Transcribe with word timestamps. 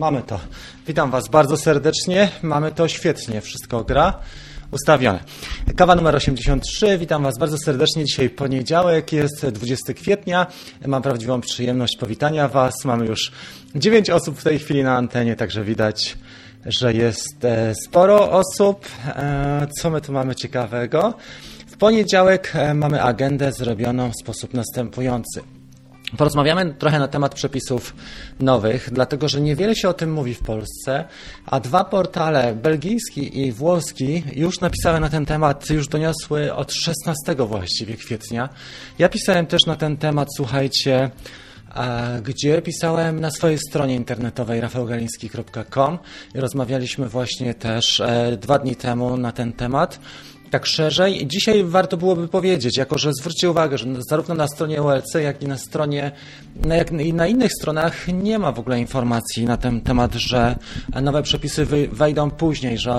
mamy 0.00 0.22
to. 0.22 0.40
Witam 0.86 1.10
Was 1.10 1.28
bardzo 1.28 1.56
serdecznie. 1.56 2.28
Mamy 2.42 2.72
to 2.72 2.88
świetnie, 2.88 3.40
wszystko 3.40 3.84
gra. 3.84 4.18
Ustawione. 4.70 5.20
Kawa 5.76 5.94
numer 5.94 6.16
83. 6.16 6.98
Witam 6.98 7.22
Was 7.22 7.38
bardzo 7.38 7.58
serdecznie. 7.58 8.04
Dzisiaj 8.04 8.30
poniedziałek, 8.30 9.12
jest 9.12 9.46
20 9.46 9.94
kwietnia. 9.94 10.46
Mam 10.86 11.02
prawdziwą 11.02 11.40
przyjemność 11.40 11.96
powitania 11.96 12.48
Was. 12.48 12.74
Mamy 12.84 13.06
już 13.06 13.32
9 13.74 14.10
osób 14.10 14.38
w 14.38 14.44
tej 14.44 14.58
chwili 14.58 14.82
na 14.82 14.96
antenie, 14.96 15.36
także 15.36 15.64
widać, 15.64 16.16
że 16.66 16.94
jest 16.94 17.44
e, 17.44 17.74
sporo 17.74 18.30
osób. 18.30 18.86
E, 19.06 19.66
co 19.80 19.90
my 19.90 20.00
tu 20.00 20.12
mamy 20.12 20.34
ciekawego? 20.34 21.14
W 21.66 21.76
poniedziałek 21.76 22.52
e, 22.54 22.74
mamy 22.74 23.02
agendę 23.02 23.52
zrobioną 23.52 24.10
w 24.10 24.16
sposób 24.22 24.54
następujący. 24.54 25.59
Porozmawiamy 26.16 26.74
trochę 26.74 26.98
na 26.98 27.08
temat 27.08 27.34
przepisów 27.34 27.94
nowych, 28.40 28.88
dlatego 28.92 29.28
że 29.28 29.40
niewiele 29.40 29.76
się 29.76 29.88
o 29.88 29.92
tym 29.92 30.12
mówi 30.12 30.34
w 30.34 30.42
Polsce, 30.42 31.04
a 31.46 31.60
dwa 31.60 31.84
portale, 31.84 32.54
belgijski 32.54 33.40
i 33.40 33.52
włoski, 33.52 34.22
już 34.36 34.60
napisały 34.60 35.00
na 35.00 35.08
ten 35.08 35.26
temat, 35.26 35.70
już 35.70 35.88
doniosły 35.88 36.54
od 36.54 36.72
16 36.72 37.34
właściwie 37.34 37.96
kwietnia. 37.96 38.48
Ja 38.98 39.08
pisałem 39.08 39.46
też 39.46 39.66
na 39.66 39.76
ten 39.76 39.96
temat, 39.96 40.28
słuchajcie, 40.36 41.10
gdzie 42.22 42.62
pisałem 42.62 43.20
na 43.20 43.30
swojej 43.30 43.58
stronie 43.58 43.94
internetowej 43.94 44.60
rafałgaliński.com 44.60 45.98
i 46.34 46.40
rozmawialiśmy 46.40 47.08
właśnie 47.08 47.54
też 47.54 48.00
e, 48.00 48.36
dwa 48.36 48.58
dni 48.58 48.76
temu 48.76 49.16
na 49.16 49.32
ten 49.32 49.52
temat 49.52 50.00
tak 50.50 50.66
szerzej. 50.66 51.26
Dzisiaj 51.26 51.64
warto 51.64 51.96
byłoby 51.96 52.28
powiedzieć, 52.28 52.76
jako 52.76 52.98
że 52.98 53.10
zwróćcie 53.20 53.50
uwagę, 53.50 53.78
że 53.78 53.86
zarówno 54.08 54.34
na 54.34 54.48
stronie 54.48 54.82
OLC, 54.82 55.14
jak 55.14 55.42
i 55.42 55.48
na 55.48 55.58
stronie, 55.58 56.12
jak 56.68 56.92
i 56.92 57.14
na 57.14 57.26
innych 57.26 57.52
stronach 57.52 58.08
nie 58.08 58.38
ma 58.38 58.52
w 58.52 58.58
ogóle 58.58 58.80
informacji 58.80 59.44
na 59.44 59.56
ten 59.56 59.80
temat, 59.80 60.14
że 60.14 60.56
nowe 61.02 61.22
przepisy 61.22 61.66
wejdą 61.92 62.30
później, 62.30 62.78
że 62.78 62.92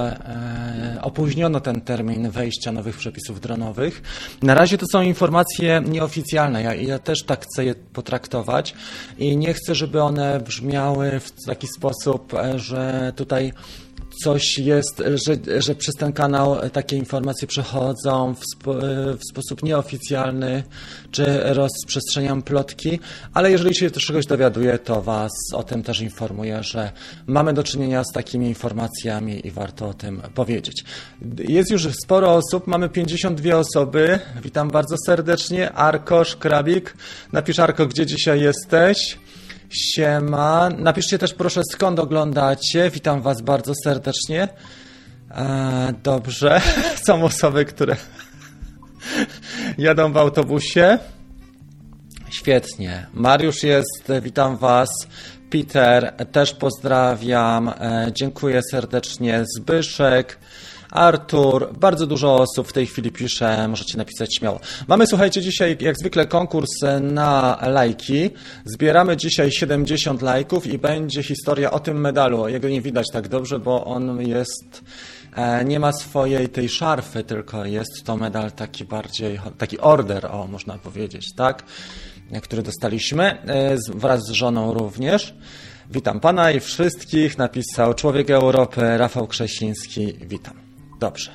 e, 0.97 1.01
opóźniono 1.01 1.59
ten 1.59 1.81
termin 1.81 2.29
wejścia 2.29 2.71
nowych 2.71 2.97
przepisów 2.97 3.41
dronowych. 3.41 4.01
Na 4.41 4.53
razie 4.53 4.77
to 4.77 4.85
są 4.91 5.01
informacje 5.01 5.81
nieoficjalne. 5.87 6.63
Ja, 6.63 6.73
ja 6.73 6.99
też 6.99 7.23
tak 7.23 7.45
chcę 7.45 7.65
je 7.65 7.75
potraktować 7.75 8.73
i 9.17 9.37
nie 9.37 9.53
chcę, 9.53 9.75
żeby 9.75 10.01
one 10.01 10.39
brzmiały 10.39 11.19
w 11.19 11.45
taki 11.45 11.67
sposób, 11.67 12.33
e, 12.33 12.59
że 12.59 13.13
tutaj 13.15 13.53
coś 14.23 14.57
jest, 14.57 15.03
że, 15.27 15.61
że 15.61 15.75
przez 15.75 15.95
ten 15.95 16.13
kanał 16.13 16.69
takie 16.69 16.97
informacje 16.97 17.47
przechodzą 17.47 18.35
w, 18.35 18.67
w 19.17 19.31
sposób 19.31 19.63
nieoficjalny, 19.63 20.63
czy 21.11 21.25
rozprzestrzeniam 21.43 22.41
plotki, 22.41 22.99
ale 23.33 23.51
jeżeli 23.51 23.75
się 23.75 23.91
czegoś 23.91 24.25
dowiaduję, 24.25 24.79
to 24.79 25.01
Was 25.01 25.31
o 25.53 25.63
tym 25.63 25.83
też 25.83 26.01
informuję, 26.01 26.63
że 26.63 26.91
mamy 27.27 27.53
do 27.53 27.63
czynienia 27.63 28.03
z 28.03 28.13
takimi 28.13 28.47
informacjami 28.47 29.47
i 29.47 29.51
warto 29.51 29.89
o 29.89 29.93
tym 29.93 30.21
powiedzieć. 30.35 30.83
Jest 31.37 31.71
już 31.71 31.87
sporo 32.03 32.33
osób, 32.33 32.67
mamy 32.67 32.89
52 32.89 33.55
osoby. 33.55 34.19
Witam 34.43 34.69
bardzo 34.69 34.95
serdecznie. 35.05 35.71
Arkosz, 35.71 36.35
Krabik. 36.35 36.97
Napisz 37.31 37.59
Arko, 37.59 37.85
gdzie 37.85 38.05
dzisiaj 38.05 38.41
jesteś. 38.41 39.17
Siema. 39.71 40.69
Napiszcie 40.77 41.17
też 41.17 41.33
proszę 41.33 41.61
skąd 41.71 41.99
oglądacie. 41.99 42.89
Witam 42.89 43.21
Was 43.21 43.41
bardzo 43.41 43.73
serdecznie. 43.83 44.47
E, 45.31 45.93
dobrze. 46.03 46.61
Są 47.07 47.23
osoby, 47.23 47.65
które 47.65 47.95
jadą 49.77 50.13
w 50.13 50.17
autobusie. 50.17 50.97
Świetnie. 52.29 53.07
Mariusz 53.13 53.63
jest, 53.63 54.11
witam 54.21 54.57
Was. 54.57 54.89
Peter, 55.49 56.13
też 56.31 56.53
pozdrawiam. 56.53 57.69
E, 57.69 58.07
dziękuję 58.13 58.61
serdecznie. 58.71 59.43
Zbyszek. 59.57 60.39
Artur, 60.91 61.69
bardzo 61.79 62.07
dużo 62.07 62.35
osób 62.35 62.67
w 62.67 62.73
tej 62.73 62.87
chwili 62.87 63.11
pisze, 63.11 63.67
możecie 63.67 63.97
napisać 63.97 64.35
śmiało. 64.35 64.59
Mamy, 64.87 65.07
słuchajcie, 65.07 65.41
dzisiaj 65.41 65.77
jak 65.79 65.97
zwykle 65.97 66.25
konkurs 66.27 66.69
na 67.01 67.57
lajki. 67.61 68.29
Zbieramy 68.65 69.17
dzisiaj 69.17 69.51
70 69.51 70.21
lajków 70.21 70.67
i 70.67 70.77
będzie 70.77 71.23
historia 71.23 71.71
o 71.71 71.79
tym 71.79 72.01
medalu. 72.01 72.47
Jego 72.47 72.69
nie 72.69 72.81
widać 72.81 73.07
tak 73.13 73.27
dobrze, 73.27 73.59
bo 73.59 73.85
on 73.85 74.21
jest 74.21 74.83
e, 75.35 75.65
nie 75.65 75.79
ma 75.79 75.91
swojej 75.91 76.49
tej 76.49 76.69
szarfy, 76.69 77.23
tylko 77.23 77.65
jest 77.65 78.03
to 78.03 78.17
medal 78.17 78.51
taki 78.51 78.85
bardziej, 78.85 79.39
taki 79.57 79.79
order, 79.79 80.25
o, 80.25 80.47
można 80.47 80.77
powiedzieć, 80.77 81.35
tak? 81.35 81.63
Który 82.43 82.61
dostaliśmy 82.61 83.23
e, 83.23 83.77
wraz 83.95 84.19
z 84.27 84.31
żoną 84.31 84.73
również. 84.73 85.33
Witam 85.91 86.19
pana 86.19 86.51
i 86.51 86.59
wszystkich, 86.59 87.37
napisał 87.37 87.93
Człowiek 87.93 88.29
Europy, 88.29 88.97
Rafał 88.97 89.27
Krzesiński. 89.27 90.13
Witam. 90.13 90.70
Dobrze. 91.01 91.31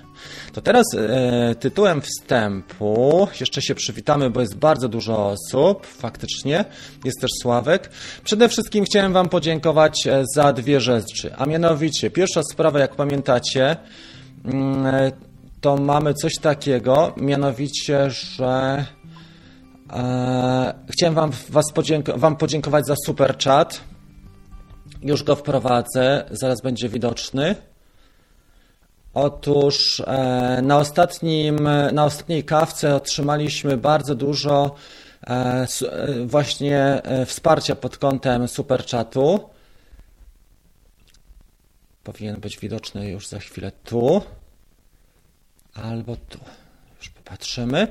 To 0.52 0.60
teraz 0.60 0.84
e, 0.94 1.54
tytułem 1.54 2.00
wstępu 2.00 3.28
jeszcze 3.40 3.62
się 3.62 3.74
przywitamy, 3.74 4.30
bo 4.30 4.40
jest 4.40 4.56
bardzo 4.56 4.88
dużo 4.88 5.26
osób, 5.26 5.86
faktycznie. 5.86 6.64
Jest 7.04 7.20
też 7.20 7.30
Sławek. 7.42 7.90
Przede 8.24 8.48
wszystkim 8.48 8.84
chciałem 8.84 9.12
Wam 9.12 9.28
podziękować 9.28 10.06
e, 10.06 10.24
za 10.34 10.52
dwie 10.52 10.80
rzeczy. 10.80 11.34
A 11.36 11.46
mianowicie, 11.46 12.10
pierwsza 12.10 12.40
sprawa, 12.52 12.78
jak 12.78 12.96
pamiętacie, 12.96 13.76
mm, 14.44 14.86
e, 14.86 15.12
to 15.60 15.76
mamy 15.76 16.14
coś 16.14 16.38
takiego, 16.38 17.14
mianowicie, 17.16 18.10
że 18.10 18.84
e, 19.92 20.74
chciałem 20.90 21.14
Wam, 21.14 21.30
was 21.48 21.72
podzięko 21.74 22.18
wam 22.18 22.36
podziękować 22.36 22.86
za 22.86 22.94
super 23.06 23.38
chat. 23.38 23.80
Już 25.02 25.22
go 25.22 25.36
wprowadzę, 25.36 26.24
zaraz 26.30 26.62
będzie 26.62 26.88
widoczny. 26.88 27.54
Otóż 29.16 30.02
e, 30.06 30.60
na, 30.62 30.78
ostatnim, 30.78 31.68
na 31.92 32.04
ostatniej 32.04 32.44
kawce 32.44 32.94
otrzymaliśmy 32.94 33.76
bardzo 33.76 34.14
dużo 34.14 34.74
e, 35.26 35.30
e, 35.30 35.66
właśnie 36.26 37.02
wsparcia 37.26 37.76
pod 37.76 37.98
kątem 37.98 38.48
superchatu. 38.48 39.40
Powinien 42.04 42.40
być 42.40 42.58
widoczny 42.58 43.10
już 43.10 43.28
za 43.28 43.38
chwilę 43.38 43.72
tu 43.84 44.22
albo 45.74 46.16
tu. 46.16 46.38
Już 46.98 47.10
popatrzymy. 47.10 47.88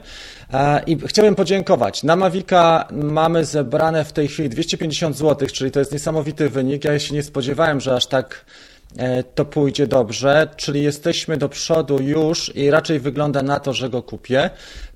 I 0.88 0.98
chciałbym 1.08 1.36
podziękować. 1.36 2.04
Na 2.04 2.16
Mavika 2.16 2.88
mamy 2.92 3.46
zebrane 3.46 4.06
w 4.06 4.14
tej 4.14 4.28
chwili 4.28 4.50
250 4.50 5.18
zł, 5.18 5.48
czyli 5.54 5.72
to 5.72 5.80
jest 5.80 5.92
niesamowity 5.92 6.50
wynik. 6.50 6.84
Ja 6.84 7.00
się 7.00 7.14
nie 7.14 7.24
spodziewałem, 7.24 7.82
że 7.82 7.96
aż 7.96 8.08
tak 8.08 8.46
to 9.36 9.46
pójdzie 9.46 9.88
dobrze, 9.88 10.48
czyli 10.56 10.84
jesteśmy 10.84 11.38
do 11.38 11.50
przodu 11.50 12.02
już 12.02 12.56
i 12.56 12.70
raczej 12.70 13.00
wygląda 13.00 13.42
na 13.42 13.60
to, 13.60 13.74
że 13.74 13.90
go 13.90 14.04
kupię. 14.04 14.50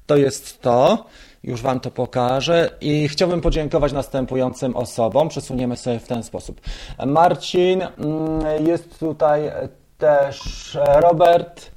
To 0.05 0.17
jest 0.17 0.61
to. 0.61 1.05
Już 1.43 1.61
Wam 1.61 1.79
to 1.79 1.91
pokażę 1.91 2.69
i 2.81 3.07
chciałbym 3.07 3.41
podziękować 3.41 3.93
następującym 3.93 4.75
osobom. 4.75 5.29
Przesuniemy 5.29 5.77
sobie 5.77 5.99
w 5.99 6.07
ten 6.07 6.23
sposób. 6.23 6.61
Marcin, 7.05 7.81
mm, 7.81 8.67
jest 8.67 8.99
tutaj 8.99 9.51
też 9.97 10.77
Robert, 11.01 11.71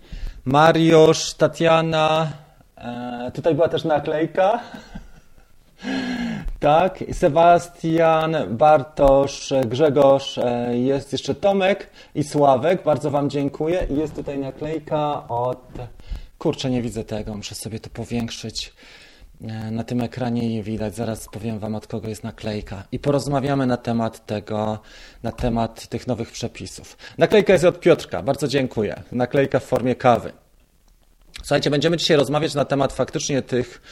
Mariusz, 0.45 1.35
Tatiana. 1.35 2.29
E, 2.77 3.31
tutaj 3.35 3.55
była 3.55 3.69
też 3.69 3.85
naklejka. 3.85 4.61
Tak, 6.61 7.05
Sebastian, 7.13 8.37
Bartosz, 8.51 9.53
Grzegorz, 9.67 10.39
e, 10.39 10.79
jest 10.79 11.13
jeszcze 11.13 11.35
Tomek 11.35 11.91
i 12.15 12.25
Sławek. 12.25 12.83
Bardzo 12.83 13.11
Wam 13.11 13.31
dziękuję. 13.31 13.87
Jest 13.91 14.15
tutaj 14.15 14.39
naklejka 14.39 15.29
od. 15.29 15.69
Kurczę, 16.39 16.71
nie 16.71 16.83
widzę 16.83 17.05
tego, 17.05 17.35
muszę 17.35 17.55
sobie 17.55 17.81
to 17.81 17.91
powiększyć. 17.91 18.73
E, 19.45 19.71
na 19.71 19.85
tym 19.85 20.01
ekranie 20.01 20.49
nie 20.49 20.63
widać. 20.63 20.95
Zaraz 20.95 21.29
powiem 21.33 21.59
Wam, 21.59 21.75
od 21.75 21.87
kogo 21.87 22.09
jest 22.09 22.25
naklejka. 22.25 22.85
I 22.93 22.99
porozmawiamy 22.99 23.67
na 23.67 23.77
temat 23.77 24.27
tego, 24.27 24.79
na 25.23 25.33
temat 25.33 25.89
tych 25.89 26.07
nowych 26.07 26.31
przepisów. 26.31 26.97
Naklejka 27.19 27.53
jest 27.53 27.65
od 27.65 27.81
Piotrka. 27.81 28.23
Bardzo 28.23 28.49
dziękuję. 28.49 29.03
Naklejka 29.13 29.59
w 29.61 29.65
formie 29.65 29.95
kawy. 29.95 30.33
Słuchajcie, 31.39 31.71
będziemy 31.71 31.97
dzisiaj 31.97 32.17
rozmawiać 32.17 32.55
na 32.55 32.65
temat 32.65 32.93
faktycznie 32.93 33.43
tych 33.43 33.83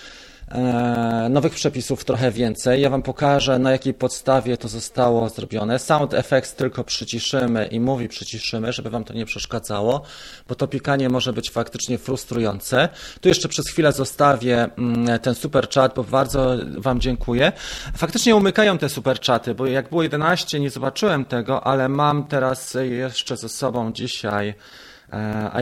nowych 1.31 1.55
przepisów 1.55 2.05
trochę 2.05 2.31
więcej. 2.31 2.81
Ja 2.81 2.91
Wam 2.91 3.03
pokażę, 3.03 3.59
na 3.59 3.73
jakiej 3.73 3.95
podstawie 3.95 4.57
to 4.57 4.69
zostało 4.69 5.29
zrobione. 5.29 5.79
Sound 5.79 6.15
effects 6.15 6.55
tylko 6.55 6.85
przyciszymy 6.85 7.67
i 7.67 7.81
mówi 7.81 8.09
przyciszymy, 8.09 8.73
żeby 8.73 8.91
Wam 8.91 9.05
to 9.05 9.15
nie 9.15 9.27
przeszkadzało, 9.27 10.03
bo 10.49 10.55
to 10.55 10.67
pikanie 10.67 11.09
może 11.09 11.33
być 11.33 11.51
faktycznie 11.51 11.99
frustrujące. 11.99 12.89
Tu 13.21 13.29
jeszcze 13.29 13.49
przez 13.49 13.69
chwilę 13.69 13.93
zostawię 13.93 14.69
mm, 14.79 15.19
ten 15.19 15.35
super 15.35 15.69
chat, 15.69 15.95
bo 15.95 16.05
bardzo 16.05 16.57
Wam 16.79 17.01
dziękuję. 17.01 17.53
Faktycznie 17.97 18.37
umykają 18.37 18.79
te 18.79 18.89
super 18.89 19.21
chaty, 19.21 19.55
bo 19.55 19.67
jak 19.67 19.89
było 19.89 20.03
11, 20.03 20.61
nie 20.61 20.71
zobaczyłem 20.71 21.25
tego, 21.25 21.67
ale 21.67 21.89
mam 21.89 22.25
teraz 22.25 22.77
jeszcze 22.91 23.37
ze 23.37 23.49
sobą 23.49 23.93
dzisiaj 23.93 24.49
e, 24.49 24.90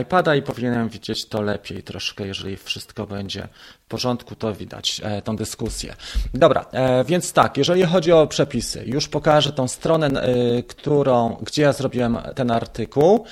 iPada 0.01 0.35
i 0.35 0.41
powinienem 0.41 0.89
widzieć 0.89 1.25
to 1.25 1.41
lepiej 1.41 1.83
troszkę, 1.83 2.27
jeżeli 2.27 2.57
wszystko 2.57 3.07
będzie 3.07 3.47
w 3.85 3.87
porządku, 3.87 4.35
to 4.35 4.53
widać 4.53 5.01
e, 5.03 5.21
tą 5.21 5.35
dyskusję. 5.35 5.95
Dobra, 6.33 6.65
e, 6.71 7.03
więc 7.03 7.33
tak, 7.33 7.57
jeżeli 7.57 7.83
chodzi 7.83 8.11
o 8.11 8.27
przepisy, 8.27 8.83
już 8.85 9.07
pokażę 9.07 9.53
tą 9.53 9.67
stronę, 9.67 10.09
którą, 10.67 11.37
gdzie 11.41 11.61
ja 11.61 11.73
zrobiłem 11.73 12.17
ten 12.35 12.51
artykuł. 12.51 13.25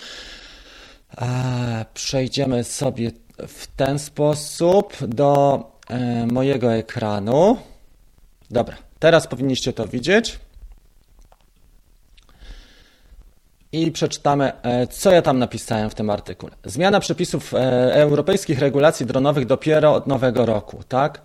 Przejdziemy 1.93 2.63
sobie 2.63 3.11
w 3.47 3.67
ten 3.67 3.99
sposób 3.99 4.93
do 5.07 5.63
mojego 6.31 6.73
ekranu. 6.73 7.57
Dobra, 8.51 8.77
teraz 8.99 9.27
powinniście 9.27 9.73
to 9.73 9.87
widzieć. 9.87 10.39
I 13.83 13.91
przeczytamy, 13.91 14.51
e, 14.63 14.87
co 14.87 15.11
ja 15.11 15.21
tam 15.21 15.39
napisałem 15.39 15.89
w 15.89 15.95
tym 15.95 16.09
artykule. 16.09 16.51
Zmiana 16.65 16.99
przepisów 16.99 17.53
e, 17.53 17.57
europejskich 17.93 18.59
regulacji 18.59 19.05
dronowych 19.05 19.45
dopiero 19.45 19.93
od 19.93 20.07
nowego 20.07 20.45
roku, 20.45 20.83
tak? 20.87 21.21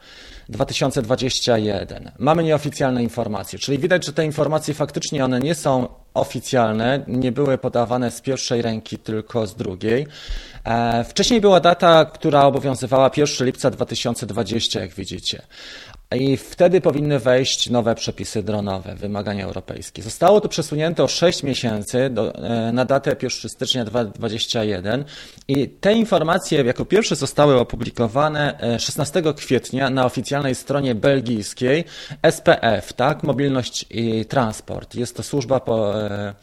2021. 0.49 2.10
Mamy 2.19 2.43
nieoficjalne 2.44 3.02
informacje, 3.02 3.58
czyli 3.58 3.78
widać, 3.78 4.06
że 4.06 4.12
te 4.12 4.25
informacje 4.25 4.75
faktycznie 4.75 5.25
one 5.25 5.40
nie 5.40 5.54
są 5.54 5.88
oficjalne, 6.14 7.04
nie 7.08 7.32
były 7.32 7.58
podawane 7.58 8.10
z 8.10 8.20
pierwszej 8.20 8.62
ręki, 8.62 8.98
tylko 8.98 9.46
z 9.46 9.55
drugiej. 9.55 10.06
E, 10.64 11.05
wcześniej 11.05 11.40
była 11.40 11.60
data, 11.60 12.05
która 12.05 12.44
obowiązywała 12.44 13.10
1 13.16 13.46
lipca 13.46 13.70
2020, 13.70 14.81
jak 14.81 14.90
widzicie. 14.90 15.43
I 16.16 16.36
wtedy 16.36 16.80
powinny 16.80 17.18
wejść 17.18 17.70
nowe 17.70 17.94
przepisy 17.94 18.42
dronowe, 18.42 18.94
wymagania 18.94 19.44
europejskie. 19.44 20.02
Zostało 20.02 20.40
to 20.40 20.48
przesunięte 20.48 21.04
o 21.04 21.08
6 21.08 21.42
miesięcy 21.42 22.10
do, 22.10 22.34
e, 22.34 22.72
na 22.72 22.84
datę 22.84 23.16
1 23.22 23.48
stycznia 23.48 23.84
2021 23.84 25.04
i 25.48 25.68
te 25.68 25.92
informacje 25.92 26.62
jako 26.62 26.84
pierwsze 26.84 27.16
zostały 27.16 27.60
opublikowane 27.60 28.58
16 28.78 29.20
e, 29.20 29.34
kwietnia 29.34 29.90
na 29.90 30.06
oficjalnej 30.06 30.54
stronie 30.54 30.94
belgijskiej 30.94 31.84
SPF, 32.30 32.92
tak? 32.92 33.22
Mobilność 33.22 33.86
i 33.90 34.24
Transport. 34.24 34.94
Jest 34.94 35.16
to 35.16 35.22
służba 35.22 35.60
po, 35.60 36.02
e, 36.02 36.34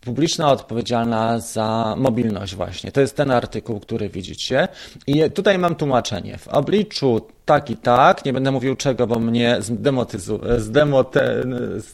publiczna 0.00 0.50
odpowiedzialna 0.50 1.38
za 1.38 1.94
mobilność 1.98 2.54
właśnie. 2.54 2.92
To 2.92 3.00
jest 3.00 3.16
ten 3.16 3.30
artykuł, 3.30 3.80
który 3.80 4.08
widzicie. 4.08 4.68
I 5.06 5.30
tutaj 5.30 5.58
mam 5.58 5.74
tłumaczenie. 5.74 6.38
W 6.38 6.48
obliczu 6.48 7.20
tak 7.44 7.70
i 7.70 7.76
tak, 7.76 8.24
nie 8.24 8.32
będę 8.32 8.50
mówił 8.50 8.76
czego, 8.76 9.06
bo 9.06 9.18
mnie 9.18 9.58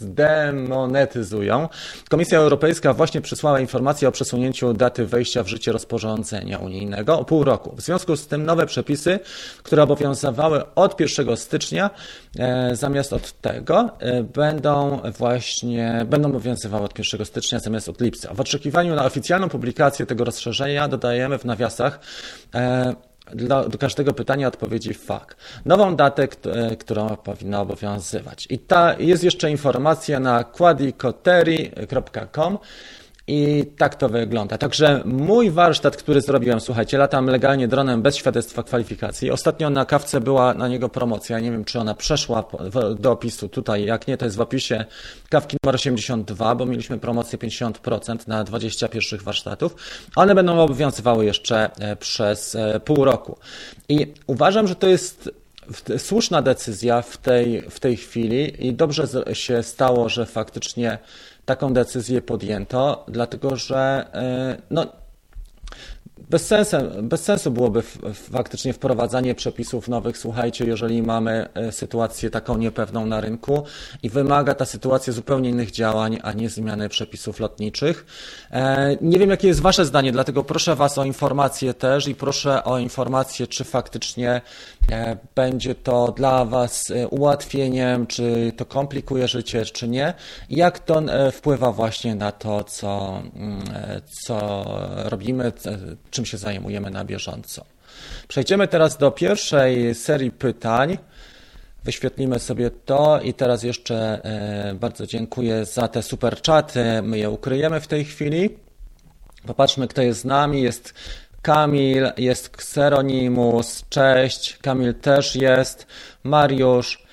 zdemonetyzują. 0.01 1.69
Komisja 2.11 2.39
Europejska 2.39 2.93
właśnie 2.93 3.21
przysłała 3.21 3.61
informację 3.61 4.09
o 4.09 4.13
przesunięciu 4.13 4.75
daty 4.75 5.07
wejścia 5.07 5.43
w 5.43 5.49
życie 5.49 5.73
rozporządzenia 5.73 6.59
unijnego 6.59 7.19
o 7.19 7.25
pół 7.25 7.45
roku. 7.45 7.77
W 7.77 7.81
związku 7.81 8.17
z 8.17 8.27
tym 8.27 8.47
nowe 8.47 8.67
przepisy, 8.67 9.19
które 9.63 9.83
obowiązywały 9.83 10.63
od 10.75 11.01
1 11.01 11.37
stycznia, 11.37 11.91
e, 12.39 12.77
zamiast 12.77 13.13
od 13.13 13.41
tego, 13.41 13.91
e, 13.99 14.23
będą 14.23 15.01
właśnie, 15.19 16.07
będą 16.07 16.29
obowiązywały 16.29 16.85
od 16.85 16.99
1 16.99 17.25
stycznia 17.25 17.61
zamiast 17.61 17.89
od 17.89 18.01
lipca. 18.01 18.35
W 18.35 18.41
oczekiwaniu 18.41 18.95
na 18.95 19.05
oficjalną 19.05 19.49
publikację 19.49 20.07
tego 20.07 20.25
rozszerzenia 20.25 20.89
dodajemy 20.89 21.39
w 21.39 21.45
nawiasach 21.45 22.01
e, 22.55 22.95
dla, 23.35 23.69
do 23.69 23.79
każdego 23.79 24.13
pytania 24.13 24.49
odpowiedzi 24.49 24.95
fak. 24.95 25.37
Nową 25.65 25.97
datę, 25.97 26.23
e, 26.23 26.27
która 26.77 27.17
powinna 27.17 27.61
obowiązywać. 27.61 28.47
I 28.51 28.59
ta 28.59 28.95
jest 28.99 29.25
jeszcze 29.25 29.51
informacja 29.51 30.21
na 30.21 30.45
quadicoteri.com 30.45 32.59
i 33.29 33.65
tak 33.79 33.95
to 33.95 34.09
wygląda. 34.09 34.59
Także 34.59 35.03
mój 35.05 35.51
warsztat, 35.51 35.97
który 35.97 36.21
zrobiłem, 36.21 36.61
słuchajcie, 36.61 36.99
latam 36.99 37.27
legalnie 37.27 37.69
dronem 37.69 38.03
bez 38.03 38.17
świadectwa 38.17 38.63
kwalifikacji. 38.63 39.31
Ostatnio 39.31 39.71
na 39.71 39.85
kawce 39.85 40.21
była 40.21 40.55
na 40.55 40.69
niego 40.69 40.89
promocja. 40.89 41.41
Nie 41.41 41.51
wiem, 41.51 41.65
czy 41.65 41.79
ona 41.79 41.95
przeszła 41.95 42.45
do 42.99 43.13
opisu 43.13 43.49
tutaj. 43.49 43.85
Jak 43.85 44.09
nie, 44.09 44.17
to 44.17 44.25
jest 44.25 44.37
w 44.37 44.41
opisie 44.41 44.85
kawki 45.29 45.57
numer 45.65 45.75
82, 45.75 46.55
bo 46.55 46.67
mieliśmy 46.67 46.99
promocję 46.99 47.39
50% 47.39 48.29
na 48.29 48.45
20 48.45 48.89
pierwszych 48.89 49.23
warsztatów. 49.23 49.77
One 50.17 50.35
będą 50.35 50.61
obowiązywały 50.61 51.25
jeszcze 51.25 51.71
e, 51.79 51.97
przez 51.97 52.55
e, 52.55 52.81
pół 52.81 53.05
roku. 53.05 53.37
I 53.89 54.15
uważam, 54.27 54.69
że 54.69 54.75
to 54.75 54.87
jest 54.87 55.31
słuszna 55.99 56.43
decyzja 56.43 57.03
w 57.03 57.17
tej, 57.17 57.63
w 57.71 57.81
tej 57.81 57.97
chwili 57.97 58.67
i 58.67 58.75
dobrze 58.75 59.07
się 59.33 59.63
stało, 59.63 60.09
że 60.09 60.27
faktycznie 60.27 60.99
taką 61.47 61.73
decyzję 61.73 62.23
podjęto, 62.23 63.05
dlatego 63.09 63.57
że 63.57 64.07
e, 64.15 64.63
no, 64.71 64.87
bez 66.31 66.47
sensu, 66.47 66.77
bez 67.03 67.25
sensu 67.25 67.51
byłoby 67.51 67.83
faktycznie 68.15 68.73
wprowadzanie 68.73 69.35
przepisów 69.35 69.89
nowych, 69.89 70.19
słuchajcie, 70.19 70.65
jeżeli 70.65 71.03
mamy 71.03 71.49
e, 71.55 71.73
sytuację 71.73 72.31
taką 72.31 72.59
niepewną 72.59 73.07
na 73.07 73.21
rynku 73.21 73.63
i 74.03 74.11
wymaga 74.11 74.55
ta 74.55 74.65
sytuacja 74.65 75.13
zupełnie 75.13 75.51
innych 75.51 75.71
działań, 75.71 76.19
a 76.23 76.33
nie 76.33 76.49
zmiany 76.49 76.89
przepisów 76.89 77.41
lotniczych. 77.41 78.07
E, 78.51 78.97
nie 79.01 79.19
wiem, 79.19 79.31
jakie 79.31 79.49
jest 79.49 79.61
Wasze 79.61 79.85
zdanie, 79.85 80.13
dlatego 80.13 80.45
proszę 80.45 80.77
Was 80.77 80.99
o 80.99 81.05
informację 81.05 81.75
też 81.75 82.09
i 82.09 82.15
proszę 82.15 82.65
o 82.65 82.79
informację, 82.79 83.47
czy 83.47 83.65
faktycznie 83.65 84.41
e, 84.91 85.17
będzie 85.35 85.75
to 85.75 86.13
dla 86.13 86.45
Was 86.45 86.93
ułatwieniem, 87.11 88.07
czy 88.07 88.53
to 88.57 88.65
komplikuje 88.65 89.29
życie, 89.29 89.65
czy 89.65 89.89
nie. 89.89 90.15
Jak 90.51 90.79
to 90.79 91.03
wpływa 91.33 91.73
właśnie 91.73 92.15
na 92.15 92.33
to, 92.33 92.65
co, 92.65 93.23
mm, 93.35 93.63
co 94.27 94.65
robimy, 95.05 95.53
czym 96.17 96.27
się 96.27 96.39
zajmujemy 96.39 96.91
na 96.91 97.05
bieżąco. 97.05 97.65
Przejdziemy 98.29 98.69
teraz 98.69 98.99
do 98.99 99.11
pierwszej 99.11 99.95
serii 99.95 100.31
pytań. 100.31 100.99
Wyświetlimy 101.85 102.39
sobie 102.39 102.71
to 102.71 103.21
i 103.21 103.35
teraz 103.35 103.63
jeszcze 103.63 104.25
e, 104.25 104.75
bardzo 104.75 105.07
dziękuję 105.07 105.65
za 105.65 105.89
te 105.89 106.03
super 106.03 106.41
czaty. 106.43 106.85
My 107.03 107.19
je 107.19 107.31
ukryjemy 107.31 107.81
w 107.81 107.87
tej 107.87 108.05
chwili. 108.05 108.59
Popatrzmy, 109.47 109.89
kto 109.89 110.03
jest 110.03 110.21
z 110.21 110.25
nami. 110.25 110.63
Jest 110.63 110.95
Kamil, 111.43 112.11
jest 112.17 112.55
Xeronimus, 112.55 113.85
cześć. 113.89 114.59
Kamil 114.59 114.95
też 114.95 115.37
jest. 115.37 115.87
Mariusz. 116.25 117.07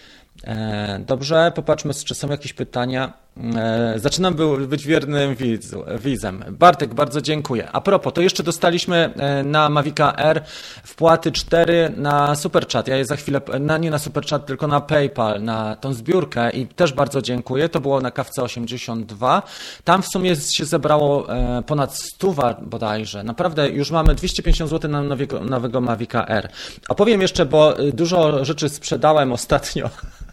E, 0.44 1.00
dobrze, 1.00 1.52
popatrzmy, 1.56 1.94
czy 1.94 2.16
są 2.16 2.30
jakieś 2.30 2.54
pytania. 2.54 3.23
E, 3.38 3.94
zaczynam 4.00 4.36
być 4.68 4.86
wiernym 4.86 5.36
widzu, 5.36 5.84
widzem. 6.00 6.44
Bartek, 6.50 6.94
bardzo 6.94 7.22
dziękuję. 7.22 7.70
A 7.72 7.82
propos, 7.82 8.14
to 8.14 8.22
jeszcze 8.22 8.44
dostaliśmy 8.44 9.14
e, 9.18 9.44
na 9.44 9.70
Mavica 9.70 10.16
R 10.16 10.44
wpłaty 10.84 11.32
4 11.32 11.94
na 11.98 12.36
Superchat. 12.36 12.88
Ja 12.88 12.98
je 12.98 13.06
za 13.06 13.16
chwilę, 13.16 13.42
na, 13.60 13.78
nie 13.78 13.92
na 13.92 14.00
Superchat, 14.00 14.46
tylko 14.46 14.68
na 14.68 14.82
PayPal, 14.82 15.44
na 15.44 15.76
tą 15.76 15.94
zbiórkę 15.94 16.50
i 16.52 16.68
też 16.68 16.94
bardzo 16.94 17.22
dziękuję. 17.22 17.70
To 17.70 17.80
było 17.80 18.02
na 18.02 18.12
kawce 18.12 18.44
82. 18.44 19.44
Tam 19.84 20.02
w 20.02 20.08
sumie 20.08 20.36
się 20.36 20.66
zebrało 20.66 21.36
e, 21.36 21.64
ponad 21.64 21.98
100 21.98 22.34
bodajże. 22.62 23.24
Naprawdę 23.24 23.70
już 23.70 23.92
mamy 23.92 24.16
250 24.16 24.70
zł 24.70 24.92
na 24.92 25.02
nowego, 25.02 25.40
nowego 25.40 25.82
Mavica 25.82 26.26
R. 26.28 26.50
Opowiem 26.90 27.22
jeszcze, 27.22 27.46
bo 27.46 27.74
dużo 27.94 28.46
rzeczy 28.46 28.70
sprzedałem 28.70 29.32
ostatnio 29.32 29.90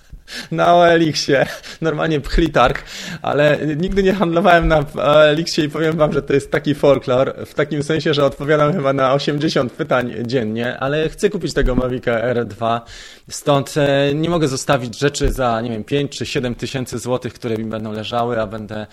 na 0.51 0.75
OLX-ie, 0.75 1.47
normalnie 1.81 2.21
pchli 2.21 2.51
targ, 2.51 2.85
ale 3.23 3.59
nigdy 3.77 4.03
nie 4.03 4.13
handlowałem 4.13 4.69
na 4.69 4.79
OLX-ie 4.95 5.67
i 5.67 5.71
powiem 5.71 5.97
wam, 5.97 6.13
że 6.13 6.23
to 6.23 6.33
jest 6.33 6.51
taki 6.51 6.75
folklor, 6.75 7.35
w 7.47 7.55
takim 7.55 7.83
sensie, 7.83 8.15
że 8.15 8.25
odpowiadam 8.25 8.73
chyba 8.73 8.93
na 8.93 9.13
80 9.15 9.73
pytań 9.73 10.15
dziennie, 10.23 10.79
ale 10.79 11.09
chcę 11.09 11.31
kupić 11.31 11.55
tego 11.55 11.75
Mavica 11.75 12.35
R2, 12.35 12.81
stąd 13.29 13.75
e, 13.77 14.15
nie 14.15 14.31
mogę 14.31 14.49
zostawić 14.49 14.99
rzeczy 14.99 15.33
za, 15.33 15.61
nie 15.61 15.71
wiem, 15.71 15.85
5 15.85 16.19
czy 16.19 16.27
7 16.27 16.55
tysięcy 16.55 16.99
złotych, 16.99 17.35
które 17.35 17.57
mi 17.57 17.65
będą 17.65 17.93
leżały, 17.93 18.41
a 18.41 18.47
będę 18.47 18.87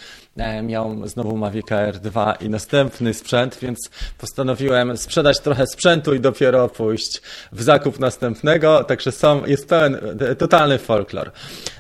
miał 0.64 1.08
znowu 1.08 1.38
Mavica 1.38 1.92
R2 1.92 2.34
i 2.46 2.50
następny 2.50 3.14
sprzęt, 3.14 3.58
więc 3.62 3.90
postanowiłem 4.18 4.98
sprzedać 4.98 5.40
trochę 5.40 5.68
sprzętu 5.68 6.14
i 6.14 6.20
dopiero 6.20 6.70
pójść 6.70 7.22
w 7.52 7.64
zakup 7.64 8.00
następnego, 8.00 8.84
także 8.84 9.12
są, 9.12 9.46
jest 9.46 9.70
pełen, 9.70 9.98
e, 10.20 10.36
totalny 10.36 10.78
folklor. 10.78 11.32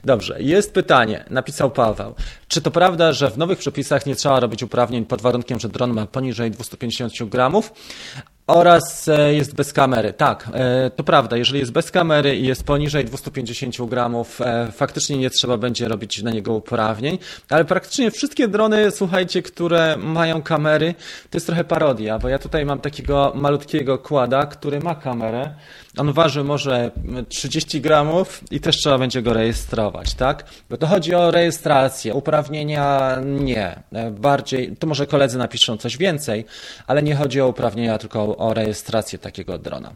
Dobrze, 0.03 0.41
jest 0.41 0.73
pytanie, 0.73 1.25
napisał 1.29 1.71
Paweł. 1.71 2.15
Czy 2.47 2.61
to 2.61 2.71
prawda, 2.71 3.13
że 3.13 3.29
w 3.29 3.37
nowych 3.37 3.59
przepisach 3.59 4.05
nie 4.05 4.15
trzeba 4.15 4.39
robić 4.39 4.63
uprawnień 4.63 5.05
pod 5.05 5.21
warunkiem, 5.21 5.59
że 5.59 5.69
dron 5.69 5.93
ma 5.93 6.05
poniżej 6.05 6.51
250 6.51 7.29
gramów? 7.29 7.71
Oraz 8.48 9.08
e, 9.08 9.34
jest 9.34 9.56
bez 9.56 9.74
kamery. 9.74 10.13
Tak, 10.13 10.50
e, 10.54 10.89
to 10.89 11.04
prawda. 11.04 11.38
Jeżeli 11.38 11.60
jest 11.60 11.72
bez 11.72 11.92
kamery 11.92 12.36
i 12.36 12.48
jest 12.48 12.63
poniżej 12.63 13.06
250 13.06 13.89
gramów, 13.89 14.42
e, 14.42 14.72
faktycznie 14.72 15.18
nie 15.18 15.30
trzeba 15.30 15.58
będzie 15.58 15.88
robić 15.88 16.24
na 16.24 16.32
niego 16.32 16.54
uprawnień, 16.54 17.18
ale 17.50 17.66
praktycznie 17.66 18.12
wszystkie 18.12 18.48
drony, 18.48 18.92
słuchajcie, 18.92 19.42
które 19.42 19.96
mają 19.98 20.42
kamery, 20.42 20.96
to 21.30 21.38
jest 21.38 21.46
trochę 21.46 21.63
parodia, 21.63 22.20
bo 22.20 22.30
ja 22.30 22.39
tutaj 22.39 22.66
mam 22.66 22.80
takiego 22.80 23.32
malutkiego 23.36 23.98
kłada, 23.98 24.46
który 24.46 24.80
ma 24.80 24.96
kamerę 24.96 25.54
On 25.98 26.13
waży 26.13 26.44
może 26.44 26.92
30 27.30 27.82
gramów 27.82 28.42
i 28.51 28.60
też 28.60 28.77
trzeba 28.77 28.98
będzie 28.98 29.22
go 29.22 29.34
rejestrować, 29.34 30.13
tak? 30.13 30.46
Bo 30.70 30.77
to 30.77 30.88
chodzi 30.88 31.16
o 31.16 31.32
rejestrację, 31.32 32.13
uprawnienia 32.13 33.18
nie. 33.25 33.84
Bardziej, 34.12 34.75
to 34.80 34.88
może 34.88 35.08
koledzy 35.08 35.38
napiszą 35.38 35.77
coś 35.77 35.98
więcej, 35.98 36.46
ale 36.88 37.04
nie 37.04 37.16
chodzi 37.16 37.42
o 37.42 37.48
uprawnienia, 37.48 37.98
tylko 37.98 38.38
o 38.38 38.54
rejestrację 38.54 39.20
takiego 39.20 39.58
drona. 39.58 39.94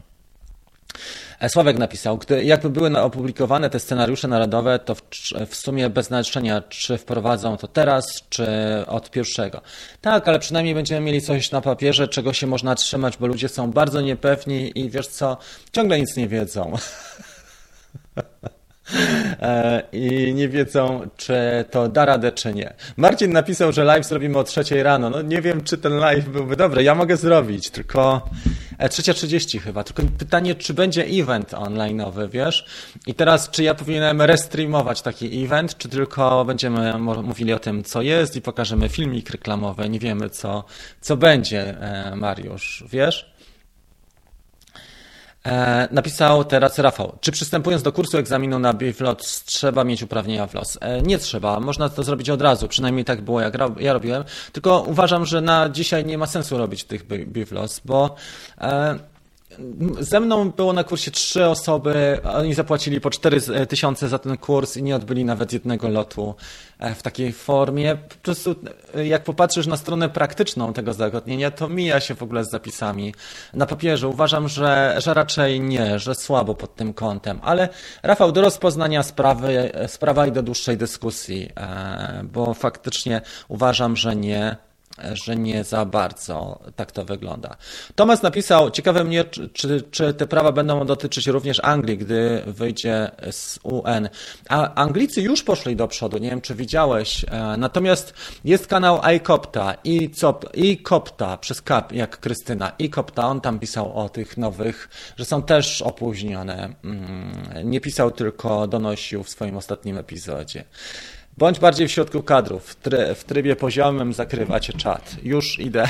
E, 1.42 1.48
Sławek 1.48 1.78
napisał, 1.78 2.18
gdy 2.18 2.44
jakby 2.44 2.70
były 2.70 3.00
opublikowane 3.00 3.70
te 3.70 3.80
scenariusze 3.80 4.28
narodowe, 4.28 4.78
to 4.78 4.94
w, 4.94 5.02
w, 5.48 5.54
sumie 5.54 5.90
bez 5.90 6.06
znaczenia, 6.06 6.60
czy 6.60 6.98
wprowadzą 6.98 7.56
to 7.56 7.68
teraz, 7.68 8.22
czy 8.28 8.46
od 8.86 9.10
pierwszego. 9.10 9.60
Tak, 10.00 10.28
ale 10.28 10.38
przynajmniej 10.38 10.74
będziemy 10.74 11.00
mieli 11.00 11.20
coś 11.20 11.50
na 11.50 11.60
papierze, 11.60 12.08
czego 12.08 12.32
się 12.32 12.46
można 12.46 12.74
trzymać, 12.74 13.16
bo 13.16 13.26
ludzie 13.26 13.48
są 13.48 13.70
bardzo 13.70 14.00
niepewni 14.00 14.78
i 14.78 14.90
wiesz 14.90 15.06
co, 15.06 15.36
ciągle 15.72 16.00
nic 16.00 16.16
nie 16.16 16.28
wiedzą. 16.28 16.72
E, 19.40 19.82
i 19.92 20.34
nie 20.34 20.48
wiedzą, 20.48 21.08
czy 21.16 21.64
to 21.70 21.88
da 21.88 22.04
radę, 22.04 22.32
czy 22.32 22.54
nie. 22.54 22.74
Marcin 22.96 23.32
napisał, 23.32 23.72
że 23.72 23.84
live 23.84 24.06
zrobimy 24.06 24.38
o 24.38 24.44
trzeciej 24.44 24.82
rano. 24.82 25.10
No 25.10 25.22
nie 25.22 25.42
wiem, 25.42 25.64
czy 25.64 25.78
ten 25.78 25.96
live 25.96 26.28
byłby 26.28 26.56
dobry. 26.56 26.82
Ja 26.82 26.94
mogę 26.94 27.16
zrobić, 27.16 27.70
tylko 27.70 28.28
3.30 28.78 29.56
e, 29.56 29.60
chyba. 29.60 29.84
Tylko 29.84 30.02
pytanie, 30.18 30.54
czy 30.54 30.74
będzie 30.74 31.04
event 31.04 31.50
online'owy, 31.50 32.28
wiesz? 32.30 32.66
I 33.06 33.14
teraz, 33.14 33.50
czy 33.50 33.62
ja 33.62 33.74
powinienem 33.74 34.22
restreamować 34.22 35.02
taki 35.02 35.44
event, 35.44 35.78
czy 35.78 35.88
tylko 35.88 36.44
będziemy 36.44 36.98
mówili 36.98 37.52
o 37.52 37.58
tym, 37.58 37.84
co 37.84 38.02
jest 38.02 38.36
i 38.36 38.40
pokażemy 38.40 38.88
filmik 38.88 39.30
reklamowy. 39.30 39.88
Nie 39.88 39.98
wiemy, 39.98 40.30
co, 40.30 40.64
co 41.00 41.16
będzie, 41.16 41.80
e, 41.80 42.16
Mariusz, 42.16 42.84
wiesz? 42.90 43.31
E, 45.46 45.88
napisał 45.90 46.44
teraz 46.44 46.78
Rafał. 46.78 47.18
Czy 47.20 47.32
przystępując 47.32 47.82
do 47.82 47.92
kursu 47.92 48.18
egzaminu 48.18 48.58
na 48.58 48.74
BIFLOS 48.74 49.44
trzeba 49.44 49.84
mieć 49.84 50.02
uprawnienia 50.02 50.46
w 50.46 50.54
los? 50.54 50.78
E, 50.80 51.02
nie 51.02 51.18
trzeba, 51.18 51.60
można 51.60 51.88
to 51.88 52.02
zrobić 52.02 52.30
od 52.30 52.42
razu, 52.42 52.68
przynajmniej 52.68 53.04
tak 53.04 53.20
było 53.20 53.40
jak 53.40 53.54
ja 53.80 53.92
robiłem, 53.92 54.24
tylko 54.52 54.80
uważam, 54.80 55.26
że 55.26 55.40
na 55.40 55.68
dzisiaj 55.68 56.04
nie 56.04 56.18
ma 56.18 56.26
sensu 56.26 56.58
robić 56.58 56.84
tych 56.84 57.06
BIFLOS, 57.06 57.80
bo 57.84 58.14
e, 58.60 58.98
ze 60.00 60.20
mną 60.20 60.50
było 60.50 60.72
na 60.72 60.84
kursie 60.84 61.10
trzy 61.10 61.46
osoby, 61.46 62.20
oni 62.34 62.54
zapłacili 62.54 63.00
po 63.00 63.10
4 63.10 63.40
tysiące 63.68 64.08
za 64.08 64.18
ten 64.18 64.36
kurs 64.36 64.76
i 64.76 64.82
nie 64.82 64.96
odbyli 64.96 65.24
nawet 65.24 65.52
jednego 65.52 65.88
lotu 65.88 66.34
e, 66.78 66.94
w 66.94 67.02
takiej 67.02 67.32
formie. 67.32 67.96
Po 67.96 68.14
prostu 68.22 68.54
e, 68.94 69.06
jak 69.06 69.24
popatrzysz 69.24 69.66
na 69.66 69.76
stronę 69.76 70.08
praktyczną 70.08 70.72
tego 70.72 70.92
zagadnienia, 70.92 71.50
to 71.50 71.68
mija 71.68 72.00
się 72.00 72.14
w 72.14 72.22
ogóle 72.22 72.44
z 72.44 72.50
zapisami 72.50 73.14
na 73.54 73.66
papierze. 73.66 74.08
Uważam, 74.08 74.48
że, 74.48 74.94
że 74.98 75.14
raczej 75.14 75.60
nie, 75.60 75.98
że 75.98 76.14
słabo 76.14 76.54
pod 76.54 76.76
tym 76.76 76.94
kątem. 76.94 77.40
Ale 77.42 77.68
Rafał, 78.02 78.32
do 78.32 78.40
rozpoznania 78.40 79.02
sprawy, 79.02 79.74
e, 79.74 79.88
sprawa 79.88 80.26
i 80.26 80.32
do 80.32 80.42
dłuższej 80.42 80.76
dyskusji, 80.76 81.50
bo 82.24 82.54
faktycznie 82.54 83.20
uważam, 83.48 83.96
że 83.96 84.16
nie 84.16 84.56
że 85.12 85.36
nie 85.36 85.64
za 85.64 85.84
bardzo 85.84 86.60
tak 86.76 86.92
to 86.92 87.04
wygląda. 87.04 87.56
Tomas 87.94 88.22
napisał, 88.22 88.70
ciekawe 88.70 89.04
mnie, 89.04 89.24
czy, 89.52 89.82
czy 89.90 90.14
te 90.14 90.26
prawa 90.26 90.52
będą 90.52 90.86
dotyczyć 90.86 91.26
również 91.26 91.60
Anglii, 91.64 91.98
gdy 91.98 92.42
wyjdzie 92.46 93.10
z 93.30 93.58
UN. 93.62 94.08
A 94.48 94.74
Anglicy 94.74 95.22
już 95.22 95.42
poszli 95.42 95.76
do 95.76 95.88
przodu, 95.88 96.18
nie 96.18 96.30
wiem 96.30 96.40
czy 96.40 96.54
widziałeś, 96.54 97.24
e, 97.24 97.56
natomiast 97.56 98.14
jest 98.44 98.66
kanał 98.66 99.00
iCopta 99.02 99.74
i, 99.84 100.10
i 100.54 100.78
Kopta 100.78 101.36
przez 101.36 101.62
Kap, 101.62 101.92
jak 101.92 102.20
Krystyna, 102.20 102.72
i 102.78 102.90
Kopta, 102.90 103.26
on 103.26 103.40
tam 103.40 103.58
pisał 103.58 103.98
o 103.98 104.08
tych 104.08 104.36
nowych, 104.36 104.88
że 105.16 105.24
są 105.24 105.42
też 105.42 105.82
opóźnione. 105.82 106.74
Mm, 106.84 107.70
nie 107.70 107.80
pisał, 107.80 108.10
tylko 108.10 108.66
donosił 108.66 109.22
w 109.22 109.28
swoim 109.28 109.56
ostatnim 109.56 109.98
epizodzie. 109.98 110.64
Bądź 111.38 111.58
bardziej 111.58 111.88
w 111.88 111.92
środku 111.92 112.22
kadrów, 112.22 112.66
w, 112.66 112.74
try, 112.74 113.14
w 113.14 113.24
trybie 113.24 113.56
poziomym 113.56 114.12
zakrywacie 114.12 114.72
czat. 114.72 115.16
Już 115.22 115.58
idę. 115.58 115.88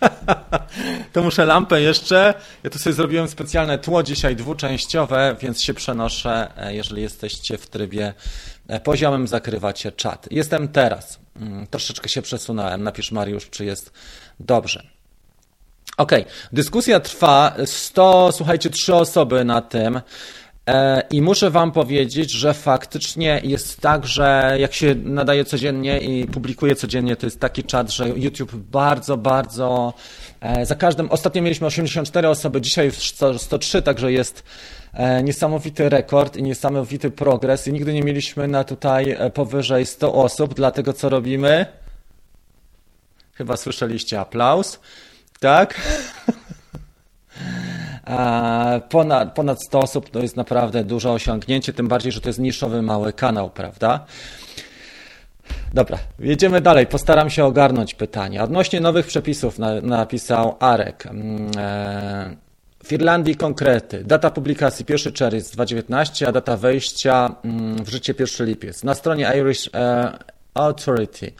to 1.12 1.22
muszę 1.22 1.46
lampę 1.46 1.80
jeszcze. 1.80 2.34
Ja 2.62 2.70
tu 2.70 2.78
sobie 2.78 2.94
zrobiłem 2.94 3.28
specjalne 3.28 3.78
tło 3.78 4.02
dzisiaj 4.02 4.36
dwuczęściowe, 4.36 5.36
więc 5.40 5.62
się 5.62 5.74
przenoszę. 5.74 6.48
E, 6.56 6.74
jeżeli 6.74 7.02
jesteście 7.02 7.58
w 7.58 7.66
trybie 7.66 8.14
e, 8.68 8.80
poziomym, 8.80 9.26
zakrywacie 9.26 9.92
czat. 9.92 10.28
Jestem 10.30 10.68
teraz. 10.68 11.18
Mm, 11.36 11.66
troszeczkę 11.66 12.08
się 12.08 12.22
przesunąłem. 12.22 12.82
Napisz 12.82 13.12
Mariusz, 13.12 13.50
czy 13.50 13.64
jest 13.64 13.92
dobrze. 14.40 14.86
Ok, 15.96 16.12
dyskusja 16.52 17.00
trwa. 17.00 17.54
100, 17.64 18.32
słuchajcie, 18.32 18.70
trzy 18.70 18.94
osoby 18.94 19.44
na 19.44 19.62
tym. 19.62 20.00
E, 20.66 21.02
I 21.10 21.22
muszę 21.22 21.50
Wam 21.50 21.72
powiedzieć, 21.72 22.30
że 22.30 22.54
faktycznie 22.54 23.40
jest 23.44 23.80
tak, 23.80 24.06
że 24.06 24.56
jak 24.58 24.74
się 24.74 24.94
nadaje 24.94 25.44
codziennie 25.44 25.98
i 25.98 26.26
publikuje 26.26 26.76
codziennie, 26.76 27.16
to 27.16 27.26
jest 27.26 27.40
taki 27.40 27.64
czat, 27.64 27.90
że 27.90 28.08
YouTube 28.08 28.54
bardzo, 28.54 29.16
bardzo 29.16 29.94
e, 30.40 30.66
za 30.66 30.74
każdym. 30.74 31.10
Ostatnio 31.10 31.42
mieliśmy 31.42 31.66
84 31.66 32.28
osoby, 32.28 32.60
dzisiaj 32.60 32.86
już 32.86 33.14
103, 33.38 33.82
także 33.82 34.12
jest 34.12 34.42
e, 34.92 35.22
niesamowity 35.22 35.88
rekord 35.88 36.36
i 36.36 36.42
niesamowity 36.42 37.10
progres. 37.10 37.66
I 37.66 37.72
nigdy 37.72 37.92
nie 37.94 38.02
mieliśmy 38.02 38.48
na 38.48 38.64
tutaj 38.64 39.16
powyżej 39.34 39.86
100 39.86 40.14
osób, 40.14 40.54
dlatego 40.54 40.92
co 40.92 41.08
robimy? 41.08 41.66
Chyba 43.32 43.56
słyszeliście 43.56 44.20
aplauz. 44.20 44.80
Tak? 45.40 45.80
Ponad, 48.88 49.34
ponad 49.34 49.62
100 49.62 49.80
osób 49.80 50.10
to 50.10 50.18
jest 50.18 50.36
naprawdę 50.36 50.84
duże 50.84 51.12
osiągnięcie, 51.12 51.72
tym 51.72 51.88
bardziej, 51.88 52.12
że 52.12 52.20
to 52.20 52.28
jest 52.28 52.38
niszowy 52.38 52.82
mały 52.82 53.12
kanał, 53.12 53.50
prawda? 53.50 54.06
Dobra, 55.74 55.98
jedziemy 56.18 56.60
dalej. 56.60 56.86
Postaram 56.86 57.30
się 57.30 57.44
ogarnąć 57.44 57.94
pytania. 57.94 58.44
Odnośnie 58.44 58.80
nowych 58.80 59.06
przepisów 59.06 59.58
na, 59.58 59.80
napisał 59.80 60.56
Arek. 60.60 61.06
Mm, 61.06 61.50
e, 61.56 62.36
w 62.84 62.92
Irlandii 62.92 63.36
konkrety. 63.36 64.04
Data 64.04 64.30
publikacji 64.30 64.84
1 64.88 65.12
czerwiec 65.12 65.50
2019, 65.50 66.28
a 66.28 66.32
data 66.32 66.56
wejścia 66.56 67.34
mm, 67.44 67.84
w 67.84 67.88
życie 67.88 68.14
1 68.18 68.46
lipiec. 68.46 68.84
Na 68.84 68.94
stronie 68.94 69.32
Irish 69.36 69.70
e, 69.74 70.18
Authority 70.54 71.32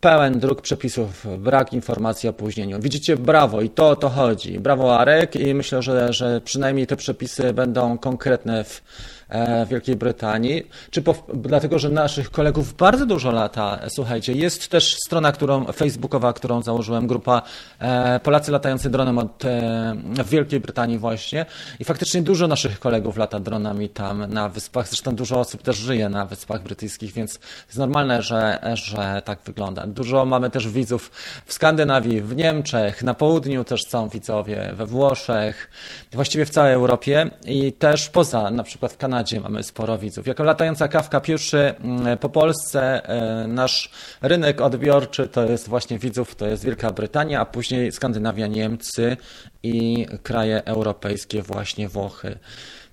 pełen 0.00 0.38
druk 0.38 0.62
przepisów, 0.62 1.26
brak 1.38 1.72
informacji 1.72 2.28
o 2.28 2.30
opóźnieniu. 2.30 2.80
Widzicie, 2.80 3.16
brawo 3.16 3.60
i 3.60 3.70
to 3.70 3.88
o 3.88 3.96
to 3.96 4.08
chodzi. 4.08 4.60
Brawo 4.60 4.98
Arek 4.98 5.36
i 5.36 5.54
myślę, 5.54 5.82
że, 5.82 6.12
że 6.12 6.40
przynajmniej 6.40 6.86
te 6.86 6.96
przepisy 6.96 7.52
będą 7.52 7.98
konkretne 7.98 8.64
w 8.64 8.82
E, 8.82 9.17
w 9.66 9.68
Wielkiej 9.68 9.96
Brytanii, 9.96 10.66
czy 10.90 11.02
po, 11.02 11.14
dlatego, 11.34 11.78
że 11.78 11.88
naszych 11.88 12.30
kolegów 12.30 12.74
bardzo 12.76 13.06
dużo 13.06 13.30
lata, 13.30 13.78
słuchajcie, 13.88 14.32
jest 14.32 14.68
też 14.68 14.96
strona 15.06 15.32
którą, 15.32 15.64
facebookowa, 15.64 16.32
którą 16.32 16.62
założyłem, 16.62 17.06
grupa 17.06 17.42
e, 17.78 18.20
Polacy 18.20 18.52
latający 18.52 18.90
dronem 18.90 19.18
od, 19.18 19.44
e, 19.44 19.94
w 20.24 20.28
Wielkiej 20.28 20.60
Brytanii 20.60 20.98
właśnie 20.98 21.46
i 21.80 21.84
faktycznie 21.84 22.22
dużo 22.22 22.48
naszych 22.48 22.80
kolegów 22.80 23.16
lata 23.16 23.40
dronami 23.40 23.88
tam 23.88 24.32
na 24.32 24.48
wyspach, 24.48 24.88
zresztą 24.88 25.14
dużo 25.14 25.40
osób 25.40 25.62
też 25.62 25.76
żyje 25.76 26.08
na 26.08 26.26
wyspach 26.26 26.62
brytyjskich, 26.62 27.12
więc 27.12 27.40
jest 27.66 27.78
normalne, 27.78 28.22
że, 28.22 28.58
że 28.74 29.22
tak 29.24 29.38
wygląda. 29.44 29.86
Dużo 29.86 30.24
mamy 30.24 30.50
też 30.50 30.68
widzów 30.68 31.10
w 31.46 31.52
Skandynawii, 31.52 32.20
w 32.20 32.36
Niemczech, 32.36 33.02
na 33.02 33.14
południu 33.14 33.64
też 33.64 33.84
są 33.88 34.08
widzowie, 34.08 34.70
we 34.74 34.86
Włoszech, 34.86 35.70
właściwie 36.12 36.46
w 36.46 36.50
całej 36.50 36.72
Europie 36.72 37.30
i 37.44 37.72
też 37.72 38.08
poza, 38.08 38.50
na 38.50 38.62
przykład 38.62 38.92
w 38.92 38.96
Kanadzie 38.96 39.17
Kanadzie 39.18 39.40
mamy 39.40 39.62
sporo 39.62 39.98
widzów. 39.98 40.26
Jako 40.26 40.44
latająca 40.44 40.88
kawka 40.88 41.20
pierwszy 41.20 41.58
mm, 41.58 42.18
po 42.18 42.28
Polsce 42.28 43.08
e, 43.08 43.46
nasz 43.46 43.90
rynek 44.22 44.60
odbiorczy 44.60 45.28
to 45.28 45.44
jest 45.44 45.68
właśnie 45.68 45.98
widzów, 45.98 46.34
to 46.34 46.46
jest 46.46 46.64
Wielka 46.64 46.90
Brytania, 46.90 47.40
a 47.40 47.44
później 47.44 47.92
Skandynawia, 47.92 48.46
Niemcy 48.46 49.16
i 49.62 50.06
kraje 50.22 50.64
europejskie, 50.64 51.42
właśnie 51.42 51.88
Włochy. 51.88 52.38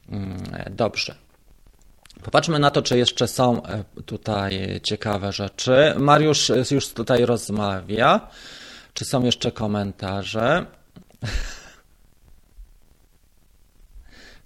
Mm, 0.10 0.38
dobrze. 0.70 1.15
Popatrzmy 2.24 2.60
na 2.60 2.72
to, 2.72 2.82
czy 2.82 2.98
jeszcze 2.98 3.27
są 3.27 3.63
e, 3.63 3.84
tutaj 4.05 4.79
ciekawe 4.84 5.32
rzeczy. 5.32 5.94
Mariusz 5.98 6.51
już 6.72 6.89
tutaj 6.89 7.25
rozmawia. 7.25 8.27
Czy 8.94 9.05
są 9.05 9.24
jeszcze 9.24 9.51
komentarze? 9.51 10.65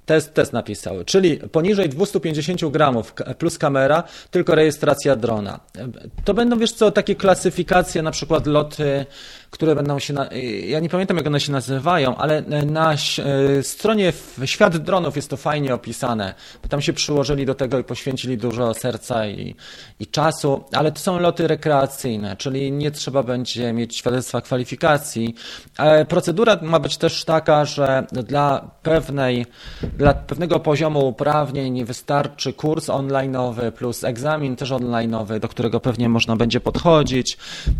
Test, 0.09 0.33
test 0.33 0.53
napisały, 0.53 1.05
czyli 1.05 1.37
poniżej 1.37 1.89
250 1.89 2.71
gramów 2.71 3.13
plus 3.37 3.57
kamera, 3.57 4.03
tylko 4.31 4.55
rejestracja 4.55 5.15
drona. 5.15 5.59
To 6.25 6.33
będą, 6.33 6.59
wiesz 6.59 6.71
co, 6.71 6.91
takie 6.91 7.15
klasyfikacje, 7.15 8.01
na 8.01 8.11
przykład 8.11 8.47
loty, 8.47 9.05
które 9.49 9.75
będą 9.75 9.99
się, 9.99 10.13
na, 10.13 10.29
ja 10.67 10.79
nie 10.79 10.89
pamiętam 10.89 11.17
jak 11.17 11.27
one 11.27 11.39
się 11.39 11.51
nazywają, 11.51 12.15
ale 12.15 12.41
na 12.65 12.93
e, 12.93 12.97
stronie 13.63 14.13
Świat 14.45 14.77
Dronów 14.77 15.15
jest 15.15 15.29
to 15.29 15.37
fajnie 15.37 15.73
opisane, 15.73 16.33
bo 16.63 16.69
tam 16.69 16.81
się 16.81 16.93
przyłożyli 16.93 17.45
do 17.45 17.55
tego 17.55 17.79
i 17.79 17.83
poświęcili 17.83 18.37
dużo 18.37 18.73
serca 18.73 19.27
i, 19.27 19.55
i 19.99 20.07
czasu, 20.07 20.63
ale 20.73 20.91
to 20.91 20.99
są 20.99 21.19
loty 21.19 21.47
rekreacyjne, 21.47 22.37
czyli 22.37 22.71
nie 22.71 22.91
trzeba 22.91 23.23
będzie 23.23 23.73
mieć 23.73 23.97
świadectwa 23.97 24.41
kwalifikacji. 24.41 25.35
Procedura 26.07 26.59
ma 26.61 26.79
być 26.79 26.97
też 26.97 27.25
taka, 27.25 27.65
że 27.65 28.07
dla 28.11 28.71
pewnej 28.83 29.45
dla 29.97 30.13
pewnego 30.13 30.59
poziomu 30.59 31.07
uprawnień 31.07 31.85
wystarczy 31.85 32.53
kurs 32.53 32.87
online'owy 32.87 33.71
plus 33.71 34.03
egzamin 34.03 34.55
też 34.55 34.71
online'owy, 34.71 35.39
do 35.39 35.47
którego 35.47 35.79
pewnie 35.79 36.09
można 36.09 36.35
będzie 36.35 36.59
podchodzić. 36.59 37.37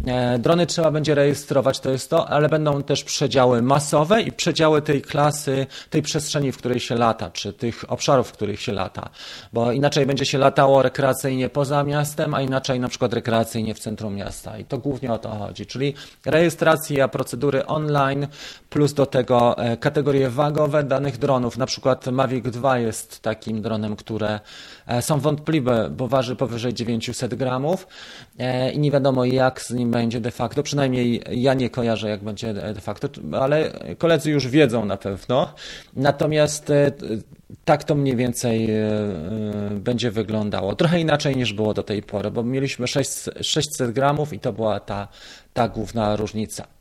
E, 0.08 0.40
drony 0.40 0.66
trzeba 0.66 0.92
będzie 0.92 1.16
rejestrować, 1.16 1.59
to 1.82 1.90
jest 1.90 2.10
to, 2.10 2.30
ale 2.30 2.50
będą 2.50 2.84
też 2.84 3.04
przedziały 3.04 3.62
masowe 3.62 4.22
i 4.22 4.32
przedziały 4.32 4.82
tej 4.82 5.02
klasy, 5.02 5.68
tej 5.90 6.02
przestrzeni, 6.02 6.52
w 6.52 6.58
której 6.58 6.80
się 6.80 6.96
lata, 6.96 7.32
czy 7.32 7.54
tych 7.54 7.86
obszarów, 7.88 8.28
w 8.28 8.32
których 8.32 8.62
się 8.62 8.72
lata. 8.72 9.10
Bo 9.54 9.72
inaczej 9.72 10.06
będzie 10.06 10.26
się 10.26 10.38
latało 10.38 10.82
rekreacyjnie 10.82 11.50
poza 11.50 11.84
miastem, 11.84 12.34
a 12.34 12.42
inaczej 12.42 12.80
na 12.80 12.88
przykład 12.88 13.14
rekreacyjnie 13.14 13.74
w 13.74 13.80
centrum 13.80 14.16
miasta. 14.16 14.58
I 14.58 14.66
to 14.66 14.78
głównie 14.78 15.14
o 15.14 15.18
to 15.18 15.30
chodzi. 15.30 15.66
Czyli 15.66 15.94
rejestracja, 16.26 17.08
procedury 17.08 17.66
online, 17.66 18.28
plus 18.70 18.94
do 18.94 19.06
tego 19.06 19.58
e, 19.58 19.78
kategorie 19.78 20.30
wagowe 20.30 20.84
danych 20.84 21.18
dronów, 21.18 21.58
na 21.58 21.66
przykład 21.66 22.08
Mavic 22.08 22.46
2 22.46 22.78
jest 22.78 23.20
takim 23.22 23.62
dronem, 23.62 23.96
które 23.96 24.40
są 25.02 25.20
wątpliwe, 25.20 25.90
bo 25.98 26.08
waży 26.08 26.36
powyżej 26.36 26.74
900 26.74 27.36
gramów 27.36 27.88
e, 28.40 28.72
i 28.72 28.80
nie 28.80 28.92
wiadomo 28.92 29.26
jak 29.26 29.62
z 29.62 29.72
nim 29.72 29.92
będzie 29.92 30.22
de 30.22 30.32
facto, 30.32 30.64
przynajmniej 30.64 31.22
ja 31.32 31.54
nie 31.54 31.70
kojarzę 31.70 32.10
jak 32.10 32.24
będzie 32.24 32.54
de 32.54 32.82
facto, 32.82 33.10
ale 33.40 33.72
koledzy 33.98 34.32
już 34.32 34.48
wiedzą 34.48 34.86
na 34.86 34.98
pewno. 34.98 35.54
Natomiast 35.96 36.70
e, 36.70 36.92
tak 37.66 37.84
to 37.84 37.96
mniej 37.96 38.16
więcej 38.16 38.70
będzie 39.72 40.12
wyglądało. 40.12 40.76
Trochę 40.76 41.00
inaczej 41.00 41.36
niż 41.36 41.54
było 41.54 41.74
do 41.74 41.84
tej 41.84 42.04
pory, 42.04 42.32
bo 42.32 42.44
mieliśmy 42.44 42.88
600 43.42 43.92
gramów 43.92 44.34
i 44.34 44.40
to 44.40 44.54
była 44.54 44.80
ta, 44.80 45.08
ta 45.54 45.68
główna 45.68 46.16
różnica. 46.16 46.79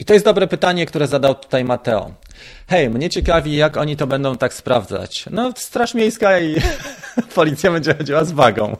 I 0.00 0.04
to 0.04 0.12
jest 0.12 0.24
dobre 0.24 0.46
pytanie, 0.46 0.86
które 0.86 1.06
zadał 1.06 1.34
tutaj 1.34 1.64
Mateo. 1.64 2.10
Hej, 2.68 2.90
mnie 2.90 3.10
ciekawi, 3.10 3.56
jak 3.56 3.76
oni 3.76 3.96
to 3.96 4.06
będą 4.06 4.36
tak 4.36 4.54
sprawdzać. 4.54 5.24
No, 5.30 5.52
Straż 5.56 5.94
Miejska 5.94 6.40
i 6.40 6.54
policja 7.34 7.72
będzie 7.72 7.94
chodziła 7.94 8.24
z 8.24 8.32
wagą. 8.32 8.76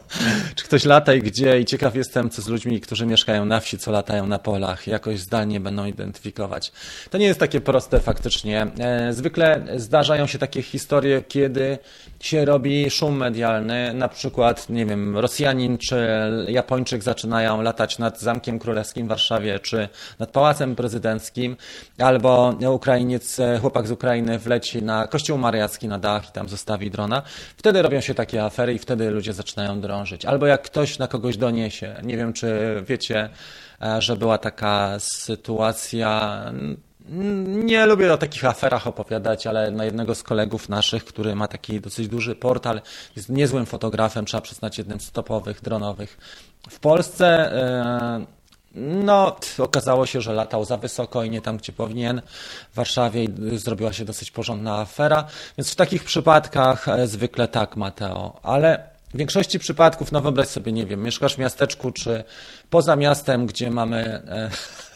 Czy 0.55 0.65
ktoś 0.65 0.85
lata 0.85 1.15
i 1.15 1.23
gdzie? 1.23 1.61
I 1.61 1.65
ciekaw 1.65 1.95
jestem, 1.95 2.31
co 2.31 2.43
z 2.43 2.49
ludźmi, 2.49 2.81
którzy 2.81 3.07
mieszkają 3.07 3.45
na 3.45 3.61
wsi, 3.61 3.79
co 3.79 3.91
latają 3.91 4.27
na 4.27 4.39
polach, 4.39 4.87
jakoś 4.87 5.21
zdalnie 5.21 5.61
będą 5.61 5.85
identyfikować. 5.85 6.73
To 7.11 7.19
nie 7.19 7.27
jest 7.27 7.41
takie 7.41 7.61
proste 7.61 8.01
faktycznie. 8.01 8.67
E, 8.79 9.13
zwykle 9.13 9.67
zdarzają 9.77 10.27
się 10.27 10.39
takie 10.39 10.63
historie, 10.63 11.23
kiedy 11.29 11.79
się 12.21 12.45
robi 12.45 12.91
szum 12.91 13.17
medialny, 13.17 13.95
na 13.95 14.09
przykład, 14.09 14.69
nie 14.69 14.87
wiem, 14.87 15.19
Rosjanin 15.19 15.79
czy 15.79 16.09
Japończyk 16.49 17.03
zaczynają 17.03 17.63
latać 17.63 17.99
nad 17.99 18.21
Zamkiem 18.21 18.59
Królewskim 18.59 19.07
w 19.07 19.09
Warszawie, 19.09 19.59
czy 19.59 19.89
nad 20.19 20.31
Pałacem 20.31 20.77
Prezydenckim, 20.77 21.57
albo 21.99 22.55
Ukrainiec, 22.71 23.39
chłopak 23.61 23.87
z 23.87 23.91
Ukrainy 23.91 24.39
wleci 24.39 24.83
na 24.83 25.07
Kościół 25.07 25.39
Mariacki 25.39 25.89
na 25.89 25.99
dach 25.99 26.29
i 26.29 26.33
tam 26.33 26.49
zostawi 26.49 26.91
drona. 26.91 27.23
Wtedy 27.57 27.83
robią 27.83 28.01
się 28.01 28.15
takie 28.15 28.30
afery 28.39 28.75
i 28.75 28.79
wtedy 28.79 29.11
ludzie 29.11 29.33
zaczynają 29.33 29.81
drążyć. 29.81 30.25
Albo 30.25 30.47
jak 30.47 30.63
ktoś 30.63 30.99
na 30.99 31.09
kogoś 31.09 31.37
doniesie. 31.37 31.97
Nie 32.03 32.17
wiem, 32.17 32.33
czy 32.33 32.83
wiecie, 32.87 33.31
e, 33.83 34.03
że 34.03 34.17
była 34.17 34.39
taka 34.39 34.97
sytuacja 34.99 36.43
nie 37.47 37.87
lubię 37.87 38.13
o 38.13 38.19
takich 38.19 38.45
aferach 38.45 38.87
opowiadać, 38.87 39.47
ale 39.47 39.71
na 39.71 39.85
jednego 39.85 40.15
z 40.15 40.23
kolegów 40.23 40.69
naszych, 40.69 41.05
który 41.05 41.35
ma 41.35 41.49
taki 41.49 41.81
dosyć 41.81 42.09
duży 42.09 42.35
portal, 42.35 42.81
jest 43.17 43.29
niezłym 43.29 43.67
fotografem, 43.67 44.25
trzeba 44.25 44.41
przyznać, 44.41 44.79
jednym 44.79 45.01
z 45.01 45.13
topowych 45.13 45.61
dronowych 45.63 46.19
w 46.71 46.81
Polsce. 46.81 47.53
E, 48.75 48.81
no, 48.81 49.37
okazało 49.59 50.07
się, 50.07 50.21
że 50.21 50.33
latał 50.33 50.65
za 50.65 50.77
wysoko 50.77 51.25
i 51.25 51.31
nie 51.31 51.41
tam, 51.41 51.57
gdzie 51.57 51.73
powinien. 51.73 52.23
W 52.73 52.75
Warszawie 52.75 53.27
zrobiła 53.55 53.93
się 53.93 54.05
dosyć 54.05 54.31
porządna 54.31 54.79
afera, 54.79 55.27
więc 55.59 55.71
w 55.71 55.77
takich 55.77 56.05
przypadkach 56.05 56.89
e, 56.89 57.07
zwykle 57.07 57.49
tak, 57.49 57.77
Mateo. 57.77 58.41
Ale 58.43 58.91
w 59.15 59.17
większości 59.17 59.59
przypadków, 59.59 60.13
no 60.13 60.21
wyobraź 60.21 60.49
sobie, 60.49 60.73
nie 60.73 60.87
wiem, 60.87 61.03
mieszkasz 61.03 61.35
w 61.35 61.39
miasteczku 61.39 61.93
czy 61.93 62.25
poza 62.71 62.97
miastem, 62.97 63.47
gdzie 63.47 63.71
mamy 63.71 64.23
e, 64.29 64.51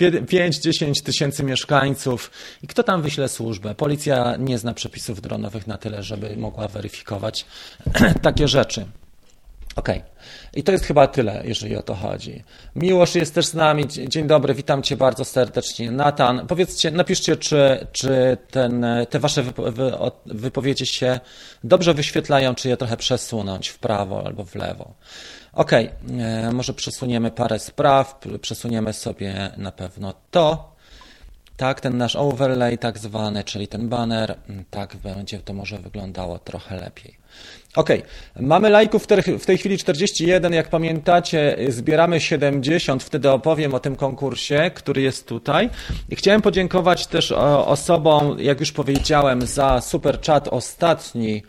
5-10 0.00 1.02
tysięcy 1.02 1.44
mieszkańców 1.44 2.30
i 2.62 2.66
kto 2.66 2.82
tam 2.82 3.02
wyśle 3.02 3.28
służbę? 3.28 3.74
Policja 3.74 4.36
nie 4.36 4.58
zna 4.58 4.74
przepisów 4.74 5.20
dronowych 5.20 5.66
na 5.66 5.78
tyle, 5.78 6.02
żeby 6.02 6.36
mogła 6.36 6.68
weryfikować 6.68 7.46
takie 8.22 8.48
rzeczy. 8.48 8.86
Okay. 9.76 10.02
I 10.54 10.62
to 10.62 10.72
jest 10.72 10.84
chyba 10.84 11.06
tyle, 11.06 11.42
jeżeli 11.44 11.76
o 11.76 11.82
to 11.82 11.94
chodzi. 11.94 12.44
Miłosz 12.76 13.14
jest 13.14 13.34
też 13.34 13.46
z 13.46 13.54
nami. 13.54 13.88
Dzień 13.88 14.26
dobry, 14.26 14.54
witam 14.54 14.82
Cię 14.82 14.96
bardzo 14.96 15.24
serdecznie. 15.24 15.90
Natan, 15.90 16.46
powiedzcie, 16.46 16.90
napiszcie, 16.90 17.36
czy, 17.36 17.86
czy 17.92 18.36
ten, 18.50 18.86
te 19.10 19.18
Wasze 19.18 19.44
wypowiedzi 20.26 20.86
się 20.86 21.20
dobrze 21.64 21.94
wyświetlają, 21.94 22.54
czy 22.54 22.68
je 22.68 22.76
trochę 22.76 22.96
przesunąć 22.96 23.68
w 23.68 23.78
prawo 23.78 24.26
albo 24.26 24.44
w 24.44 24.54
lewo. 24.54 24.94
Ok, 25.52 25.72
e, 25.72 25.88
może 26.52 26.74
przesuniemy 26.74 27.30
parę 27.30 27.58
spraw, 27.58 28.20
przesuniemy 28.40 28.92
sobie 28.92 29.50
na 29.56 29.72
pewno 29.72 30.14
to. 30.30 30.74
Tak, 31.56 31.80
ten 31.80 31.96
nasz 31.96 32.16
overlay 32.16 32.78
tak 32.78 32.98
zwany, 32.98 33.44
czyli 33.44 33.68
ten 33.68 33.88
banner, 33.88 34.36
mm, 34.48 34.64
tak 34.70 34.96
będzie 34.96 35.38
to 35.38 35.54
może 35.54 35.78
wyglądało 35.78 36.38
trochę 36.38 36.76
lepiej. 36.76 37.19
Ok, 37.76 37.88
mamy 38.40 38.70
lajków 38.70 39.06
w 39.40 39.46
tej 39.46 39.58
chwili 39.58 39.78
41, 39.78 40.52
jak 40.52 40.68
pamiętacie, 40.68 41.56
zbieramy 41.68 42.20
70, 42.20 43.02
wtedy 43.02 43.30
opowiem 43.30 43.74
o 43.74 43.80
tym 43.80 43.96
konkursie, 43.96 44.70
który 44.74 45.02
jest 45.02 45.26
tutaj. 45.26 45.70
I 46.08 46.16
chciałem 46.16 46.42
podziękować 46.42 47.06
też 47.06 47.32
osobom, 47.66 48.36
jak 48.38 48.60
już 48.60 48.72
powiedziałem, 48.72 49.42
za 49.42 49.80
super 49.80 50.20
chat 50.26 50.48
ostatni, 50.48 51.42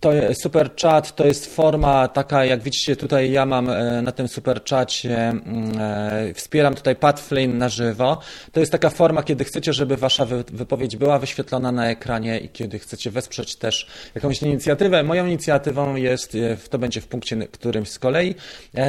to 0.00 0.10
super 0.34 0.70
chat 0.82 1.16
to 1.16 1.26
jest 1.26 1.54
forma 1.54 2.08
taka, 2.08 2.44
jak 2.44 2.62
widzicie 2.62 2.96
tutaj 2.96 3.30
ja 3.30 3.46
mam 3.46 3.70
e, 3.70 4.02
na 4.02 4.12
tym 4.12 4.28
super 4.28 4.64
czacie, 4.64 5.28
mm, 5.28 5.72
e, 5.80 6.34
wspieram 6.34 6.74
tutaj 6.74 6.96
Pat 6.96 7.20
Flynn 7.20 7.58
na 7.58 7.68
żywo. 7.68 8.18
To 8.52 8.60
jest 8.60 8.72
taka 8.72 8.90
forma, 8.90 9.22
kiedy 9.22 9.44
chcecie, 9.44 9.72
żeby 9.72 9.96
wasza 9.96 10.26
wypowiedź 10.52 10.96
była 10.96 11.18
wyświetlona 11.18 11.72
na 11.72 11.90
ekranie 11.90 12.38
i 12.38 12.48
kiedy 12.48 12.78
chcecie 12.78 13.10
wesprzeć 13.10 13.56
też 13.56 13.86
jakąś 14.14 14.42
inicjatywę. 14.42 15.02
Moją 15.02 15.26
inicjatywą 15.26 15.96
jest, 15.96 16.34
e, 16.34 16.56
to 16.70 16.78
będzie 16.78 17.00
w 17.00 17.06
punkcie 17.06 17.36
którymś 17.36 17.90
z 17.90 17.98
kolei, 17.98 18.34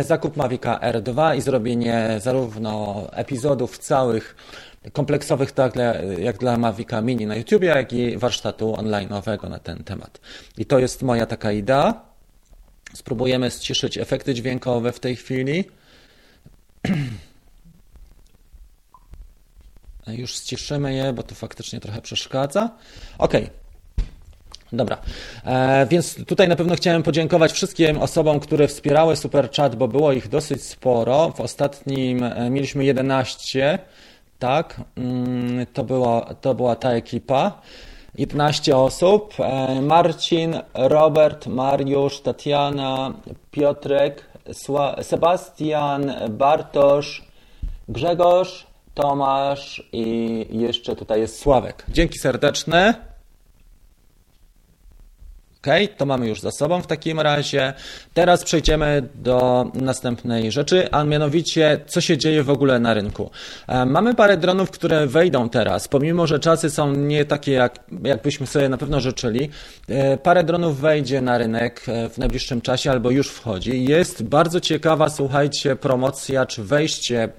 zakup 0.01 0.37
Mavica 0.37 0.79
R2 0.79 1.37
i 1.37 1.41
zrobienie 1.41 2.19
zarówno 2.19 3.03
epizodów 3.11 3.77
całych 3.77 4.35
kompleksowych, 4.93 5.51
tak 5.51 5.73
jak 6.19 6.37
dla 6.37 6.57
Mavica 6.57 7.01
Mini 7.01 7.25
na 7.25 7.35
YouTube, 7.35 7.63
jak 7.63 7.93
i 7.93 8.17
warsztatu 8.17 8.73
online'owego 8.73 9.49
na 9.49 9.59
ten 9.59 9.83
temat. 9.83 10.19
I 10.57 10.65
to 10.65 10.79
jest 10.79 11.01
moja 11.01 11.25
taka 11.25 11.51
idea. 11.51 12.01
Spróbujemy 12.93 13.51
ściszyć 13.51 13.97
efekty 13.97 14.33
dźwiękowe 14.33 14.91
w 14.91 14.99
tej 14.99 15.15
chwili. 15.15 15.65
Już 20.07 20.35
ściszymy 20.35 20.93
je, 20.93 21.13
bo 21.13 21.23
to 21.23 21.35
faktycznie 21.35 21.79
trochę 21.79 22.01
przeszkadza. 22.01 22.69
Ok. 23.17 23.33
Dobra, 24.71 24.97
e, 25.45 25.87
więc 25.89 26.25
tutaj 26.25 26.47
na 26.47 26.55
pewno 26.55 26.75
chciałem 26.75 27.03
podziękować 27.03 27.51
wszystkim 27.51 27.97
osobom, 27.97 28.39
które 28.39 28.67
wspierały 28.67 29.15
Super 29.15 29.51
Chat, 29.51 29.75
bo 29.75 29.87
było 29.87 30.13
ich 30.13 30.27
dosyć 30.27 30.63
sporo. 30.63 31.29
W 31.29 31.41
ostatnim 31.41 32.23
e, 32.23 32.49
mieliśmy 32.49 32.85
11 32.85 33.79
tak, 34.39 34.81
mm, 34.97 35.65
to 35.73 35.83
była, 35.83 36.21
to 36.21 36.53
była 36.55 36.75
ta 36.75 36.91
ekipa. 36.91 37.61
11 38.17 38.77
osób. 38.77 39.33
E, 39.39 39.81
Marcin, 39.81 40.59
Robert, 40.73 41.47
Mariusz, 41.47 42.21
Tatiana, 42.21 43.13
Piotrek, 43.51 44.25
Sebastian, 45.01 46.13
Bartosz, 46.29 47.23
Grzegorz, 47.89 48.67
Tomasz 48.93 49.83
i 49.91 50.45
jeszcze 50.49 50.95
tutaj 50.95 51.19
jest 51.19 51.39
Sławek. 51.39 51.85
Dzięki 51.89 52.19
serdeczne. 52.19 53.06
To 55.97 56.05
mamy 56.05 56.27
już 56.27 56.41
za 56.41 56.51
sobą 56.51 56.81
w 56.81 56.87
takim 56.87 57.19
razie. 57.19 57.73
Teraz 58.13 58.43
przejdziemy 58.43 59.09
do 59.15 59.65
następnej 59.73 60.51
rzeczy, 60.51 60.91
a 60.91 61.03
mianowicie 61.03 61.79
co 61.87 62.01
się 62.01 62.17
dzieje 62.17 62.43
w 62.43 62.49
ogóle 62.49 62.79
na 62.79 62.93
rynku. 62.93 63.31
E, 63.67 63.85
mamy 63.85 64.15
parę 64.15 64.37
dronów, 64.37 64.71
które 64.71 65.07
wejdą 65.07 65.49
teraz, 65.49 65.87
pomimo 65.87 66.27
że 66.27 66.39
czasy 66.39 66.69
są 66.69 66.93
nie 66.93 67.25
takie, 67.25 67.51
jak, 67.51 67.79
jakbyśmy 68.03 68.47
sobie 68.47 68.69
na 68.69 68.77
pewno 68.77 69.01
życzyli. 69.01 69.49
E, 69.89 70.17
parę 70.17 70.43
dronów 70.43 70.79
wejdzie 70.79 71.21
na 71.21 71.37
rynek 71.37 71.83
e, 71.87 72.09
w 72.09 72.17
najbliższym 72.17 72.61
czasie 72.61 72.91
albo 72.91 73.11
już 73.11 73.29
wchodzi. 73.29 73.85
Jest 73.85 74.23
bardzo 74.23 74.59
ciekawa, 74.61 75.09
słuchajcie, 75.09 75.75
promocja 75.75 76.45
czy 76.45 76.63
wejście 76.63 77.29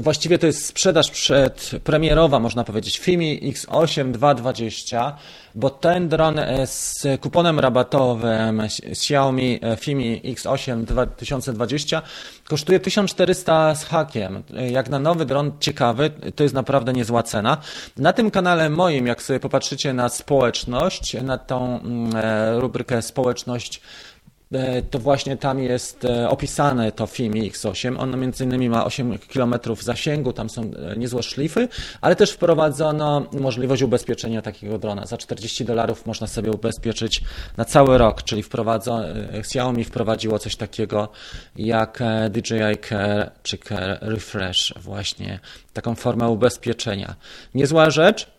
Właściwie 0.00 0.38
to 0.38 0.46
jest 0.46 0.66
sprzedaż 0.66 1.10
przedpremierowa, 1.10 2.40
można 2.40 2.64
powiedzieć, 2.64 2.98
FIMI 2.98 3.52
X8 3.52 4.10
220, 4.10 5.16
bo 5.54 5.70
ten 5.70 6.08
dron 6.08 6.38
e, 6.38 6.66
z 6.66 7.06
kuponem 7.20 7.60
rabatowym 7.60 8.60
Xiaomi 8.84 9.58
e, 9.62 9.76
FIMI 9.76 10.20
X8 10.24 10.84
2020 10.84 12.02
kosztuje 12.44 12.80
1400 12.80 13.74
z 13.74 13.84
hakiem. 13.84 14.42
E, 14.56 14.70
jak 14.70 14.88
na 14.88 14.98
nowy 14.98 15.24
dron 15.24 15.52
ciekawy, 15.60 16.10
to 16.34 16.42
jest 16.42 16.54
naprawdę 16.54 16.92
niezła 16.92 17.22
cena. 17.22 17.56
Na 17.96 18.12
tym 18.12 18.30
kanale 18.30 18.70
moim, 18.70 19.06
jak 19.06 19.22
sobie 19.22 19.40
popatrzycie 19.40 19.92
na 19.92 20.08
społeczność, 20.08 21.22
na 21.22 21.38
tą 21.38 21.80
mm, 21.80 22.12
rubrykę 22.60 23.02
społeczność 23.02 23.80
to 24.90 24.98
właśnie 24.98 25.36
tam 25.36 25.58
jest 25.58 26.04
e, 26.04 26.28
opisane 26.28 26.92
to 26.92 27.06
FIMI 27.06 27.52
X8. 27.52 28.00
Ono 28.00 28.16
między 28.16 28.44
innymi 28.44 28.68
ma 28.68 28.84
8 28.84 29.18
km 29.18 29.54
zasięgu, 29.80 30.32
tam 30.32 30.50
są 30.50 30.62
e, 30.62 30.96
niezłe 30.96 31.22
szlify, 31.22 31.68
ale 32.00 32.16
też 32.16 32.30
wprowadzono 32.30 33.26
możliwość 33.40 33.82
ubezpieczenia 33.82 34.42
takiego 34.42 34.78
drona. 34.78 35.06
Za 35.06 35.16
40 35.16 35.64
dolarów 35.64 36.06
można 36.06 36.26
sobie 36.26 36.50
ubezpieczyć 36.50 37.22
na 37.56 37.64
cały 37.64 37.98
rok, 37.98 38.22
czyli 38.22 38.44
Xiaomi 39.32 39.84
wprowadziło 39.84 40.38
coś 40.38 40.56
takiego 40.56 41.08
jak 41.56 41.98
DJI 42.30 42.78
Care 42.88 43.30
czy 43.42 43.58
Care 43.58 43.98
Refresh, 44.00 44.74
właśnie 44.76 45.40
taką 45.72 45.94
formę 45.94 46.28
ubezpieczenia. 46.28 47.14
Niezła 47.54 47.90
rzecz. 47.90 48.30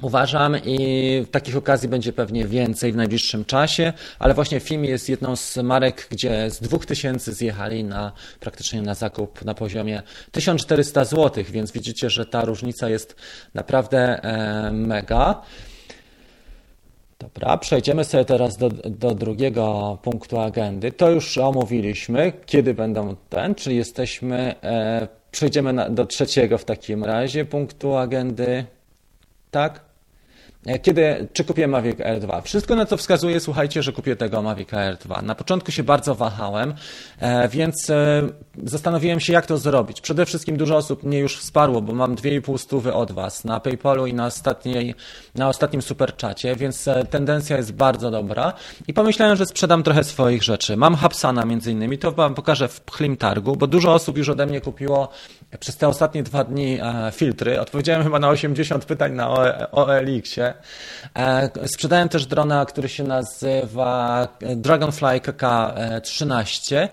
Uważam 0.00 0.56
i 0.64 1.26
takich 1.30 1.56
okazji 1.56 1.88
będzie 1.88 2.12
pewnie 2.12 2.44
więcej 2.44 2.92
w 2.92 2.96
najbliższym 2.96 3.44
czasie, 3.44 3.92
ale 4.18 4.34
właśnie 4.34 4.60
FIMI 4.60 4.88
jest 4.88 5.08
jedną 5.08 5.36
z 5.36 5.56
marek, 5.56 6.08
gdzie 6.10 6.50
z 6.50 6.60
2000 6.60 7.32
zjechali 7.32 7.84
na 7.84 8.12
praktycznie 8.40 8.82
na 8.82 8.94
zakup 8.94 9.44
na 9.44 9.54
poziomie 9.54 10.02
1400 10.30 11.04
zł, 11.04 11.44
więc 11.50 11.72
widzicie, 11.72 12.10
że 12.10 12.26
ta 12.26 12.44
różnica 12.44 12.88
jest 12.88 13.16
naprawdę 13.54 14.22
e, 14.22 14.72
mega. 14.72 15.42
Dobra, 17.18 17.58
przejdziemy 17.58 18.04
sobie 18.04 18.24
teraz 18.24 18.56
do, 18.56 18.68
do 18.84 19.14
drugiego 19.14 19.98
punktu 20.02 20.40
agendy. 20.40 20.92
To 20.92 21.10
już 21.10 21.38
omówiliśmy, 21.38 22.32
kiedy 22.46 22.74
będą 22.74 23.16
ten, 23.28 23.54
czyli 23.54 23.76
jesteśmy, 23.76 24.54
e, 24.62 25.08
przejdziemy 25.30 25.72
na, 25.72 25.90
do 25.90 26.06
trzeciego 26.06 26.58
w 26.58 26.64
takim 26.64 27.04
razie 27.04 27.44
punktu 27.44 27.96
agendy. 27.96 28.64
Tak? 29.52 29.91
E, 30.66 30.78
kiedy, 30.78 31.28
czy 31.32 31.44
kupię 31.44 31.68
Mavic 31.68 32.00
Air 32.00 32.20
2? 32.20 32.40
Wszystko 32.40 32.76
na 32.76 32.86
co 32.86 32.96
wskazuje, 32.96 33.40
słuchajcie, 33.40 33.82
że 33.82 33.92
kupię 33.92 34.16
tego 34.16 34.42
Mavic 34.42 34.74
Air 34.74 34.96
2. 34.96 35.22
Na 35.22 35.34
początku 35.34 35.72
się 35.72 35.82
bardzo 35.82 36.14
wahałem, 36.14 36.74
e, 37.20 37.48
więc 37.48 37.90
e, 37.90 38.22
zastanowiłem 38.64 39.20
się, 39.20 39.32
jak 39.32 39.46
to 39.46 39.58
zrobić. 39.58 40.00
Przede 40.00 40.26
wszystkim 40.26 40.56
dużo 40.56 40.76
osób 40.76 41.02
mnie 41.02 41.18
już 41.18 41.36
wsparło, 41.36 41.80
bo 41.80 41.92
mam 41.92 42.16
2,5 42.16 42.58
stówy 42.58 42.94
od 42.94 43.12
Was 43.12 43.44
na 43.44 43.60
PayPalu 43.60 44.06
i 44.06 44.14
na, 44.14 44.26
ostatniej, 44.26 44.94
na 45.34 45.48
ostatnim 45.48 45.82
superczacie, 45.82 46.56
więc 46.56 46.88
tendencja 47.10 47.56
jest 47.56 47.72
bardzo 47.72 48.10
dobra. 48.10 48.52
I 48.88 48.94
pomyślałem, 48.94 49.36
że 49.36 49.46
sprzedam 49.46 49.82
trochę 49.82 50.04
swoich 50.04 50.42
rzeczy. 50.42 50.76
Mam 50.76 50.94
Hapsana 50.94 51.44
między 51.44 51.72
innymi, 51.72 51.98
to 51.98 52.12
Wam 52.12 52.34
pokażę 52.34 52.68
w 52.68 52.80
Pchlim 52.80 53.16
Targu, 53.16 53.56
bo 53.56 53.66
dużo 53.66 53.94
osób 53.94 54.18
już 54.18 54.28
ode 54.28 54.46
mnie 54.46 54.60
kupiło 54.60 55.08
przez 55.60 55.76
te 55.76 55.88
ostatnie 55.88 56.22
dwa 56.22 56.44
dni 56.44 56.78
filtry. 57.12 57.60
Odpowiedziałem 57.60 58.02
chyba 58.02 58.18
na 58.18 58.28
80 58.28 58.84
pytań 58.84 59.12
na 59.12 59.28
OLX-ie. 59.72 60.51
E, 61.18 61.50
sprzedałem 61.66 62.08
też 62.08 62.26
drona, 62.26 62.66
który 62.66 62.88
się 62.88 63.04
nazywa 63.04 64.28
Dragonfly 64.56 65.20
KK13 65.20 66.88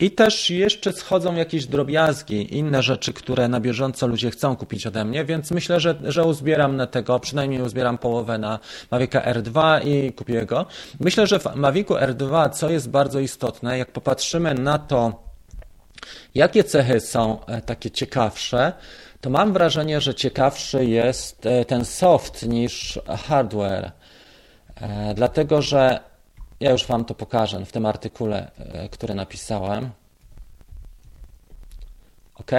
i 0.00 0.10
też 0.10 0.50
jeszcze 0.50 0.92
schodzą 0.92 1.34
jakieś 1.34 1.66
drobiazgi, 1.66 2.56
inne 2.56 2.82
rzeczy, 2.82 3.12
które 3.12 3.48
na 3.48 3.60
bieżąco 3.60 4.06
ludzie 4.06 4.30
chcą 4.30 4.56
kupić 4.56 4.86
ode 4.86 5.04
mnie, 5.04 5.24
więc 5.24 5.50
myślę, 5.50 5.80
że, 5.80 5.94
że 6.04 6.24
uzbieram 6.24 6.76
na 6.76 6.86
tego, 6.86 7.20
przynajmniej 7.20 7.62
uzbieram 7.62 7.98
połowę 7.98 8.38
na 8.38 8.58
Mavica 8.90 9.20
R2 9.20 9.80
i 9.86 10.12
kupię 10.12 10.46
go. 10.46 10.66
Myślę, 11.00 11.26
że 11.26 11.38
w 11.38 11.54
Mavicu 11.54 11.94
R2, 11.94 12.50
co 12.50 12.70
jest 12.70 12.90
bardzo 12.90 13.20
istotne, 13.20 13.78
jak 13.78 13.92
popatrzymy 13.92 14.54
na 14.54 14.78
to, 14.78 15.28
jakie 16.34 16.64
cechy 16.64 17.00
są 17.00 17.46
e, 17.46 17.60
takie 17.60 17.90
ciekawsze, 17.90 18.72
to 19.20 19.30
mam 19.30 19.52
wrażenie, 19.52 20.00
że 20.00 20.14
ciekawszy 20.14 20.84
jest 20.84 21.46
e, 21.46 21.64
ten 21.64 21.84
soft 21.84 22.42
niż 22.46 23.00
hardware. 23.28 23.92
E, 24.80 25.14
dlatego, 25.14 25.62
że 25.62 26.00
ja 26.60 26.70
już 26.70 26.86
Wam 26.86 27.04
to 27.04 27.14
pokażę 27.14 27.66
w 27.66 27.72
tym 27.72 27.86
artykule, 27.86 28.50
e, 28.58 28.88
który 28.88 29.14
napisałem. 29.14 29.90
OK? 32.34 32.50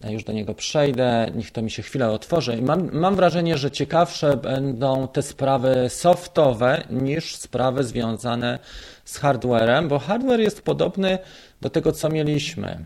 Ja 0.00 0.10
już 0.10 0.24
do 0.24 0.32
niego 0.32 0.54
przejdę, 0.54 1.30
niech 1.34 1.50
to 1.50 1.62
mi 1.62 1.70
się 1.70 1.82
chwilę 1.82 2.10
otworzy. 2.10 2.62
Mam, 2.62 2.92
mam 2.92 3.16
wrażenie, 3.16 3.58
że 3.58 3.70
ciekawsze 3.70 4.36
będą 4.36 5.08
te 5.08 5.22
sprawy 5.22 5.88
softowe 5.88 6.84
niż 6.90 7.36
sprawy 7.36 7.84
związane 7.84 8.58
z 9.04 9.18
hardwarem, 9.18 9.88
bo 9.88 9.98
hardware 9.98 10.40
jest 10.40 10.62
podobny 10.62 11.18
do 11.60 11.70
tego, 11.70 11.92
co 11.92 12.08
mieliśmy. 12.08 12.84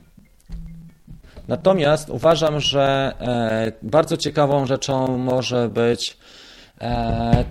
Natomiast 1.48 2.10
uważam, 2.10 2.60
że 2.60 3.14
e, 3.20 3.72
bardzo 3.82 4.16
ciekawą 4.16 4.66
rzeczą 4.66 5.18
może 5.18 5.68
być 5.68 6.16
e, 6.80 7.44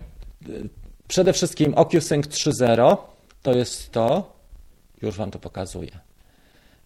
przede 1.07 1.33
wszystkim 1.33 1.73
OcuSync 1.73 2.27
3.0. 2.27 2.97
To 3.43 3.53
jest 3.53 3.91
to. 3.91 4.33
Już 5.01 5.17
Wam 5.17 5.31
to 5.31 5.39
pokazuję. 5.39 5.99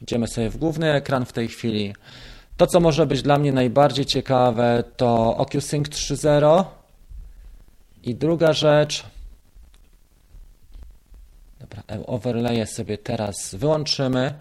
Idziemy 0.01 0.27
sobie 0.27 0.49
w 0.49 0.57
główny 0.57 0.93
ekran 0.93 1.25
w 1.25 1.33
tej 1.33 1.47
chwili. 1.47 1.95
To, 2.57 2.67
co 2.67 2.79
może 2.79 3.05
być 3.05 3.21
dla 3.21 3.39
mnie 3.39 3.51
najbardziej 3.51 4.05
ciekawe, 4.05 4.83
to 4.97 5.37
OcuSync 5.37 5.87
3.0. 5.87 6.65
I 8.03 8.15
druga 8.15 8.53
rzecz. 8.53 9.03
Dobra, 11.59 11.83
overlaye 12.05 12.65
sobie 12.65 12.97
teraz 12.97 13.55
wyłączymy. 13.55 14.33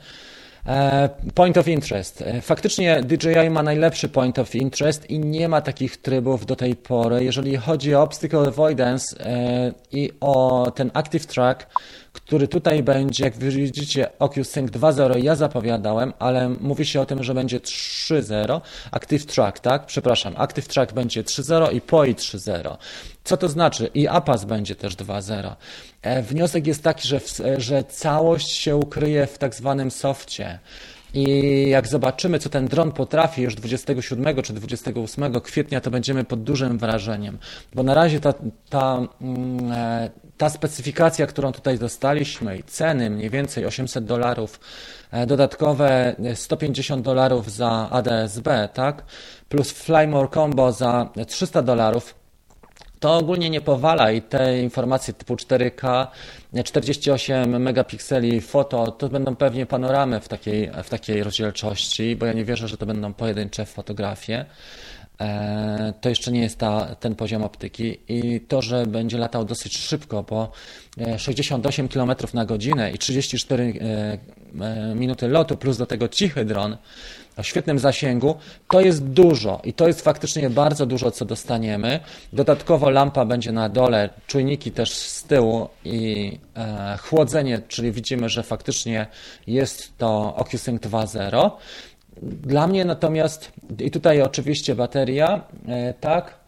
E, 0.66 1.08
point 1.34 1.58
of 1.58 1.68
interest. 1.68 2.22
E, 2.22 2.40
faktycznie 2.40 3.00
DJI 3.02 3.50
ma 3.50 3.62
najlepszy 3.62 4.08
point 4.08 4.38
of 4.38 4.54
interest 4.54 5.10
i 5.10 5.18
nie 5.18 5.48
ma 5.48 5.60
takich 5.60 5.96
trybów 5.96 6.46
do 6.46 6.56
tej 6.56 6.76
pory. 6.76 7.24
Jeżeli 7.24 7.56
chodzi 7.56 7.94
o 7.94 8.02
obstacle 8.02 8.40
avoidance 8.40 9.20
e, 9.20 9.72
i 9.92 10.10
o 10.20 10.70
ten 10.74 10.90
active 10.94 11.26
track, 11.26 11.66
który 12.24 12.48
tutaj 12.48 12.82
będzie, 12.82 13.24
jak 13.24 13.36
widzicie, 13.36 14.18
OcuSync 14.18 14.70
2.0 14.70 15.24
ja 15.24 15.34
zapowiadałem, 15.34 16.12
ale 16.18 16.48
mówi 16.48 16.86
się 16.86 17.00
o 17.00 17.06
tym, 17.06 17.24
że 17.24 17.34
będzie 17.34 17.60
3.0. 17.60 18.60
Active 18.90 19.26
Track, 19.26 19.60
tak? 19.60 19.86
Przepraszam, 19.86 20.34
Active 20.36 20.68
Track 20.68 20.92
będzie 20.92 21.24
3.0 21.24 21.74
i 21.74 21.80
POI 21.80 22.14
3.0. 22.14 22.76
Co 23.24 23.36
to 23.36 23.48
znaczy? 23.48 23.90
I 23.94 24.08
APAS 24.08 24.44
będzie 24.44 24.74
też 24.74 24.96
2.0. 24.96 25.54
E, 26.02 26.22
wniosek 26.22 26.66
jest 26.66 26.82
taki, 26.82 27.08
że, 27.08 27.20
że 27.56 27.84
całość 27.84 28.50
się 28.50 28.76
ukryje 28.76 29.26
w 29.26 29.38
tak 29.38 29.54
zwanym 29.54 29.90
softie. 29.90 30.58
I 31.14 31.64
jak 31.68 31.86
zobaczymy, 31.86 32.38
co 32.38 32.48
ten 32.48 32.68
dron 32.68 32.92
potrafi 32.92 33.42
już 33.42 33.54
27 33.54 34.42
czy 34.42 34.52
28 34.52 35.40
kwietnia, 35.40 35.80
to 35.80 35.90
będziemy 35.90 36.24
pod 36.24 36.42
dużym 36.42 36.78
wrażeniem. 36.78 37.38
Bo 37.74 37.82
na 37.82 37.94
razie 37.94 38.20
ta, 38.20 38.34
ta, 38.70 39.06
mm, 39.20 39.72
e, 39.72 40.10
ta 40.38 40.50
specyfikacja, 40.50 41.26
którą 41.26 41.52
tutaj 41.52 41.78
dostaliśmy 41.78 42.58
i 42.58 42.62
ceny 42.62 43.10
mniej 43.10 43.30
więcej 43.30 43.66
800 43.66 44.04
dolarów, 44.04 44.60
e, 45.10 45.26
dodatkowe 45.26 46.16
150 46.34 47.02
dolarów 47.02 47.52
za 47.52 47.88
ADSB, 47.90 48.68
tak? 48.74 49.02
Plus 49.48 49.70
Flymore 49.70 50.28
Combo 50.28 50.72
za 50.72 51.08
300 51.26 51.62
dolarów, 51.62 52.14
to 53.00 53.16
ogólnie 53.16 53.50
nie 53.50 53.60
powala 53.60 54.12
i 54.12 54.22
te 54.22 54.58
informacje 54.58 55.14
typu 55.14 55.36
4K, 55.36 56.06
48 56.64 57.62
megapikseli 57.62 58.40
foto, 58.40 58.90
to 58.92 59.08
będą 59.08 59.36
pewnie 59.36 59.66
panoramy 59.66 60.20
w 60.20 60.28
takiej, 60.28 60.70
w 60.84 60.88
takiej 60.90 61.22
rozdzielczości, 61.22 62.16
bo 62.16 62.26
ja 62.26 62.32
nie 62.32 62.44
wierzę, 62.44 62.68
że 62.68 62.76
to 62.76 62.86
będą 62.86 63.14
pojedyncze 63.14 63.66
fotografie. 63.66 64.44
E, 65.20 65.92
to 66.00 66.08
jeszcze 66.08 66.32
nie 66.32 66.40
jest 66.40 66.58
ta, 66.58 66.94
ten 66.94 67.14
poziom 67.14 67.42
optyki 67.42 67.98
i 68.08 68.40
to, 68.40 68.62
że 68.62 68.86
będzie 68.86 69.18
latał 69.18 69.44
dosyć 69.44 69.78
szybko, 69.78 70.22
bo 70.22 70.50
68 71.16 71.88
km 71.88 72.12
na 72.34 72.44
godzinę 72.44 72.90
i 72.90 72.98
34 72.98 73.80
minuty 74.94 75.28
lotu, 75.28 75.56
plus 75.56 75.76
do 75.76 75.86
tego 75.86 76.08
cichy 76.08 76.44
dron, 76.44 76.76
o 77.38 77.42
świetnym 77.42 77.78
zasięgu, 77.78 78.36
to 78.70 78.80
jest 78.80 79.04
dużo 79.04 79.60
i 79.64 79.72
to 79.72 79.86
jest 79.86 80.00
faktycznie 80.00 80.50
bardzo 80.50 80.86
dużo, 80.86 81.10
co 81.10 81.24
dostaniemy. 81.24 82.00
Dodatkowo 82.32 82.90
lampa 82.90 83.24
będzie 83.24 83.52
na 83.52 83.68
dole, 83.68 84.10
czujniki 84.26 84.70
też 84.72 84.92
z 84.92 85.24
tyłu 85.24 85.68
i 85.84 86.38
e, 86.56 86.98
chłodzenie, 87.02 87.60
czyli 87.68 87.92
widzimy, 87.92 88.28
że 88.28 88.42
faktycznie 88.42 89.06
jest 89.46 89.98
to 89.98 90.36
OcuSync 90.36 90.82
2.0. 90.82 91.50
Dla 92.22 92.66
mnie 92.66 92.84
natomiast, 92.84 93.52
i 93.78 93.90
tutaj 93.90 94.22
oczywiście 94.22 94.74
bateria, 94.74 95.40
e, 95.68 95.94
tak, 95.94 96.38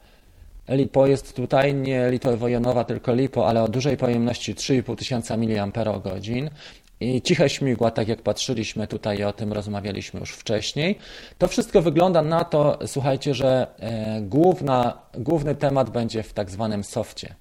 LiPo 0.68 1.06
jest 1.06 1.36
tutaj, 1.36 1.74
nie 1.74 2.10
litowo-jonowa, 2.10 2.84
tylko 2.84 3.14
LiPo, 3.14 3.48
ale 3.48 3.62
o 3.62 3.68
dużej 3.68 3.96
pojemności 3.96 4.54
3500 4.54 5.38
mAh. 5.38 6.50
I 7.00 7.22
ciche 7.22 7.48
śmigła, 7.48 7.90
tak 7.90 8.08
jak 8.08 8.22
patrzyliśmy 8.22 8.86
tutaj, 8.86 9.24
o 9.24 9.32
tym 9.32 9.52
rozmawialiśmy 9.52 10.20
już 10.20 10.30
wcześniej. 10.30 10.98
To 11.38 11.48
wszystko 11.48 11.82
wygląda 11.82 12.22
na 12.22 12.44
to, 12.44 12.78
słuchajcie, 12.86 13.34
że 13.34 13.66
e, 13.78 14.20
główna, 14.20 14.98
główny 15.14 15.54
temat 15.54 15.90
będzie 15.90 16.22
w 16.22 16.32
tak 16.32 16.50
zwanym 16.50 16.84
softie. 16.84 17.34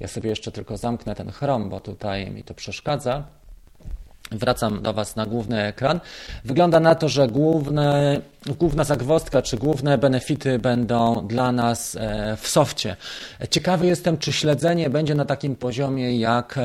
Ja 0.00 0.08
sobie 0.08 0.30
jeszcze 0.30 0.52
tylko 0.52 0.76
zamknę 0.76 1.14
ten 1.14 1.30
chrom, 1.30 1.68
bo 1.68 1.80
tutaj 1.80 2.30
mi 2.30 2.44
to 2.44 2.54
przeszkadza. 2.54 3.24
Wracam 4.30 4.82
do 4.82 4.92
Was 4.92 5.16
na 5.16 5.26
główny 5.26 5.62
ekran. 5.62 6.00
Wygląda 6.44 6.80
na 6.80 6.94
to, 6.94 7.08
że 7.08 7.28
główne, 7.28 8.20
główna 8.54 8.84
zagwozdka 8.84 9.42
czy 9.42 9.56
główne 9.56 9.98
benefity 9.98 10.58
będą 10.58 11.26
dla 11.26 11.52
nas 11.52 11.96
e, 11.96 12.36
w 12.36 12.48
softie. 12.48 12.96
Ciekawy 13.50 13.86
jestem, 13.86 14.18
czy 14.18 14.32
śledzenie 14.32 14.90
będzie 14.90 15.14
na 15.14 15.24
takim 15.24 15.56
poziomie 15.56 16.18
jak 16.18 16.58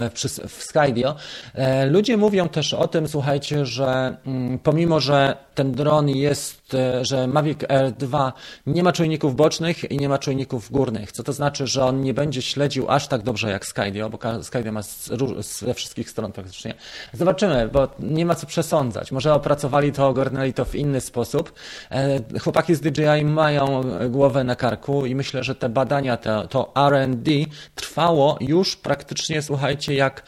w 0.47 0.63
Skydio. 0.63 1.15
E, 1.55 1.85
ludzie 1.85 2.17
mówią 2.17 2.49
też 2.49 2.73
o 2.73 2.87
tym, 2.87 3.07
słuchajcie, 3.07 3.65
że 3.65 4.17
mm, 4.25 4.59
pomimo, 4.59 4.99
że 4.99 5.37
ten 5.55 5.71
dron 5.71 6.09
jest, 6.09 6.73
e, 6.73 7.05
że 7.05 7.27
Mavic 7.27 7.59
Air 7.69 7.91
2 7.91 8.33
nie 8.67 8.83
ma 8.83 8.91
czujników 8.91 9.35
bocznych 9.35 9.91
i 9.91 9.97
nie 9.97 10.09
ma 10.09 10.17
czujników 10.17 10.71
górnych, 10.71 11.11
co 11.11 11.23
to 11.23 11.33
znaczy, 11.33 11.67
że 11.67 11.85
on 11.85 12.01
nie 12.01 12.13
będzie 12.13 12.41
śledził 12.41 12.89
aż 12.89 13.07
tak 13.07 13.21
dobrze 13.21 13.49
jak 13.51 13.65
Skydio, 13.65 14.09
bo 14.09 14.43
Skydio 14.43 14.71
ma 14.71 14.81
ze 14.81 15.73
wszystkich 15.73 16.09
stron 16.09 16.31
praktycznie. 16.31 16.73
Zobaczymy, 17.13 17.67
bo 17.67 17.87
nie 17.99 18.25
ma 18.25 18.35
co 18.35 18.47
przesądzać. 18.47 19.11
Może 19.11 19.33
opracowali 19.33 19.91
to, 19.91 20.07
ogarnęli 20.07 20.53
to 20.53 20.65
w 20.65 20.75
inny 20.75 21.01
sposób. 21.01 21.53
E, 21.91 22.39
chłopaki 22.39 22.75
z 22.75 22.81
DJI 22.81 23.25
mają 23.25 23.83
głowę 24.09 24.43
na 24.43 24.55
karku 24.55 25.05
i 25.05 25.15
myślę, 25.15 25.43
że 25.43 25.55
te 25.55 25.69
badania, 25.69 26.17
to, 26.17 26.47
to 26.47 26.71
R&D 26.87 27.31
trwało 27.75 28.37
już 28.41 28.75
praktycznie, 28.75 29.41
słuchajcie, 29.41 29.93
jak 29.93 30.23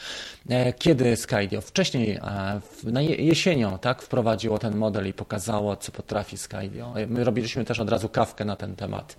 E, 0.50 0.72
kiedy 0.72 1.16
Skydio 1.16 1.60
wcześniej, 1.60 2.10
e, 2.10 2.60
na 2.84 3.00
jesienią, 3.02 3.78
tak, 3.78 4.02
wprowadziło 4.02 4.58
ten 4.58 4.76
model 4.76 5.08
i 5.08 5.12
pokazało, 5.12 5.76
co 5.76 5.92
potrafi 5.92 6.36
Skydio. 6.38 6.94
My 7.08 7.24
robiliśmy 7.24 7.64
też 7.64 7.80
od 7.80 7.90
razu 7.90 8.08
kawkę 8.08 8.44
na 8.44 8.56
ten 8.56 8.76
temat. 8.76 9.16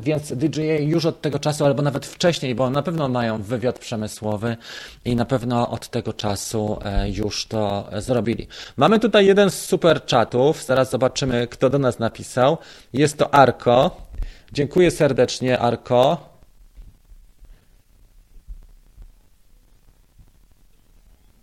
Więc 0.00 0.32
DJI 0.32 0.84
już 0.84 1.06
od 1.06 1.20
tego 1.20 1.38
czasu, 1.38 1.64
albo 1.64 1.82
nawet 1.82 2.06
wcześniej, 2.06 2.54
bo 2.54 2.70
na 2.70 2.82
pewno 2.82 3.08
mają 3.08 3.42
wywiad 3.42 3.78
przemysłowy 3.78 4.56
i 5.04 5.16
na 5.16 5.24
pewno 5.24 5.70
od 5.70 5.88
tego 5.88 6.12
czasu 6.12 6.78
już 7.06 7.46
to 7.46 7.88
zrobili. 7.98 8.48
Mamy 8.76 9.00
tutaj 9.00 9.26
jeden 9.26 9.50
z 9.50 9.54
super 9.54 10.06
chatów. 10.10 10.64
Zaraz 10.64 10.90
zobaczymy, 10.90 11.46
kto 11.46 11.70
do 11.70 11.78
nas 11.78 11.98
napisał. 11.98 12.58
Jest 12.92 13.18
to 13.18 13.34
Arko. 13.34 14.06
Dziękuję 14.52 14.90
serdecznie, 14.90 15.58
Arko. 15.58 16.28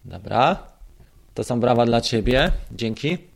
Dobra. 0.05 0.57
To 1.33 1.43
są 1.43 1.59
brawa 1.59 1.85
dla 1.85 2.01
Ciebie. 2.01 2.51
Dzięki. 2.71 3.34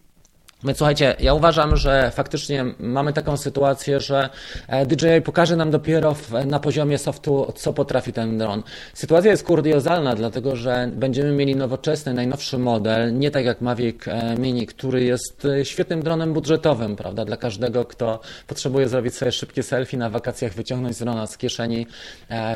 Więc 0.63 0.77
słuchajcie, 0.77 1.15
ja 1.19 1.33
uważam, 1.33 1.77
że 1.77 2.11
faktycznie 2.11 2.65
mamy 2.79 3.13
taką 3.13 3.37
sytuację, 3.37 3.99
że 3.99 4.29
e, 4.67 4.85
DJI 4.85 5.21
pokaże 5.23 5.55
nam 5.55 5.71
dopiero 5.71 6.15
na 6.45 6.59
poziomie 6.59 6.97
softu, 6.97 7.53
co 7.55 7.73
potrafi 7.73 8.13
ten 8.13 8.37
dron. 8.37 8.63
Sytuacja 8.93 9.31
jest 9.31 9.43
kuriozalna, 9.43 10.15
dlatego 10.15 10.55
że 10.55 10.89
będziemy 10.93 11.31
mieli 11.31 11.55
nowoczesny, 11.55 12.13
najnowszy 12.13 12.57
model, 12.57 13.17
nie 13.17 13.31
tak 13.31 13.45
jak 13.45 13.61
Mavic 13.61 14.07
e, 14.07 14.35
Mini, 14.37 14.67
który 14.67 15.03
jest 15.03 15.45
e, 15.45 15.65
świetnym 15.65 16.03
dronem 16.03 16.33
budżetowym, 16.33 16.95
prawda, 16.95 17.25
dla 17.25 17.37
każdego, 17.37 17.85
kto 17.85 18.19
potrzebuje 18.47 18.89
zrobić 18.89 19.15
sobie 19.15 19.31
szybkie 19.31 19.63
selfie 19.63 19.97
na 19.97 20.09
wakacjach, 20.09 20.53
wyciągnąć 20.53 20.99
drona 20.99 21.27
z 21.27 21.37
kieszeni 21.37 21.87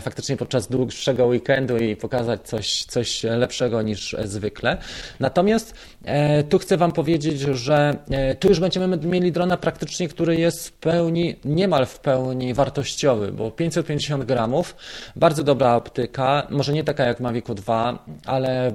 faktycznie 0.01 0.37
podczas 0.37 0.67
dłuższego 0.67 1.25
weekendu 1.25 1.77
i 1.77 1.95
pokazać 1.95 2.41
coś, 2.41 2.83
coś 2.83 3.23
lepszego 3.23 3.81
niż 3.81 4.15
zwykle. 4.23 4.77
Natomiast 5.19 5.73
tu 6.49 6.59
chcę 6.59 6.77
Wam 6.77 6.91
powiedzieć, 6.91 7.39
że 7.39 7.92
E, 8.11 8.35
tu 8.35 8.47
już 8.47 8.59
będziemy 8.59 8.97
mieli 8.97 9.31
drona 9.31 9.57
praktycznie, 9.57 10.07
który 10.07 10.35
jest 10.35 10.67
w 10.67 10.71
pełni, 10.71 11.35
niemal 11.45 11.85
w 11.85 11.99
pełni 11.99 12.53
wartościowy, 12.53 13.31
bo 13.31 13.51
550 13.51 14.23
gramów, 14.23 14.75
bardzo 15.15 15.43
dobra 15.43 15.75
optyka, 15.75 16.47
może 16.49 16.73
nie 16.73 16.83
taka 16.83 17.05
jak 17.05 17.19
Mavic 17.19 17.45
2, 17.45 18.05
ale 18.25 18.71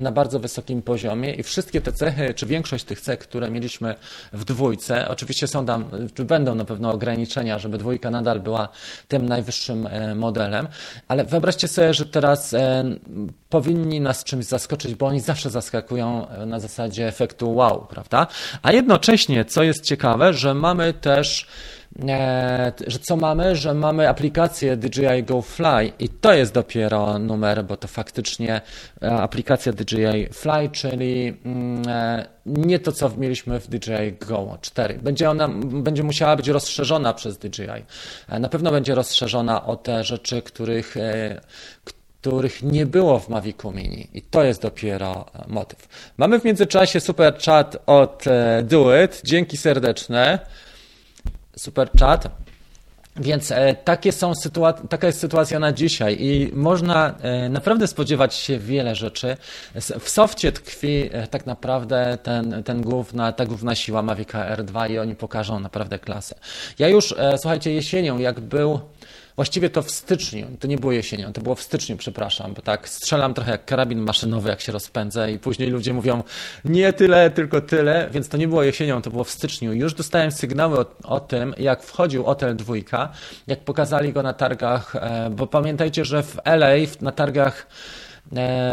na 0.00 0.12
bardzo 0.12 0.40
wysokim 0.40 0.82
poziomie 0.82 1.34
i 1.34 1.42
wszystkie 1.42 1.80
te 1.80 1.92
cechy, 1.92 2.34
czy 2.34 2.46
większość 2.46 2.84
tych 2.84 3.00
cech, 3.00 3.18
które 3.18 3.50
mieliśmy 3.50 3.94
w 4.32 4.44
dwójce, 4.44 5.08
oczywiście 5.08 5.46
są 5.46 5.66
tam, 5.66 5.84
czy 6.14 6.24
będą 6.24 6.54
na 6.54 6.64
pewno 6.64 6.92
ograniczenia, 6.92 7.58
żeby 7.58 7.78
dwójka 7.78 8.10
nadal 8.10 8.40
była 8.40 8.68
tym 9.08 9.28
najwyższym 9.28 9.86
e, 9.86 10.14
modelem, 10.14 10.68
ale 11.08 11.24
wyobraźcie 11.24 11.68
sobie, 11.68 11.94
że 11.94 12.06
teraz 12.06 12.54
e, 12.54 12.84
powinni 13.48 14.00
nas 14.00 14.24
czymś 14.24 14.44
zaskoczyć, 14.44 14.94
bo 14.94 15.06
oni 15.06 15.20
zawsze 15.20 15.50
zaskakują 15.50 16.26
na 16.46 16.60
zasadzie 16.60 17.08
efektu 17.08 17.54
wow, 17.54 17.86
prawda? 17.90 18.26
A 18.62 18.72
jednocześnie, 18.72 19.44
co 19.44 19.62
jest 19.62 19.84
ciekawe, 19.84 20.34
że 20.34 20.54
mamy 20.54 20.92
też 20.92 21.46
e, 22.08 22.72
że 22.86 22.98
co 22.98 23.16
mamy, 23.16 23.56
że 23.56 23.74
mamy 23.74 24.08
aplikację 24.08 24.76
DJI 24.76 25.22
Go 25.22 25.42
Fly 25.42 25.92
i 25.98 26.08
to 26.08 26.32
jest 26.32 26.54
dopiero 26.54 27.18
numer, 27.18 27.64
bo 27.64 27.76
to 27.76 27.88
faktycznie 27.88 28.60
e, 29.02 29.10
aplikacja 29.10 29.72
DJI 29.72 30.28
Fly, 30.32 30.68
czyli 30.72 31.36
mm, 31.44 31.82
e, 31.88 32.26
nie 32.46 32.78
to, 32.78 32.92
co 32.92 33.10
mieliśmy 33.16 33.60
w 33.60 33.68
DJI 33.68 34.12
Go 34.26 34.58
4. 34.60 34.98
Będzie 35.02 35.30
ona, 35.30 35.48
będzie 35.64 36.02
musiała 36.02 36.36
być 36.36 36.48
rozszerzona 36.48 37.14
przez 37.14 37.38
DJI. 37.38 37.84
Na 38.40 38.48
pewno 38.48 38.70
będzie 38.70 38.94
rozszerzona 38.94 39.66
o 39.66 39.76
te 39.76 40.04
rzeczy, 40.04 40.42
których, 40.42 40.94
których 42.20 42.62
nie 42.62 42.86
było 42.86 43.18
w 43.18 43.28
Mavicu 43.28 43.72
Mini 43.72 44.08
i 44.14 44.22
to 44.22 44.44
jest 44.44 44.62
dopiero 44.62 45.26
e, 45.34 45.44
motyw. 45.48 45.88
Mamy 46.16 46.40
w 46.40 46.44
międzyczasie 46.44 47.00
super 47.00 47.38
chat 47.38 47.76
od 47.86 48.26
e, 48.26 48.62
Duet. 48.62 49.20
Dzięki 49.24 49.56
serdeczne. 49.56 50.38
Super 51.56 51.90
chat. 52.00 52.30
Więc 53.16 53.52
e, 53.52 53.74
takie 53.74 54.12
są 54.12 54.32
sytua- 54.32 54.88
taka 54.88 55.06
jest 55.06 55.20
sytuacja 55.20 55.58
na 55.58 55.72
dzisiaj 55.72 56.16
i 56.20 56.50
można 56.52 57.14
naprawdę 57.50 57.86
spodziewać 57.86 58.34
się 58.34 58.58
wiele 58.58 58.94
rzeczy. 58.94 59.36
W 60.00 60.08
softie 60.10 60.52
tkwi 60.52 61.10
tak 61.30 61.46
naprawdę 61.46 62.18
ten, 62.22 62.62
ten 62.64 62.82
główna, 62.82 63.32
ta 63.32 63.46
główna 63.46 63.74
siła 63.74 64.02
Mavica 64.02 64.56
R2 64.56 64.90
i 64.90 64.98
oni 64.98 65.14
pokażą 65.14 65.60
naprawdę 65.60 65.98
klasę. 65.98 66.34
Ja 66.78 66.88
już, 66.88 67.14
słuchajcie, 67.36 67.72
jesienią, 67.72 68.18
jak 68.18 68.40
był 68.40 68.80
Właściwie 69.38 69.70
to 69.70 69.82
w 69.82 69.90
styczniu, 69.90 70.46
to 70.60 70.66
nie 70.66 70.76
było 70.76 70.92
jesienią, 70.92 71.32
to 71.32 71.40
było 71.40 71.54
w 71.54 71.62
styczniu, 71.62 71.96
przepraszam, 71.96 72.54
bo 72.54 72.62
tak 72.62 72.88
strzelam 72.88 73.34
trochę 73.34 73.50
jak 73.50 73.64
karabin 73.64 74.00
maszynowy, 74.00 74.48
jak 74.48 74.60
się 74.60 74.72
rozpędzę 74.72 75.32
i 75.32 75.38
później 75.38 75.70
ludzie 75.70 75.94
mówią 75.94 76.22
nie 76.64 76.92
tyle, 76.92 77.30
tylko 77.30 77.60
tyle, 77.60 78.08
więc 78.12 78.28
to 78.28 78.36
nie 78.36 78.48
było 78.48 78.62
jesienią, 78.62 79.02
to 79.02 79.10
było 79.10 79.24
w 79.24 79.30
styczniu. 79.30 79.72
Już 79.72 79.94
dostałem 79.94 80.32
sygnały 80.32 80.78
o, 80.78 80.86
o 81.02 81.20
tym, 81.20 81.54
jak 81.58 81.82
wchodził 81.82 82.26
Otel 82.26 82.56
dwójka, 82.56 83.12
jak 83.46 83.60
pokazali 83.60 84.12
go 84.12 84.22
na 84.22 84.32
targach, 84.32 84.96
e, 84.96 85.30
bo 85.30 85.46
pamiętajcie, 85.46 86.04
że 86.04 86.22
w 86.22 86.36
LA 86.44 86.76
na 87.00 87.12
targach 87.12 87.66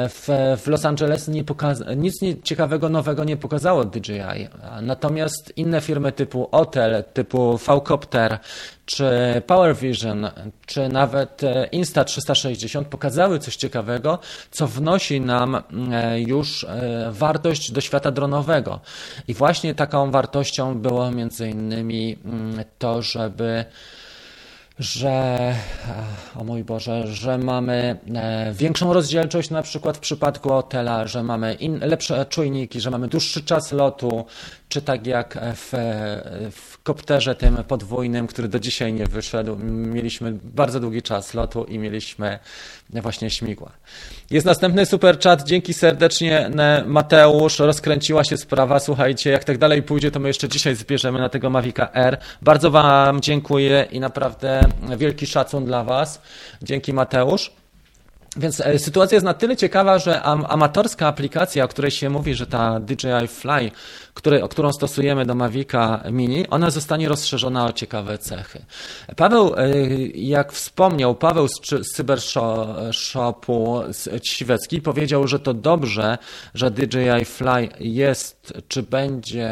w, 0.10 0.58
w 0.64 0.68
Los 0.68 0.86
Angeles 0.86 1.28
nie 1.28 1.44
pokaza- 1.44 1.98
nic 1.98 2.22
nie, 2.22 2.42
ciekawego 2.42 2.90
nowego 2.90 3.24
nie 3.24 3.38
pokazało 3.38 3.86
DJI. 3.86 4.48
Natomiast 4.82 5.54
inne 5.58 5.82
firmy 5.82 6.12
typu 6.12 6.50
Otel, 6.52 7.04
typu 7.14 7.58
Vcopter, 7.58 8.40
czy 8.86 9.10
Power 9.48 9.76
Vision, 9.76 10.30
czy 10.66 10.90
nawet 10.90 11.44
e, 11.44 11.68
Insta360 11.74 12.84
pokazały 12.84 13.40
coś 13.40 13.56
ciekawego, 13.56 14.20
co 14.52 14.68
wnosi 14.68 15.22
nam 15.22 15.56
e, 15.92 16.22
już 16.22 16.66
wartość 17.12 17.72
do 17.72 17.82
świata 17.82 18.12
dronowego. 18.12 18.80
I 19.28 19.34
właśnie 19.34 19.76
taką 19.76 20.12
wartością 20.12 20.80
było 20.80 21.12
między 21.12 21.50
innymi 21.50 22.18
mm, 22.26 22.66
to, 22.80 23.02
żeby 23.02 23.66
że, 24.80 25.56
o 26.36 26.44
mój 26.44 26.64
Boże, 26.64 27.08
że 27.08 27.38
mamy 27.38 27.98
e, 28.16 28.54
większą 28.54 28.94
rozdzielczość 28.94 29.50
na 29.50 29.62
przykład 29.62 29.98
w 29.98 30.00
przypadku 30.00 30.50
hotela, 30.50 31.08
że 31.08 31.24
mamy 31.24 31.54
in, 31.54 31.80
lepsze 31.80 32.26
czujniki, 32.26 32.82
że 32.82 32.92
mamy 32.92 33.08
dłuższy 33.08 33.44
czas 33.44 33.72
lotu, 33.72 34.26
czy 34.70 34.82
tak 34.82 35.08
jak 35.08 35.40
w, 35.56 35.72
w 36.52 36.75
kopterze 36.86 37.36
tym 37.36 37.58
podwójnym, 37.68 38.28
który 38.28 38.48
do 38.48 38.60
dzisiaj 38.60 38.94
nie 38.94 39.06
wyszedł, 39.06 39.56
mieliśmy 39.66 40.32
bardzo 40.44 40.80
długi 40.80 41.02
czas 41.02 41.34
lotu 41.34 41.64
i 41.64 41.80
mieliśmy 41.80 42.40
właśnie 42.90 43.30
śmigła. 43.30 43.72
Jest 44.32 44.46
następny 44.46 44.86
super 44.86 45.20
chat, 45.20 45.44
dzięki 45.44 45.74
serdecznie 45.74 46.52
Mateusz, 46.86 47.60
rozkręciła 47.60 48.24
się 48.24 48.38
sprawa, 48.38 48.80
słuchajcie, 48.80 49.30
jak 49.30 49.44
tak 49.44 49.58
dalej 49.58 49.84
pójdzie, 49.84 50.12
to 50.12 50.20
my 50.20 50.28
jeszcze 50.28 50.50
dzisiaj 50.50 50.76
zbierzemy 50.76 51.20
na 51.20 51.30
tego 51.30 51.50
Mavica 51.50 51.90
R. 51.94 52.18
Bardzo 52.42 52.72
Wam 52.72 53.22
dziękuję 53.22 53.88
i 53.92 54.00
naprawdę 54.00 54.62
wielki 54.98 55.28
szacun 55.28 55.66
dla 55.66 55.84
Was. 55.84 56.22
Dzięki 56.62 56.94
Mateusz. 56.94 57.65
Więc 58.38 58.62
e, 58.62 58.80
sytuacja 58.80 59.16
jest 59.16 59.26
na 59.26 59.34
tyle 59.34 59.58
ciekawa, 59.58 60.00
że 60.00 60.22
amatorska 60.24 61.08
aplikacja, 61.08 61.66
o 61.66 61.68
której 61.68 61.92
się 61.92 62.10
mówi, 62.10 62.36
że 62.36 62.48
ta 62.48 62.80
DJI 62.80 63.28
Fly, 63.28 63.72
który, 64.14 64.42
którą 64.50 64.72
stosujemy 64.72 65.26
do 65.26 65.36
Mavica 65.36 66.04
Mini, 66.12 66.48
ona 66.50 66.70
zostanie 66.70 67.10
rozszerzona 67.10 67.66
o 67.66 67.74
ciekawe 67.74 68.18
cechy. 68.18 68.66
Paweł, 69.16 69.56
e, 69.58 69.70
jak 70.08 70.52
wspomniał, 70.52 71.16
Paweł 71.16 71.48
z, 71.48 71.52
z 71.70 71.92
Cybershopu 71.96 73.82
Siwecki 74.24 74.82
powiedział, 74.82 75.28
że 75.28 75.40
to 75.40 75.54
dobrze, 75.54 76.18
że 76.54 76.72
DJI 76.72 77.26
Fly 77.26 77.70
jest, 77.80 78.54
czy 78.68 78.84
będzie 78.84 79.50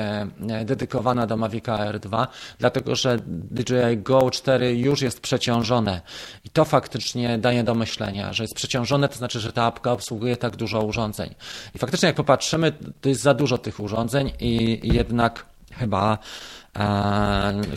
e, 0.49 0.65
dedykowana 0.65 1.27
do 1.27 1.37
Mavica 1.37 1.91
R2, 1.91 2.27
dlatego 2.59 2.95
że 2.95 3.17
DJI 3.27 3.97
Go 3.97 4.31
4 4.31 4.75
już 4.75 5.01
jest 5.01 5.19
przeciążone 5.19 6.01
i 6.45 6.49
to 6.49 6.65
faktycznie 6.65 7.37
daje 7.37 7.63
do 7.63 7.75
myślenia, 7.75 8.33
że 8.33 8.43
jest 8.43 8.55
przeciążone 8.55 8.72
przeciążone, 8.73 9.09
to 9.09 9.15
znaczy, 9.15 9.39
że 9.39 9.53
ta 9.53 9.63
apka 9.63 9.91
obsługuje 9.91 10.37
tak 10.37 10.55
dużo 10.55 10.81
urządzeń. 10.81 11.35
I 11.75 11.79
faktycznie 11.79 12.07
jak 12.07 12.15
popatrzymy, 12.15 12.73
to 13.01 13.09
jest 13.09 13.21
za 13.21 13.33
dużo 13.33 13.57
tych 13.57 13.79
urządzeń 13.79 14.31
i 14.39 14.79
jednak 14.83 15.45
chyba 15.71 16.17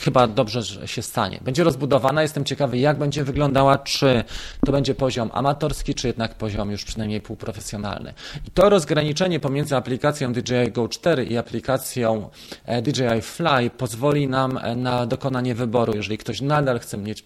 chyba 0.01 0.27
dobrze 0.27 0.89
się 0.89 1.03
stanie. 1.03 1.39
Będzie 1.43 1.65
rozbudowana, 1.65 2.23
jestem 2.23 2.45
ciekawy, 2.45 2.79
jak 2.79 2.99
będzie 2.99 3.25
wyglądała, 3.25 3.79
czy 3.79 4.25
to 4.67 4.73
będzie 4.73 4.95
poziom 4.95 5.31
amatorski, 5.33 5.95
czy 5.95 6.07
jednak 6.07 6.35
poziom 6.35 6.71
już 6.71 6.85
przynajmniej 6.85 7.21
półprofesjonalny. 7.21 8.15
I 8.49 8.51
to 8.51 8.71
rozgraniczenie 8.71 9.41
pomiędzy 9.41 9.77
aplikacją 9.77 10.33
DJI 10.33 10.73
Go 10.73 10.89
4 10.89 11.25
i 11.25 11.37
aplikacją 11.37 12.31
e, 12.65 12.83
DJI 12.83 13.23
Fly 13.23 13.71
pozwoli 13.79 14.29
nam 14.29 14.59
e, 14.59 14.77
na 14.77 15.07
dokonanie 15.07 15.55
wyboru. 15.55 15.93
Jeżeli 15.97 16.19
ktoś 16.19 16.41
nadal 16.41 16.79
chce 16.79 16.99
mieć 16.99 17.25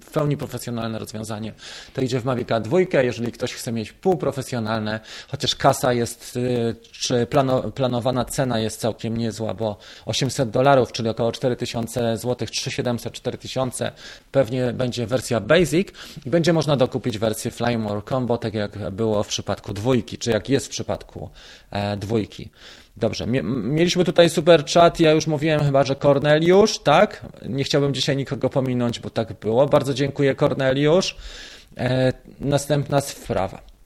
w 0.00 0.10
pełni 0.12 0.36
profesjonalne 0.36 0.98
rozwiązanie, 0.98 1.52
to 1.94 2.00
idzie 2.00 2.20
w 2.20 2.24
Mavica 2.24 2.60
2. 2.60 2.78
Jeżeli 3.02 3.32
ktoś 3.32 3.54
chce 3.54 3.72
mieć 3.72 3.92
półprofesjonalne, 3.92 5.00
chociaż 5.28 5.54
kasa 5.54 5.92
jest, 5.92 6.38
czy 6.92 7.26
plano- 7.26 7.72
planowana 7.72 8.24
cena 8.24 8.58
jest 8.58 8.80
całkiem 8.80 9.16
niezła, 9.16 9.54
bo 9.54 9.78
800 10.06 10.50
dolarów, 10.50 10.92
czyli 10.92 11.07
około 11.08 11.32
4000 11.32 12.16
zł, 12.16 12.48
3700, 12.48 13.12
4000 13.12 13.92
pewnie 14.32 14.72
będzie 14.72 15.06
wersja 15.06 15.40
Basic 15.40 15.88
i 16.26 16.30
będzie 16.30 16.52
można 16.52 16.76
dokupić 16.76 17.18
wersję 17.18 17.50
Flymore 17.50 18.02
Combo, 18.08 18.38
tak 18.38 18.54
jak 18.54 18.90
było 18.90 19.22
w 19.22 19.28
przypadku 19.28 19.72
dwójki, 19.74 20.18
czy 20.18 20.30
jak 20.30 20.48
jest 20.48 20.66
w 20.66 20.70
przypadku 20.70 21.30
e, 21.70 21.96
dwójki. 21.96 22.50
Dobrze, 22.96 23.26
mieliśmy 23.26 24.04
tutaj 24.04 24.30
super 24.30 24.64
chat, 24.74 25.00
ja 25.00 25.12
już 25.12 25.26
mówiłem 25.26 25.60
chyba, 25.60 25.84
że 25.84 25.96
Corneliusz, 25.96 26.78
tak? 26.78 27.26
Nie 27.48 27.64
chciałbym 27.64 27.94
dzisiaj 27.94 28.16
nikogo 28.16 28.50
pominąć, 28.50 29.00
bo 29.00 29.10
tak 29.10 29.32
było. 29.32 29.66
Bardzo 29.66 29.94
dziękuję 29.94 30.34
Corneliusz. 30.34 31.16
E, 31.76 32.12
następna 32.40 33.00
sprawa. 33.00 33.77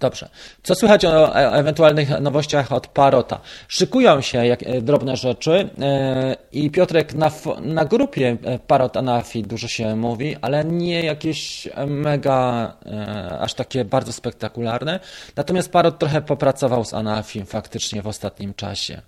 Dobrze. 0.00 0.28
Co 0.62 0.74
słychać 0.74 1.04
o 1.04 1.36
e, 1.36 1.52
ewentualnych 1.52 2.20
nowościach 2.20 2.72
od 2.72 2.86
Parota? 2.86 3.40
Szykują 3.68 4.20
się 4.20 4.46
jak, 4.46 4.62
e, 4.62 4.82
drobne 4.82 5.16
rzeczy 5.16 5.70
e, 5.80 6.36
i 6.52 6.70
Piotrek 6.70 7.14
na, 7.14 7.30
na 7.60 7.84
grupie 7.84 8.36
Parot 8.66 8.96
Anafi 8.96 9.42
dużo 9.42 9.68
się 9.68 9.96
mówi, 9.96 10.36
ale 10.40 10.64
nie 10.64 11.02
jakieś 11.04 11.68
mega, 11.86 12.72
aż 13.40 13.54
takie 13.54 13.84
bardzo 13.84 14.12
spektakularne. 14.12 15.00
Natomiast 15.36 15.72
Parot 15.72 15.98
trochę 15.98 16.22
popracował 16.22 16.84
z 16.84 16.94
Anafi 16.94 17.44
faktycznie 17.44 18.02
w 18.02 18.06
ostatnim 18.06 18.54
czasie. 18.54 19.02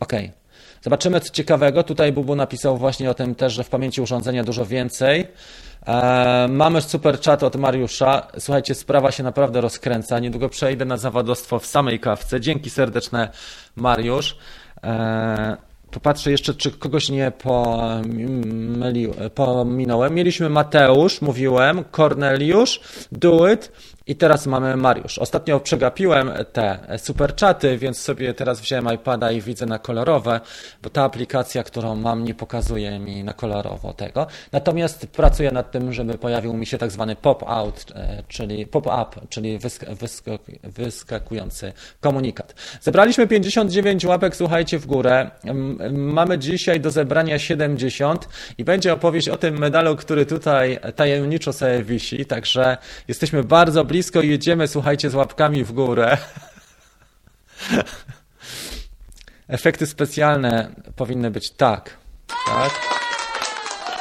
Okej. 0.00 0.24
Okay. 0.24 0.39
Zobaczymy 0.82 1.20
co 1.20 1.30
ciekawego. 1.30 1.82
Tutaj 1.82 2.12
Bubu 2.12 2.36
napisał 2.36 2.76
właśnie 2.76 3.10
o 3.10 3.14
tym 3.14 3.34
też, 3.34 3.52
że 3.52 3.64
w 3.64 3.68
pamięci 3.68 4.00
urządzenia 4.00 4.44
dużo 4.44 4.66
więcej. 4.66 5.26
E, 5.86 6.48
mamy 6.50 6.80
super 6.80 7.20
chat 7.20 7.42
od 7.42 7.56
Mariusza. 7.56 8.26
Słuchajcie, 8.38 8.74
sprawa 8.74 9.12
się 9.12 9.22
naprawdę 9.22 9.60
rozkręca. 9.60 10.18
Niedługo 10.18 10.48
przejdę 10.48 10.84
na 10.84 10.96
zawodowstwo 10.96 11.58
w 11.58 11.66
samej 11.66 12.00
kawce. 12.00 12.40
Dzięki 12.40 12.70
serdeczne, 12.70 13.28
Mariusz. 13.76 14.36
E, 14.84 15.56
popatrzę 15.90 16.30
jeszcze, 16.30 16.54
czy 16.54 16.70
kogoś 16.70 17.08
nie 17.08 17.30
pomylił, 17.30 19.14
pominąłem. 19.34 20.14
Mieliśmy 20.14 20.48
Mateusz, 20.48 21.22
mówiłem, 21.22 21.84
Korneliusz, 21.84 22.80
Duit, 23.12 23.72
i 24.10 24.16
teraz 24.16 24.46
mamy 24.46 24.76
Mariusz. 24.76 25.18
Ostatnio 25.18 25.60
przegapiłem 25.60 26.30
te 26.52 26.78
super 26.98 27.34
czaty, 27.34 27.78
więc 27.78 28.00
sobie 28.00 28.34
teraz 28.34 28.60
wziąłem 28.60 28.94
iPada 28.94 29.32
i 29.32 29.40
widzę 29.40 29.66
na 29.66 29.78
kolorowe, 29.78 30.40
bo 30.82 30.90
ta 30.90 31.04
aplikacja, 31.04 31.62
którą 31.62 31.96
mam, 31.96 32.24
nie 32.24 32.34
pokazuje 32.34 32.98
mi 32.98 33.24
na 33.24 33.32
kolorowo 33.32 33.92
tego. 33.92 34.26
Natomiast 34.52 35.06
pracuję 35.06 35.50
nad 35.50 35.70
tym, 35.70 35.92
żeby 35.92 36.18
pojawił 36.18 36.54
mi 36.54 36.66
się 36.66 36.78
tak 36.78 36.90
zwany 36.90 37.16
pop-out, 37.16 37.86
e, 37.94 38.22
czyli 38.28 38.66
pop-up, 38.66 39.26
czyli 39.28 39.58
wysk 39.58 39.84
wyskakujący 40.62 41.72
komunikat. 42.00 42.54
Zebraliśmy 42.80 43.26
59 43.26 44.04
łapek, 44.04 44.36
słuchajcie, 44.36 44.78
w 44.78 44.86
górę. 44.86 45.30
Mamy 45.92 46.38
dzisiaj 46.38 46.80
do 46.80 46.90
zebrania 46.90 47.38
70 47.38 48.28
i 48.58 48.64
będzie 48.64 48.92
opowieść 48.92 49.28
o 49.28 49.36
tym 49.36 49.58
medalu, 49.58 49.96
który 49.96 50.26
tutaj 50.26 50.78
tajemniczo 50.96 51.52
sobie 51.52 51.82
wisi, 51.82 52.26
także 52.26 52.76
jesteśmy 53.08 53.44
bardzo 53.44 53.84
blisko 53.84 53.99
blisko 54.00 54.22
jedziemy, 54.22 54.68
słuchajcie, 54.68 55.10
z 55.10 55.14
łapkami 55.14 55.64
w 55.64 55.72
górę. 55.72 56.18
Efekty 59.48 59.86
specjalne 59.86 60.70
powinny 60.96 61.30
być 61.30 61.50
tak. 61.50 61.96
Tak. 62.46 62.70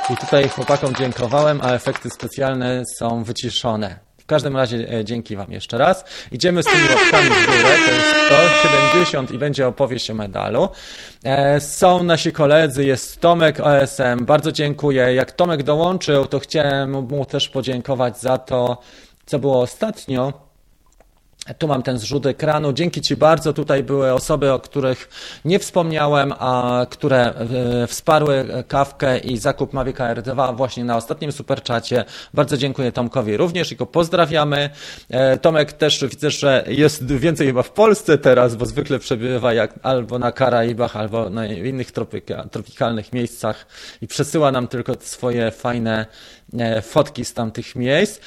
I 0.09 0.17
tutaj 0.17 0.49
chłopakom 0.49 0.95
dziękowałem, 0.95 1.59
a 1.63 1.71
efekty 1.71 2.09
specjalne 2.09 2.83
są 2.97 3.23
wyciszone. 3.23 3.99
W 4.17 4.25
każdym 4.25 4.57
razie 4.57 4.93
e, 4.93 5.05
dzięki 5.05 5.35
Wam 5.35 5.51
jeszcze 5.51 5.77
raz. 5.77 6.05
Idziemy 6.31 6.63
z 6.63 6.65
tymi 6.65 6.83
łapkami 6.89 7.29
w 7.29 7.45
górę, 7.45 7.75
to 7.87 7.93
jest 7.93 8.09
170 8.25 9.31
i 9.31 9.37
będzie 9.37 9.67
opowieść 9.67 10.11
o 10.11 10.13
medalu. 10.13 10.69
E, 11.23 11.61
są 11.61 12.03
nasi 12.03 12.31
koledzy, 12.31 12.85
jest 12.85 13.21
Tomek 13.21 13.59
OSM, 13.59 14.25
bardzo 14.25 14.51
dziękuję. 14.51 15.13
Jak 15.13 15.31
Tomek 15.31 15.63
dołączył, 15.63 16.25
to 16.25 16.39
chciałem 16.39 16.91
mu 16.91 17.25
też 17.25 17.49
podziękować 17.49 18.19
za 18.19 18.37
to, 18.37 18.81
co 19.29 19.39
było 19.39 19.61
ostatnio, 19.61 20.49
tu 21.57 21.67
mam 21.67 21.83
ten 21.83 21.97
zrzut 21.99 22.25
ekranu. 22.25 22.73
Dzięki 22.73 23.01
Ci 23.01 23.15
bardzo. 23.15 23.53
Tutaj 23.53 23.83
były 23.83 24.13
osoby, 24.13 24.51
o 24.51 24.59
których 24.59 25.09
nie 25.45 25.59
wspomniałem, 25.59 26.33
a 26.39 26.85
które 26.89 27.33
e, 27.33 27.87
wsparły 27.87 28.45
kawkę 28.67 29.17
i 29.17 29.37
zakup 29.37 29.73
Mavic 29.73 29.99
Air 29.99 30.21
2 30.21 30.53
właśnie 30.53 30.85
na 30.85 30.97
ostatnim 30.97 31.31
superczacie. 31.31 32.05
Bardzo 32.33 32.57
dziękuję 32.57 32.91
Tomkowi 32.91 33.37
również 33.37 33.71
i 33.71 33.75
go 33.75 33.85
pozdrawiamy. 33.85 34.69
E, 35.09 35.37
Tomek 35.37 35.73
też 35.73 36.05
widzę, 36.05 36.31
że 36.31 36.63
jest 36.67 37.05
więcej 37.05 37.47
chyba 37.47 37.63
w 37.63 37.71
Polsce 37.71 38.17
teraz, 38.17 38.55
bo 38.55 38.65
zwykle 38.65 38.99
przebywa 38.99 39.53
jak 39.53 39.73
albo 39.83 40.19
na 40.19 40.31
Karaibach, 40.31 40.95
albo 40.95 41.29
na 41.29 41.45
innych 41.45 41.91
tropika, 41.91 42.43
tropikalnych 42.43 43.13
miejscach 43.13 43.67
i 44.01 44.07
przesyła 44.07 44.51
nam 44.51 44.67
tylko 44.67 44.93
swoje 44.99 45.51
fajne 45.51 46.05
fotki 46.81 47.25
z 47.25 47.33
tamtych 47.33 47.75
miejsc. 47.75 48.19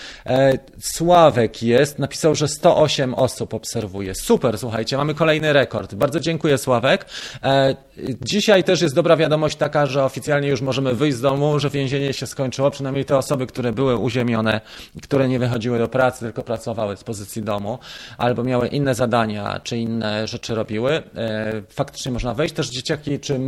Sławek 0.80 1.62
jest, 1.62 1.98
napisał, 1.98 2.34
że 2.34 2.48
108 2.48 3.14
osób 3.14 3.54
obserwuje. 3.54 4.14
Super, 4.14 4.58
słuchajcie, 4.58 4.96
mamy 4.96 5.14
kolejny 5.14 5.52
rekord. 5.52 5.94
Bardzo 5.94 6.20
dziękuję, 6.20 6.58
Sławek. 6.58 7.06
E, 7.42 7.76
dzisiaj 8.20 8.64
też 8.64 8.82
jest 8.82 8.94
dobra 8.94 9.16
wiadomość 9.16 9.56
taka, 9.56 9.86
że 9.86 10.04
oficjalnie 10.04 10.48
już 10.48 10.60
możemy 10.60 10.94
wyjść 10.94 11.16
z 11.16 11.20
domu, 11.20 11.58
że 11.58 11.70
więzienie 11.70 12.12
się 12.12 12.26
skończyło, 12.26 12.70
przynajmniej 12.70 13.04
te 13.04 13.16
osoby, 13.16 13.46
które 13.46 13.72
były 13.72 13.96
uziemione, 13.96 14.60
które 15.02 15.28
nie 15.28 15.38
wychodziły 15.38 15.78
do 15.78 15.88
pracy, 15.88 16.20
tylko 16.20 16.42
pracowały 16.42 16.96
z 16.96 17.04
pozycji 17.04 17.42
domu, 17.42 17.78
albo 18.18 18.44
miały 18.44 18.68
inne 18.68 18.94
zadania, 18.94 19.60
czy 19.64 19.78
inne 19.78 20.26
rzeczy 20.26 20.54
robiły. 20.54 20.92
E, 21.16 21.62
faktycznie 21.68 22.12
można 22.12 22.34
wejść. 22.34 22.54
Też 22.54 22.70
dzieciaki, 22.70 23.20
czy 23.20 23.38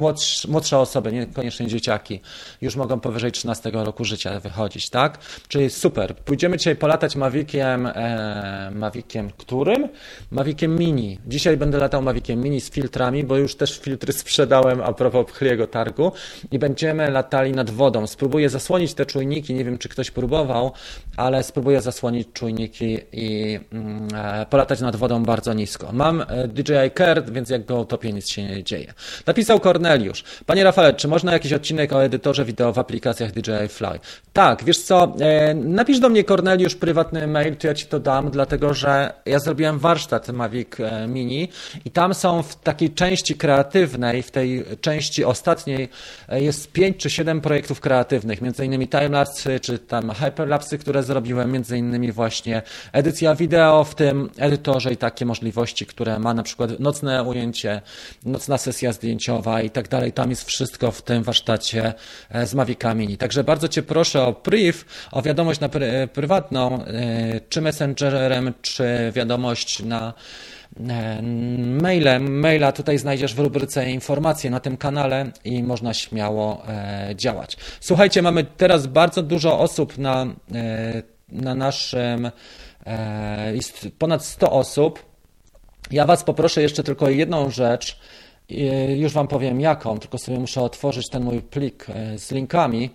młodsze 0.48 0.78
osoby, 0.78 1.12
niekoniecznie 1.12 1.66
dzieciaki, 1.66 2.20
już 2.60 2.76
mogą 2.76 3.00
powyżej 3.00 3.32
13 3.32 3.70
roku 3.72 4.04
życia 4.04 4.40
wychodzić, 4.40 4.63
tak? 4.90 5.18
Czyli 5.48 5.70
super. 5.70 6.16
Pójdziemy 6.16 6.56
dzisiaj 6.56 6.76
polatać 6.76 7.16
Maviciem, 7.16 7.86
e, 7.86 8.70
Maviciem, 8.74 9.30
który 9.30 9.64
którym? 9.64 9.88
Maviciem 10.30 10.76
Mini. 10.76 11.18
Dzisiaj 11.26 11.56
będę 11.56 11.78
latał 11.78 12.02
Maviciem 12.02 12.40
Mini 12.40 12.60
z 12.60 12.70
filtrami, 12.70 13.24
bo 13.24 13.36
już 13.36 13.54
też 13.56 13.78
filtry 13.78 14.12
sprzedałem 14.12 14.80
a 14.80 14.92
propos 14.92 15.26
Pchliego 15.26 15.66
targu 15.66 16.12
i 16.50 16.58
będziemy 16.58 17.10
latali 17.10 17.52
nad 17.52 17.70
wodą. 17.70 18.06
Spróbuję 18.06 18.48
zasłonić 18.48 18.94
te 18.94 19.06
czujniki, 19.06 19.54
nie 19.54 19.64
wiem 19.64 19.78
czy 19.78 19.88
ktoś 19.88 20.10
próbował, 20.10 20.72
ale 21.16 21.42
spróbuję 21.42 21.80
zasłonić 21.80 22.28
czujniki 22.32 22.98
i 23.12 23.60
mm, 23.72 24.08
e, 24.14 24.46
polatać 24.46 24.80
nad 24.80 24.96
wodą 24.96 25.24
bardzo 25.24 25.52
nisko. 25.52 25.92
Mam 25.92 26.20
e, 26.20 26.48
DJI 26.48 26.90
Care, 26.98 27.32
więc 27.32 27.50
jak 27.50 27.64
go 27.64 27.80
utopię 27.80 28.12
nic 28.12 28.28
się 28.28 28.42
nie 28.42 28.64
dzieje. 28.64 28.94
Napisał 29.26 29.60
Corneliusz. 29.60 30.24
Panie 30.46 30.64
Rafale, 30.64 30.94
czy 30.94 31.08
można 31.08 31.32
jakiś 31.32 31.52
odcinek 31.52 31.92
o 31.92 32.04
edytorze 32.04 32.44
wideo 32.44 32.72
w 32.72 32.78
aplikacjach 32.78 33.32
DJI 33.32 33.68
Fly? 33.68 33.98
Tak, 34.32 34.53
wiesz 34.62 34.78
co, 34.78 35.16
e, 35.20 35.54
napisz 35.54 36.00
do 36.00 36.08
mnie 36.08 36.24
Corneliusz 36.24 36.74
prywatny 36.74 37.26
mail, 37.26 37.56
to 37.56 37.66
ja 37.66 37.74
ci 37.74 37.86
to 37.86 38.00
dam, 38.00 38.30
dlatego 38.30 38.74
że 38.74 39.12
ja 39.26 39.38
zrobiłem 39.38 39.78
warsztat 39.78 40.28
Mavic 40.28 40.80
e, 40.80 41.06
Mini 41.08 41.48
i 41.84 41.90
tam 41.90 42.14
są 42.14 42.42
w 42.42 42.56
takiej 42.56 42.90
części 42.90 43.34
kreatywnej, 43.34 44.22
w 44.22 44.30
tej 44.30 44.64
części 44.80 45.24
ostatniej 45.24 45.88
e, 46.28 46.42
jest 46.42 46.72
5 46.72 46.96
czy 46.96 47.10
7 47.10 47.40
projektów 47.40 47.80
kreatywnych, 47.80 48.40
między 48.40 48.66
innymi 48.66 48.88
timelapsy 48.88 49.60
czy 49.60 49.78
tam 49.78 50.10
hyperlapsy, 50.10 50.78
które 50.78 51.02
zrobiłem, 51.02 51.52
między 51.52 51.78
innymi 51.78 52.12
właśnie 52.12 52.62
edycja 52.92 53.34
wideo 53.34 53.84
w 53.84 53.94
tym 53.94 54.30
edytorze 54.38 54.92
i 54.92 54.96
takie 54.96 55.26
możliwości, 55.26 55.86
które 55.86 56.18
ma 56.18 56.34
na 56.34 56.42
przykład 56.42 56.80
nocne 56.80 57.22
ujęcie, 57.22 57.80
nocna 58.24 58.58
sesja 58.58 58.92
zdjęciowa 58.92 59.62
i 59.62 59.70
tak 59.70 59.88
dalej. 59.88 60.12
Tam 60.12 60.30
jest 60.30 60.44
wszystko 60.44 60.90
w 60.90 61.02
tym 61.02 61.22
warsztacie 61.22 61.94
z 62.44 62.54
Mavica 62.54 62.94
Mini. 62.94 63.16
Także 63.16 63.44
bardzo 63.44 63.68
Cię 63.68 63.82
proszę 63.82 64.22
o 64.22 64.32
priv, 64.44 64.84
o 65.12 65.22
wiadomość 65.22 65.60
na 65.60 65.68
pr 65.68 66.10
prywatną, 66.12 66.84
czy 67.48 67.60
messengerem, 67.60 68.54
czy 68.62 69.12
wiadomość 69.14 69.82
na 69.82 70.14
e, 70.88 71.22
mailem. 71.82 72.40
Maila 72.40 72.72
tutaj 72.72 72.98
znajdziesz 72.98 73.34
w 73.34 73.38
rubryce 73.38 73.90
informacje 73.90 74.50
na 74.50 74.60
tym 74.60 74.76
kanale 74.76 75.30
i 75.44 75.62
można 75.62 75.94
śmiało 75.94 76.62
e, 76.68 77.12
działać. 77.16 77.56
Słuchajcie, 77.80 78.22
mamy 78.22 78.44
teraz 78.44 78.86
bardzo 78.86 79.22
dużo 79.22 79.58
osób 79.58 79.98
na, 79.98 80.26
e, 80.54 81.02
na 81.28 81.54
naszym, 81.54 82.30
jest 83.52 83.88
ponad 83.98 84.24
100 84.24 84.52
osób. 84.52 85.04
Ja 85.90 86.04
Was 86.04 86.24
poproszę 86.24 86.62
jeszcze 86.62 86.82
tylko 86.82 87.10
jedną 87.10 87.50
rzecz. 87.50 87.98
Już 88.96 89.12
Wam 89.12 89.28
powiem 89.28 89.60
jaką, 89.60 89.98
tylko 89.98 90.18
sobie 90.18 90.38
muszę 90.38 90.62
otworzyć 90.62 91.08
ten 91.08 91.24
mój 91.24 91.42
plik 91.42 91.86
z 92.16 92.30
linkami. 92.32 92.90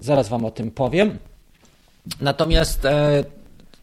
Zaraz 0.00 0.28
Wam 0.28 0.44
o 0.44 0.50
tym 0.50 0.70
powiem. 0.70 1.18
Natomiast 2.20 2.86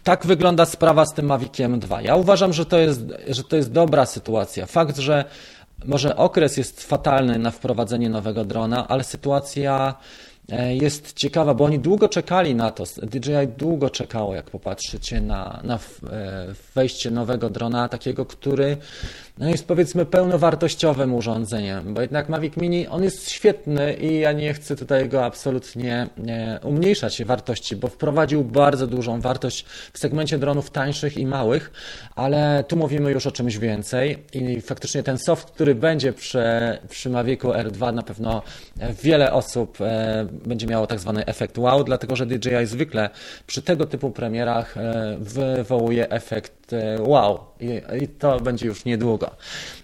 tak 0.03 0.25
wygląda 0.25 0.65
sprawa 0.65 1.05
z 1.05 1.13
tym 1.13 1.25
Maviciem 1.25 1.79
2. 1.79 2.01
Ja 2.01 2.15
uważam, 2.15 2.53
że 2.53 2.65
to 2.65 2.77
jest, 2.77 3.01
że 3.27 3.43
to 3.43 3.55
jest 3.55 3.71
dobra 3.71 4.05
sytuacja. 4.05 4.65
Fakt, 4.65 4.97
że 4.97 5.25
może 5.85 6.15
okres 6.15 6.57
jest 6.57 6.83
fatalny 6.83 7.39
na 7.39 7.51
wprowadzenie 7.51 8.09
nowego 8.09 8.45
drona, 8.45 8.87
ale 8.87 9.03
sytuacja 9.03 9.95
e, 10.49 10.75
jest 10.75 11.13
ciekawa, 11.13 11.53
bo 11.53 11.65
oni 11.65 11.79
długo 11.79 12.09
czekali 12.09 12.55
na 12.55 12.71
to. 12.71 12.83
DJI 12.83 13.47
długo 13.57 13.89
czekało, 13.89 14.35
jak 14.35 14.49
popatrzycie 14.49 15.21
na, 15.21 15.59
na 15.63 15.75
e, 15.75 15.79
wejście 16.75 17.11
nowego 17.11 17.49
drona, 17.49 17.89
takiego, 17.89 18.25
który 18.25 18.77
no 19.37 19.49
jest 19.49 19.67
powiedzmy 19.67 20.05
pełnowartościowym 20.05 21.13
urządzeniem, 21.13 21.93
bo 21.93 22.01
jednak 22.01 22.29
Mavic 22.29 22.57
Mini, 22.57 22.87
on 22.87 23.03
jest 23.03 23.29
świetny 23.29 23.93
i 23.93 24.19
ja 24.19 24.31
nie 24.31 24.53
chcę 24.53 24.75
tutaj 24.75 25.09
go 25.09 25.25
absolutnie 25.25 26.07
umniejszać 26.63 27.23
wartości, 27.23 27.75
bo 27.75 27.87
wprowadził 27.87 28.43
bardzo 28.43 28.87
dużą 28.87 29.21
wartość 29.21 29.65
w 29.93 29.99
segmencie 29.99 30.37
dronów 30.37 30.69
tańszych 30.69 31.17
i 31.17 31.25
małych, 31.25 31.71
ale 32.15 32.63
tu 32.67 32.77
mówimy 32.77 33.11
już 33.11 33.27
o 33.27 33.31
czymś 33.31 33.57
więcej 33.57 34.23
i 34.33 34.61
faktycznie 34.61 35.03
ten 35.03 35.17
soft, 35.17 35.51
który 35.51 35.75
będzie 35.75 36.13
przy, 36.13 36.43
przy 36.89 37.09
Mavicu 37.09 37.47
R2 37.47 37.93
na 37.93 38.03
pewno 38.03 38.41
wiele 39.03 39.33
osób 39.33 39.77
e, 39.81 40.27
będzie 40.45 40.67
miało 40.67 40.87
tak 40.87 40.99
zwany 40.99 41.25
efekt 41.25 41.57
wow, 41.57 41.83
dlatego 41.83 42.15
że 42.15 42.25
DJI 42.25 42.65
zwykle 42.65 43.09
przy 43.47 43.61
tego 43.61 43.85
typu 43.85 44.11
premierach 44.11 44.77
e, 44.77 45.17
wywołuje 45.19 46.09
efekt 46.09 46.53
e, 46.53 46.62
wow 46.99 47.39
i, 47.59 47.81
i 48.03 48.07
to 48.07 48.39
będzie 48.39 48.67
już 48.67 48.85
niedługo 48.85 49.03
długo. 49.03 49.35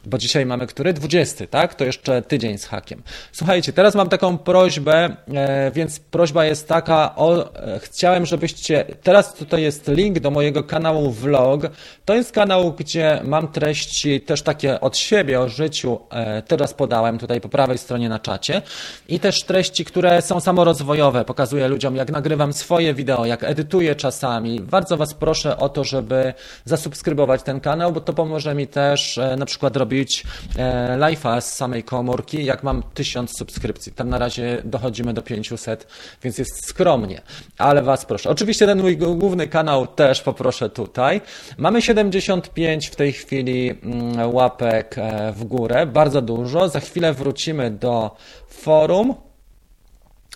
Bo 0.06 0.18
dzisiaj 0.18 0.46
mamy 0.46 0.68
który? 0.68 0.94
20, 0.94 1.48
tak? 1.48 1.76
To 1.76 1.86
jeszcze 1.86 2.22
tydzień 2.22 2.58
z 2.58 2.66
hakiem. 2.66 3.04
Słuchajcie, 3.32 3.74
teraz 3.74 3.96
mam 3.96 4.10
taką 4.10 4.38
prośbę, 4.38 5.16
e, 5.34 5.72
więc 5.72 6.00
prośba 6.00 6.46
jest 6.46 6.68
taka, 6.68 7.16
o, 7.16 7.56
e, 7.56 7.80
chciałem, 7.80 8.26
żebyście, 8.26 8.86
teraz 9.04 9.34
tutaj 9.34 9.62
jest 9.62 9.88
link 9.88 10.20
do 10.20 10.32
mojego 10.32 10.64
kanału 10.64 11.12
vlog. 11.12 11.62
To 12.06 12.14
jest 12.14 12.32
kanał, 12.32 12.74
gdzie 12.74 13.22
mam 13.24 13.48
treści 13.48 14.22
też 14.22 14.42
takie 14.42 14.80
od 14.80 14.98
siebie 14.98 15.40
o 15.40 15.50
życiu, 15.50 16.00
e, 16.12 16.42
teraz 16.42 16.74
podałem 16.74 17.18
tutaj 17.18 17.42
po 17.42 17.50
prawej 17.50 17.78
stronie 17.78 18.10
na 18.10 18.20
czacie 18.20 18.62
i 19.08 19.20
też 19.20 19.44
treści, 19.44 19.86
które 19.86 20.22
są 20.22 20.40
samorozwojowe. 20.40 21.26
Pokazuję 21.26 21.68
ludziom, 21.68 21.96
jak 21.96 22.12
nagrywam 22.12 22.54
swoje 22.54 22.94
wideo, 22.94 23.26
jak 23.26 23.44
edytuję 23.44 23.96
czasami. 23.96 24.60
Bardzo 24.60 24.98
Was 24.98 25.14
proszę 25.14 25.58
o 25.58 25.70
to, 25.70 25.84
żeby 25.84 26.34
zasubskrybować 26.70 27.44
ten 27.44 27.60
kanał, 27.60 27.92
bo 27.92 28.02
to 28.02 28.14
pomoże 28.14 28.56
mi 28.56 28.68
też 28.68 29.20
na 29.38 29.46
przykład 29.46 29.76
robić 29.76 30.24
e, 30.58 30.98
live'a 30.98 31.42
z 31.42 31.54
samej 31.54 31.84
komórki, 31.84 32.46
jak 32.46 32.64
mam 32.64 32.84
1000 32.94 33.38
subskrypcji. 33.38 33.92
Tam 33.92 34.10
na 34.10 34.18
razie 34.18 34.62
dochodzimy 34.66 35.14
do 35.14 35.22
500, 35.22 35.88
więc 36.24 36.38
jest 36.38 36.68
skromnie, 36.68 37.22
ale 37.58 37.82
Was 37.82 38.06
proszę. 38.06 38.30
Oczywiście 38.30 38.66
ten 38.66 38.82
mój 38.82 38.98
główny 38.98 39.48
kanał 39.48 39.88
też 39.88 40.22
poproszę 40.22 40.70
tutaj. 40.70 41.22
Mamy 41.58 41.82
75 41.82 42.88
w 42.88 42.96
tej 42.96 43.14
chwili 43.14 43.70
mm, 43.70 44.36
łapek 44.36 44.96
e, 44.98 45.32
w 45.32 45.44
górę, 45.44 45.86
bardzo 45.86 46.22
dużo. 46.22 46.70
Za 46.70 46.80
chwilę 46.80 47.14
wrócimy 47.14 47.72
do 47.72 48.16
forum 48.48 49.29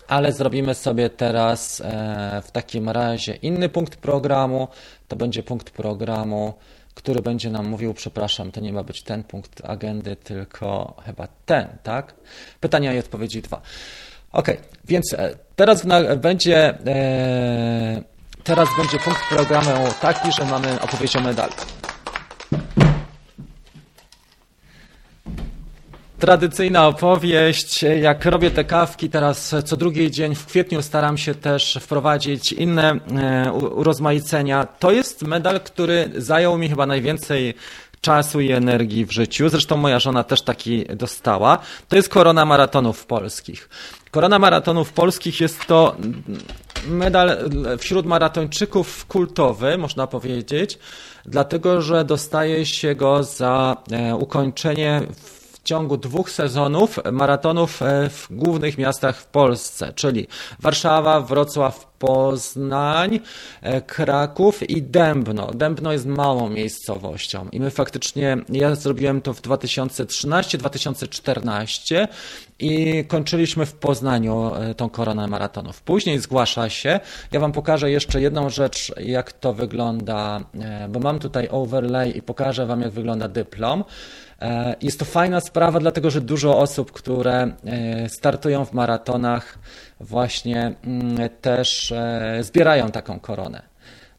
ale 0.08 0.32
zrobimy 0.32 0.74
sobie 0.74 1.10
teraz 1.10 1.80
e, 1.80 2.42
w 2.44 2.50
takim 2.50 2.88
razie 2.88 3.34
inny 3.34 3.68
punkt 3.68 3.96
programu. 3.96 4.68
To 5.08 5.16
będzie 5.16 5.42
punkt 5.42 5.70
programu 5.70 6.54
który 6.94 7.22
będzie 7.22 7.50
nam 7.50 7.66
mówił, 7.68 7.94
przepraszam, 7.94 8.52
to 8.52 8.60
nie 8.60 8.72
ma 8.72 8.82
być 8.82 9.02
ten 9.02 9.24
punkt 9.24 9.62
agendy, 9.64 10.16
tylko 10.16 10.96
chyba 11.06 11.28
ten, 11.46 11.68
tak? 11.82 12.14
Pytania 12.60 12.94
i 12.94 12.98
odpowiedzi 12.98 13.42
dwa. 13.42 13.60
Ok, 14.32 14.48
więc 14.84 15.12
e, 15.12 15.36
teraz 15.56 15.86
będzie, 16.16 16.78
e, 16.86 18.02
teraz 18.44 18.68
będzie 18.78 18.98
punkt 18.98 19.20
programu 19.28 19.88
taki, 20.00 20.32
że 20.32 20.44
mamy 20.44 20.80
opowieść 20.80 21.16
o 21.16 21.20
medalach. 21.20 21.66
Tradycyjna 26.24 26.88
opowieść. 26.88 27.82
Jak 27.82 28.24
robię 28.24 28.50
te 28.50 28.64
kawki, 28.64 29.10
teraz 29.10 29.54
co 29.64 29.76
drugi 29.76 30.10
dzień 30.10 30.34
w 30.34 30.46
kwietniu 30.46 30.82
staram 30.82 31.18
się 31.18 31.34
też 31.34 31.78
wprowadzić 31.80 32.52
inne 32.52 32.92
e, 32.92 33.52
urozmaicenia. 33.52 34.64
To 34.64 34.90
jest 34.90 35.22
medal, 35.22 35.60
który 35.60 36.10
zajął 36.16 36.58
mi 36.58 36.68
chyba 36.68 36.86
najwięcej 36.86 37.54
czasu 38.00 38.40
i 38.40 38.52
energii 38.52 39.06
w 39.06 39.12
życiu. 39.12 39.48
Zresztą 39.48 39.76
moja 39.76 39.98
żona 39.98 40.24
też 40.24 40.42
taki 40.42 40.84
dostała. 40.84 41.58
To 41.88 41.96
jest 41.96 42.08
korona 42.08 42.44
maratonów 42.44 43.06
polskich. 43.06 43.68
Korona 44.10 44.38
maratonów 44.38 44.92
polskich 44.92 45.40
jest 45.40 45.66
to 45.66 45.96
medal 46.86 47.38
wśród 47.78 48.06
maratończyków 48.06 49.06
kultowy, 49.06 49.78
można 49.78 50.06
powiedzieć, 50.06 50.78
dlatego 51.24 51.82
że 51.82 52.04
dostaje 52.04 52.66
się 52.66 52.94
go 52.94 53.22
za 53.24 53.76
e, 53.90 54.16
ukończenie 54.16 55.02
ciągu 55.64 55.96
dwóch 55.96 56.30
sezonów 56.30 56.98
maratonów 57.12 57.82
e, 57.82 58.10
w 58.10 58.26
głównych 58.30 58.78
miastach 58.78 59.16
w 59.16 59.26
Polsce, 59.26 59.92
czyli 59.92 60.26
Warszawa, 60.60 61.20
Wrocław, 61.20 61.94
Poznań, 61.98 63.20
e, 63.62 63.80
Kraków 63.80 64.70
i 64.70 64.82
Dębno. 64.82 65.50
Dębno 65.54 65.92
jest 65.92 66.06
małą 66.06 66.48
miejscowością 66.48 67.48
i 67.52 67.60
my 67.60 67.70
faktycznie, 67.70 68.36
ja 68.48 68.74
zrobiłem 68.74 69.20
to 69.20 69.34
w 69.34 69.42
2013-2014 69.42 72.08
i 72.58 73.04
kończyliśmy 73.08 73.66
w 73.66 73.72
Poznaniu 73.72 74.54
e, 74.54 74.74
tą 74.74 74.88
koronę 74.88 75.26
maratonów. 75.26 75.82
Później 75.82 76.18
zgłasza 76.18 76.68
się, 76.68 77.00
ja 77.32 77.40
Wam 77.40 77.52
pokażę 77.52 77.90
jeszcze 77.90 78.20
jedną 78.20 78.50
rzecz, 78.50 78.92
jak 79.00 79.32
to 79.32 79.52
wygląda, 79.52 80.40
bo 80.88 81.00
mam 81.00 81.18
tutaj 81.18 81.48
overlay 81.50 82.18
i 82.18 82.22
pokażę 82.22 82.66
Wam, 82.66 82.80
jak 82.80 82.90
wygląda 82.90 83.28
dyplom. 83.28 83.84
E, 84.44 84.76
jest 84.82 84.98
to 84.98 85.04
fajna 85.04 85.40
sprawa, 85.40 85.80
dlatego 85.80 86.10
że 86.10 86.20
dużo 86.20 86.58
osób, 86.58 86.92
które 86.92 87.52
e, 87.64 88.08
startują 88.08 88.64
w 88.64 88.72
maratonach, 88.72 89.58
właśnie 90.00 90.74
mm, 90.84 91.28
też 91.40 91.92
e, 91.92 92.38
zbierają 92.40 92.90
taką 92.90 93.20
koronę. 93.20 93.62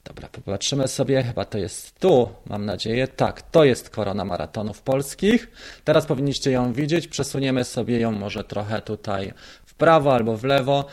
Dobra, 0.05 0.29
popatrzymy 0.31 0.87
sobie, 0.87 1.23
chyba 1.23 1.45
to 1.45 1.57
jest 1.57 1.99
tu, 1.99 2.29
mam 2.45 2.65
nadzieję. 2.65 3.07
Tak, 3.07 3.41
to 3.41 3.63
jest 3.63 3.89
korona 3.89 4.25
maratonów 4.25 4.81
polskich. 4.81 5.51
Teraz 5.83 6.05
powinniście 6.05 6.51
ją 6.51 6.73
widzieć. 6.73 7.07
Przesuniemy 7.07 7.63
sobie 7.63 7.99
ją 7.99 8.11
może 8.11 8.43
trochę 8.43 8.81
tutaj 8.81 9.33
w 9.65 9.73
prawo 9.73 10.13
albo 10.13 10.37
w 10.37 10.43
lewo 10.43 10.85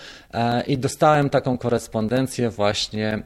i 0.66 0.78
dostałem 0.78 1.30
taką 1.30 1.59
korespondencję 1.59 2.51
właśnie 2.51 3.22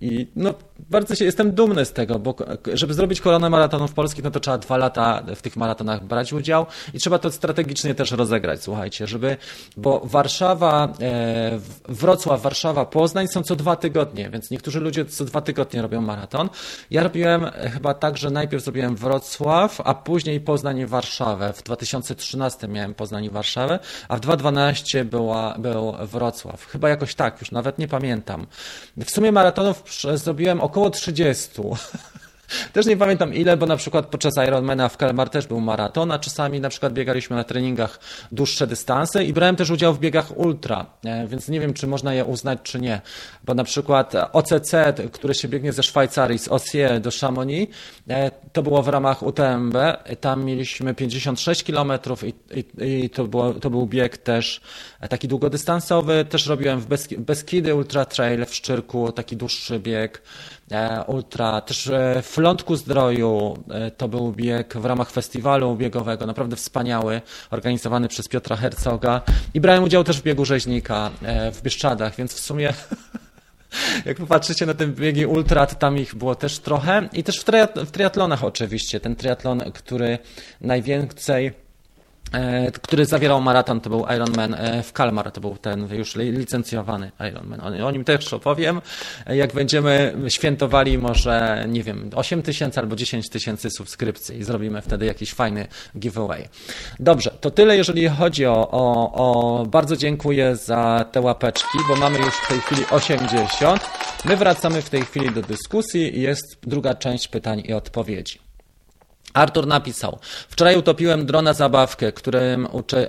i 0.00 0.26
no, 0.36 0.54
bardzo 0.78 1.14
się, 1.14 1.24
jestem 1.24 1.52
dumny 1.52 1.84
z 1.84 1.92
tego, 1.92 2.18
bo 2.18 2.34
żeby 2.72 2.94
zrobić 2.94 3.20
koronę 3.20 3.50
maratonów 3.50 3.94
polskich, 3.94 4.24
no 4.24 4.30
to 4.30 4.40
trzeba 4.40 4.58
dwa 4.58 4.76
lata 4.76 5.22
w 5.36 5.42
tych 5.42 5.56
maratonach 5.56 6.04
brać 6.04 6.32
udział 6.32 6.66
i 6.94 6.98
trzeba 6.98 7.18
to 7.18 7.30
strategicznie 7.30 7.94
też 7.94 8.10
rozegrać, 8.10 8.62
słuchajcie, 8.62 9.06
żeby, 9.06 9.36
bo 9.76 10.00
Warszawa, 10.04 10.92
e, 11.00 11.58
Wrocław, 11.88 12.42
Warszawa, 12.42 12.84
Poznań 12.84 13.28
są 13.28 13.42
co 13.42 13.56
dwa 13.56 13.76
tygodnie, 13.76 14.30
więc 14.30 14.50
niektórzy 14.50 14.80
ludzie 14.80 15.04
co 15.04 15.24
dwa 15.24 15.40
tygodnie 15.40 15.82
robią 15.82 16.00
maraton. 16.00 16.48
Ja 16.90 17.02
robiłem 17.02 17.50
chyba 17.72 17.94
tak, 17.94 18.16
że 18.16 18.30
najpierw 18.30 18.64
zrobiłem 18.64 18.96
Wrocław, 18.96 19.80
a 19.84 19.94
później 19.94 20.40
Poznań 20.40 20.78
i 20.78 20.86
Warszawę. 20.86 21.52
W 21.52 21.62
2013 21.62 22.68
miałem 22.68 22.94
Poznań 22.94 23.24
i 23.24 23.30
Warszawę, 23.30 23.78
a 24.08 24.16
w 24.16 24.20
2012 24.20 25.04
była, 25.04 25.54
był 25.58 25.92
Wrocław. 26.02 26.66
Chyba 26.66 26.88
jakoś 26.88 27.14
tak, 27.14 27.40
już 27.40 27.50
nawet 27.50 27.78
nie 27.78 27.88
pamiętam. 27.88 28.46
W 28.96 29.10
sumie 29.10 29.32
maratonów 29.32 29.82
zrobiłem 30.14 30.60
około 30.68 30.90
30. 30.90 31.50
Też 32.72 32.86
nie 32.86 32.96
pamiętam 32.96 33.34
ile, 33.34 33.56
bo 33.56 33.66
na 33.66 33.76
przykład 33.76 34.06
podczas 34.06 34.34
Ironmana 34.46 34.88
w 34.88 34.96
Kalmar 34.96 35.30
też 35.30 35.46
był 35.46 35.60
maraton, 35.60 36.12
a 36.12 36.18
czasami 36.18 36.60
na 36.60 36.68
przykład 36.68 36.92
biegaliśmy 36.92 37.36
na 37.36 37.44
treningach 37.44 38.00
dłuższe 38.32 38.66
dystanse 38.66 39.24
i 39.24 39.32
brałem 39.32 39.56
też 39.56 39.70
udział 39.70 39.94
w 39.94 39.98
biegach 39.98 40.38
ultra, 40.38 40.86
więc 41.26 41.48
nie 41.48 41.60
wiem, 41.60 41.74
czy 41.74 41.86
można 41.86 42.14
je 42.14 42.24
uznać, 42.24 42.58
czy 42.62 42.80
nie. 42.80 43.00
Bo 43.44 43.54
na 43.54 43.64
przykład 43.64 44.14
OCC, 44.32 44.72
które 45.12 45.34
się 45.34 45.48
biegnie 45.48 45.72
ze 45.72 45.82
Szwajcarii, 45.82 46.38
z 46.38 46.48
Ossier 46.48 47.00
do 47.00 47.10
Chamonix, 47.20 47.74
to 48.52 48.62
było 48.62 48.82
w 48.82 48.88
ramach 48.88 49.22
UTMB. 49.22 49.76
Tam 50.20 50.44
mieliśmy 50.44 50.94
56 50.94 51.64
km 51.64 51.92
i, 52.22 52.34
i, 52.58 53.04
i 53.04 53.10
to, 53.10 53.24
było, 53.24 53.54
to 53.54 53.70
był 53.70 53.86
bieg 53.86 54.18
też 54.18 54.60
taki 55.08 55.28
długodystansowy. 55.28 56.24
Też 56.24 56.46
robiłem 56.46 56.80
w 56.80 56.86
Beskidy 57.18 57.74
Ultra 57.74 58.04
Trail 58.04 58.46
w 58.46 58.54
Szczyrku, 58.54 59.12
taki 59.12 59.36
dłuższy 59.36 59.80
bieg. 59.80 60.22
E, 60.70 61.04
ultra. 61.06 61.60
Też 61.60 61.86
e, 61.86 62.22
w 62.22 62.38
Lądku 62.38 62.76
Zdroju 62.76 63.58
e, 63.70 63.90
to 63.90 64.08
był 64.08 64.32
bieg 64.32 64.74
w 64.74 64.84
ramach 64.84 65.10
festiwalu 65.10 65.76
biegowego, 65.76 66.26
naprawdę 66.26 66.56
wspaniały, 66.56 67.20
organizowany 67.50 68.08
przez 68.08 68.28
Piotra 68.28 68.56
Hercoga. 68.56 69.20
I 69.54 69.60
brałem 69.60 69.84
udział 69.84 70.04
też 70.04 70.20
w 70.20 70.22
biegu 70.22 70.44
rzeźnika 70.44 71.10
w 71.52 71.62
Bieszczadach, 71.62 72.16
więc 72.16 72.34
w 72.34 72.40
sumie 72.40 72.72
jak 74.06 74.16
popatrzycie 74.16 74.66
na 74.66 74.74
te 74.74 74.86
biegi 74.86 75.26
ultra, 75.26 75.66
to 75.66 75.74
tam 75.74 75.98
ich 75.98 76.14
było 76.14 76.34
też 76.34 76.58
trochę. 76.58 77.08
I 77.12 77.24
też 77.24 77.40
w, 77.86 77.90
triatlonach 77.90 78.44
oczywiście. 78.44 79.00
Ten 79.00 79.16
triatlon, 79.16 79.72
który 79.72 80.18
najwięcej 80.60 81.67
który 82.82 83.06
zawierał 83.06 83.40
maraton, 83.40 83.80
to 83.80 83.90
był 83.90 84.06
Ironman 84.16 84.54
e, 84.54 84.82
w 84.82 84.92
Kalmar, 84.92 85.32
to 85.32 85.40
był 85.40 85.56
ten 85.56 85.94
już 85.94 86.16
licencjowany 86.16 87.12
Ironman. 87.30 87.82
O, 87.84 87.90
nim 87.90 88.04
też 88.04 88.32
opowiem. 88.32 88.80
E, 89.26 89.36
jak 89.36 89.54
będziemy 89.54 90.14
świętowali 90.28 90.98
może, 90.98 91.64
nie 91.68 91.82
wiem, 91.82 92.10
8 92.14 92.42
tysięcy 92.42 92.80
albo 92.80 92.96
10 92.96 93.28
tysięcy 93.28 93.70
subskrypcji 93.70 94.38
i 94.38 94.44
zrobimy 94.44 94.82
wtedy 94.82 95.06
jakiś 95.06 95.32
fajny 95.32 95.66
giveaway. 95.98 96.48
Dobrze, 97.00 97.30
to 97.40 97.50
tyle 97.50 97.76
jeżeli 97.76 98.08
chodzi 98.08 98.46
o, 98.46 98.70
o, 98.70 99.12
o 99.12 99.66
bardzo 99.66 99.96
dziękuję 99.96 100.56
za 100.56 101.04
te 101.12 101.20
łapeczki, 101.20 101.78
bo 101.88 101.96
mamy 101.96 102.18
już 102.18 102.34
w 102.34 102.48
tej 102.48 102.60
chwili 102.60 102.82
80. 102.90 103.90
My 104.24 104.36
wracamy 104.36 104.82
w 104.82 104.90
tej 104.90 105.02
chwili 105.02 105.30
do 105.30 105.42
dyskusji 105.42 106.18
i 106.18 106.20
jest 106.20 106.58
druga 106.62 106.94
część 106.94 107.28
pytań 107.28 107.62
i 107.66 107.72
odpowiedzi. 107.72 108.47
Artur 109.34 109.66
napisał: 109.66 110.18
Wczoraj 110.48 110.76
utopiłem 110.76 111.26
drona 111.26 111.52
zabawkę, 111.54 112.12
którym 112.12 112.68
uczę, 112.72 113.08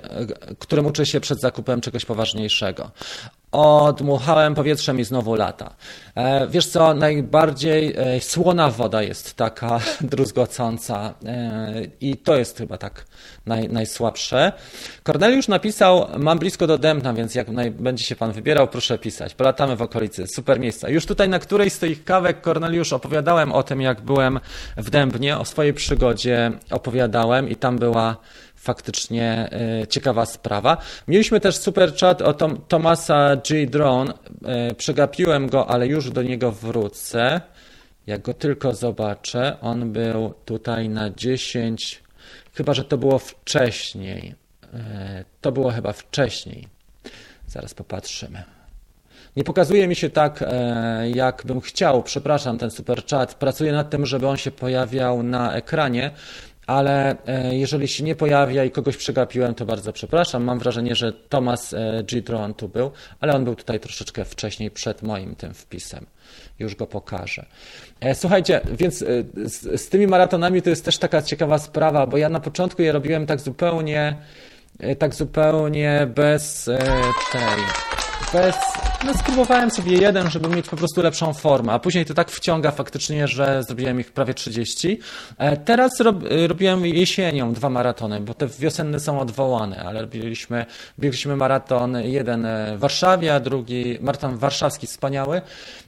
którym 0.58 0.86
uczę 0.86 1.06
się 1.06 1.20
przed 1.20 1.40
zakupem 1.40 1.80
czegoś 1.80 2.04
poważniejszego. 2.04 2.90
Odmuchałem 3.52 4.54
powietrzem 4.54 5.00
i 5.00 5.04
znowu 5.04 5.34
lata. 5.34 5.74
E, 6.14 6.46
wiesz 6.48 6.66
co, 6.66 6.94
najbardziej 6.94 7.94
e, 7.96 8.20
słona 8.20 8.70
woda 8.70 9.02
jest 9.02 9.34
taka 9.34 9.80
druzgocąca 10.00 11.14
e, 11.24 11.72
i 12.00 12.16
to 12.16 12.36
jest 12.36 12.58
chyba 12.58 12.78
tak 12.78 13.04
naj, 13.46 13.68
najsłabsze. 13.68 14.52
Korneliusz 15.02 15.48
napisał, 15.48 16.06
mam 16.18 16.38
blisko 16.38 16.66
do 16.66 16.78
Dębna, 16.78 17.12
więc 17.12 17.34
jak 17.34 17.48
naj, 17.48 17.70
będzie 17.70 18.04
się 18.04 18.16
pan 18.16 18.32
wybierał, 18.32 18.68
proszę 18.68 18.98
pisać. 18.98 19.34
Polatamy 19.34 19.76
w 19.76 19.82
okolicy, 19.82 20.26
super 20.26 20.60
miejsca. 20.60 20.88
Już 20.88 21.06
tutaj 21.06 21.28
na 21.28 21.38
którejś 21.38 21.72
z 21.72 21.78
tych 21.78 22.04
kawek, 22.04 22.40
Korneliusz, 22.40 22.92
opowiadałem 22.92 23.52
o 23.52 23.62
tym, 23.62 23.80
jak 23.80 24.00
byłem 24.00 24.40
w 24.76 24.90
Dębnie, 24.90 25.38
o 25.38 25.44
swojej 25.44 25.74
przygodzie 25.74 26.52
opowiadałem 26.70 27.48
i 27.48 27.56
tam 27.56 27.78
była 27.78 28.16
faktycznie 28.60 29.48
e, 29.82 29.86
ciekawa 29.86 30.26
sprawa. 30.26 30.76
Mieliśmy 31.08 31.40
też 31.40 31.56
super 31.56 31.94
chat 31.96 32.22
o 32.22 32.32
Tom, 32.32 32.60
Tomasa 32.68 33.36
G. 33.36 33.66
Drone. 33.66 34.12
E, 34.44 34.74
przegapiłem 34.74 35.48
go, 35.48 35.66
ale 35.66 35.86
już 35.86 36.10
do 36.10 36.22
niego 36.22 36.52
wrócę. 36.52 37.40
Jak 38.06 38.22
go 38.22 38.34
tylko 38.34 38.74
zobaczę, 38.74 39.56
on 39.60 39.92
był 39.92 40.34
tutaj 40.44 40.88
na 40.88 41.10
10, 41.10 42.02
chyba 42.54 42.74
że 42.74 42.84
to 42.84 42.98
było 42.98 43.18
wcześniej. 43.18 44.34
E, 44.74 45.24
to 45.40 45.52
było 45.52 45.70
chyba 45.70 45.92
wcześniej. 45.92 46.68
Zaraz 47.46 47.74
popatrzymy. 47.74 48.42
Nie 49.36 49.44
pokazuje 49.44 49.88
mi 49.88 49.96
się 49.96 50.10
tak, 50.10 50.44
jak 51.14 51.42
bym 51.46 51.60
chciał. 51.60 52.02
Przepraszam, 52.02 52.58
ten 52.58 52.70
super 52.70 53.06
chat. 53.06 53.34
Pracuję 53.34 53.72
nad 53.72 53.90
tym, 53.90 54.06
żeby 54.06 54.28
on 54.28 54.36
się 54.36 54.50
pojawiał 54.50 55.22
na 55.22 55.54
ekranie 55.54 56.10
ale 56.70 57.16
e, 57.26 57.56
jeżeli 57.56 57.88
się 57.88 58.04
nie 58.04 58.14
pojawia 58.14 58.64
i 58.64 58.70
kogoś 58.70 58.96
przegapiłem, 58.96 59.54
to 59.54 59.66
bardzo 59.66 59.92
przepraszam. 59.92 60.44
Mam 60.44 60.58
wrażenie, 60.58 60.94
że 60.94 61.12
Thomas 61.12 61.72
e, 61.72 62.02
Gidron 62.04 62.54
tu 62.54 62.68
był, 62.68 62.90
ale 63.20 63.34
on 63.34 63.44
był 63.44 63.54
tutaj 63.54 63.80
troszeczkę 63.80 64.24
wcześniej, 64.24 64.70
przed 64.70 65.02
moim 65.02 65.34
tym 65.34 65.54
wpisem. 65.54 66.06
Już 66.58 66.74
go 66.74 66.86
pokażę. 66.86 67.46
E, 68.00 68.14
słuchajcie, 68.14 68.60
więc 68.78 68.98
z, 69.36 69.80
z 69.80 69.88
tymi 69.88 70.06
maratonami 70.06 70.62
to 70.62 70.70
jest 70.70 70.84
też 70.84 70.98
taka 70.98 71.22
ciekawa 71.22 71.58
sprawa, 71.58 72.06
bo 72.06 72.16
ja 72.16 72.28
na 72.28 72.40
początku 72.40 72.82
je 72.82 72.92
robiłem 72.92 73.26
tak 73.26 73.40
zupełnie, 73.40 74.16
tak 74.98 75.14
zupełnie 75.14 76.08
bez 76.14 76.64
tej 77.32 77.40
bez... 78.32 78.56
No 79.06 79.14
spróbowałem 79.14 79.70
sobie 79.70 79.92
jeden, 79.96 80.30
żeby 80.30 80.48
mieć 80.48 80.68
po 80.68 80.76
prostu 80.76 81.02
lepszą 81.02 81.34
formę, 81.34 81.72
a 81.72 81.78
później 81.78 82.04
to 82.04 82.14
tak 82.14 82.30
wciąga 82.30 82.70
faktycznie, 82.70 83.28
że 83.28 83.62
zrobiłem 83.62 84.00
ich 84.00 84.12
prawie 84.12 84.34
30. 84.34 84.98
E, 85.38 85.56
teraz 85.56 86.00
rob, 86.00 86.16
robiłem 86.46 86.86
jesienią 86.86 87.52
dwa 87.52 87.70
maratony, 87.70 88.20
bo 88.20 88.34
te 88.34 88.46
wiosenne 88.46 89.00
są 89.00 89.20
odwołane, 89.20 89.82
ale 89.84 90.00
robiliśmy, 90.00 90.66
biegliśmy 90.98 91.36
maraton 91.36 91.96
jeden 92.02 92.46
w 92.76 92.78
Warszawie, 92.78 93.34
a 93.34 93.40
drugi 93.40 93.98
maraton 94.00 94.36
warszawski 94.36 94.86
wspaniały 94.86 95.42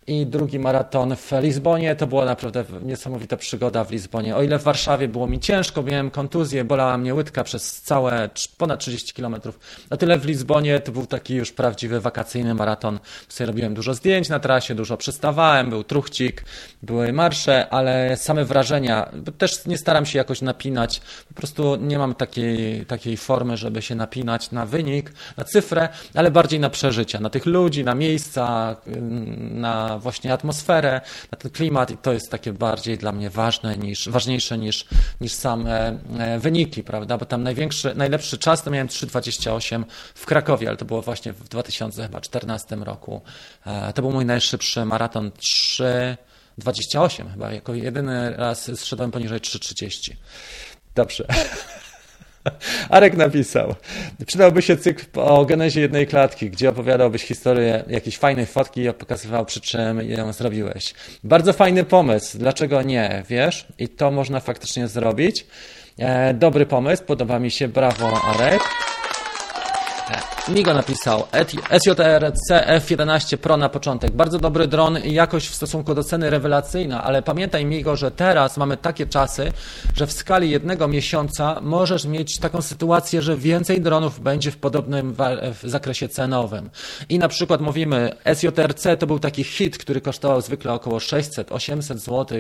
i 0.07 0.27
drugi 0.27 0.59
maraton 0.59 1.17
w 1.17 1.33
Lizbonie. 1.41 1.97
To 1.97 2.07
była 2.07 2.25
naprawdę 2.25 2.65
niesamowita 2.83 3.37
przygoda 3.37 3.85
w 3.85 3.91
Lizbonie. 3.91 4.37
O 4.37 4.43
ile 4.43 4.59
w 4.59 4.63
Warszawie 4.63 5.09
było 5.09 5.27
mi 5.27 5.41
ciężko, 5.41 5.83
miałem 5.83 6.11
kontuzję, 6.11 6.65
bolała 6.65 6.99
mnie 6.99 7.15
łydka 7.15 7.45
przez 7.45 7.81
całe 7.83 8.31
ponad 8.59 8.81
30 8.81 9.13
kilometrów, 9.13 9.59
o 9.91 9.97
tyle 9.97 10.19
w 10.19 10.25
Lizbonie 10.25 10.81
to 10.81 10.93
był 10.93 11.07
taki 11.07 11.35
już 11.35 11.53
prawdziwy 11.53 12.01
wakacyjny 12.01 12.55
maraton. 12.55 12.99
Sobie 13.29 13.47
robiłem 13.47 13.75
dużo 13.75 13.95
zdjęć 13.95 14.29
na 14.29 14.41
trasie, 14.41 14.75
dużo 14.75 14.97
przystawałem, 14.97 15.71
był 15.71 15.85
truchcik, 15.85 16.45
były 16.83 17.13
marsze, 17.13 17.69
ale 17.71 18.17
same 18.17 18.45
wrażenia, 18.45 19.09
bo 19.13 19.33
też 19.33 19.67
nie 19.67 19.79
staram 19.79 20.07
się 20.07 20.19
jakoś 20.19 20.43
napinać, 20.43 21.01
po 21.29 21.35
prostu 21.35 21.77
nie 21.77 21.99
mam 21.99 22.15
takiej, 22.15 22.87
takiej 22.87 23.17
formy, 23.17 23.57
żeby 23.57 23.83
się 23.83 23.95
napinać 23.95 24.51
na 24.51 24.67
wynik, 24.67 25.13
na 25.37 25.45
cyfrę, 25.45 25.89
ale 26.15 26.31
bardziej 26.31 26.61
na 26.61 26.71
przeżycia, 26.71 27.21
na 27.21 27.31
tych 27.31 27.47
ludzi, 27.47 27.85
na 27.85 27.95
miejsca, 27.95 28.77
na 29.51 29.99
właśnie 29.99 30.33
atmosferę, 30.33 31.01
na 31.33 31.39
ten 31.39 31.51
klimat 31.51 31.91
i 31.91 31.97
to 31.97 32.13
jest 32.13 32.31
takie 32.31 32.53
bardziej 32.53 32.99
dla 32.99 33.13
mnie 33.13 33.31
ważne 33.31 33.77
niż, 33.77 34.09
ważniejsze 34.09 34.59
niż, 34.59 34.87
niż 35.21 35.33
same 35.33 35.99
e, 36.19 36.39
wyniki, 36.39 36.83
prawda? 36.83 37.19
Bo 37.19 37.27
tam 37.27 37.43
największy, 37.43 37.95
najlepszy 37.95 38.39
czas 38.39 38.63
to 38.63 38.71
miałem 38.71 38.89
3,28 38.89 39.85
w 40.15 40.27
Krakowie, 40.27 40.69
ale 40.69 40.77
to 40.77 40.85
było 40.85 41.03
właśnie 41.03 41.33
w 41.33 41.49
2014 41.49 42.77
roku. 42.77 42.92
E, 43.67 43.93
to 43.93 44.03
był 44.03 44.13
mój 44.13 44.25
najszybszy 44.25 44.85
maraton 44.85 45.31
3,28 45.31 47.33
chyba, 47.33 47.53
jako 47.53 47.75
jedyny 47.75 48.37
raz 48.37 48.81
zszedłem 48.81 49.11
poniżej 49.11 49.41
3,30. 49.41 50.13
Dobrze. 50.95 51.27
Arek 52.89 53.17
napisał, 53.17 53.75
przydałby 54.27 54.63
się 54.63 54.77
cykl 54.77 55.21
o 55.21 55.45
genezie 55.45 55.81
jednej 55.81 56.07
klatki, 56.07 56.51
gdzie 56.51 56.69
opowiadałbyś 56.69 57.23
historię 57.23 57.85
jakiejś 57.89 58.19
fajnej 58.19 58.47
fotki 58.47 58.81
i 58.81 58.93
pokazywał 58.93 59.47
przy 59.47 59.61
czym 59.61 60.03
ją 60.03 60.33
zrobiłeś. 60.33 60.95
Bardzo 61.25 61.53
fajny 61.53 61.85
pomysł, 61.85 62.39
dlaczego 62.39 62.83
nie, 62.83 63.23
wiesz? 63.29 63.67
I 63.79 63.89
to 63.89 64.11
można 64.11 64.41
faktycznie 64.41 64.89
zrobić. 64.89 65.47
E, 65.99 66.35
dobry 66.35 66.67
pomysł, 66.67 67.05
podoba 67.05 67.39
mi 67.39 67.51
się, 67.51 67.69
brawo 67.69 68.21
Arek. 68.25 68.63
Migo 70.49 70.75
napisał 70.75 71.25
SJRC 71.79 72.51
F11 72.51 73.37
Pro 73.37 73.57
na 73.57 73.69
początek. 73.69 74.13
Bardzo 74.13 74.39
dobry 74.39 74.67
dron 74.67 74.99
jakość 75.05 75.49
w 75.49 75.55
stosunku 75.55 75.95
do 75.95 76.05
ceny 76.05 76.31
rewelacyjna, 76.31 77.05
ale 77.05 77.23
pamiętaj 77.23 77.65
Migo, 77.65 77.97
że 77.97 78.11
teraz 78.11 78.57
mamy 78.57 78.77
takie 78.77 79.07
czasy, 79.07 79.53
że 79.97 80.07
w 80.07 80.13
skali 80.13 80.51
jednego 80.51 80.89
miesiąca 80.89 81.61
możesz 81.61 82.05
mieć 82.05 82.39
taką 82.39 82.63
sytuację, 82.63 83.23
że 83.23 83.37
więcej 83.37 83.81
dronów 83.81 84.21
będzie 84.21 84.51
w 84.51 84.57
podobnym 84.57 85.15
w 85.63 85.71
zakresie 85.71 86.09
cenowym. 86.09 86.71
I 87.09 87.19
na 87.19 87.29
przykład 87.29 87.61
mówimy 87.61 88.13
SJRC 88.35 88.87
to 88.99 89.07
był 89.07 89.19
taki 89.19 89.45
hit, 89.45 89.79
który 89.79 90.01
kosztował 90.01 90.41
zwykle 90.41 90.73
około 90.73 90.99
600-800 90.99 91.97
zł. 91.97 92.39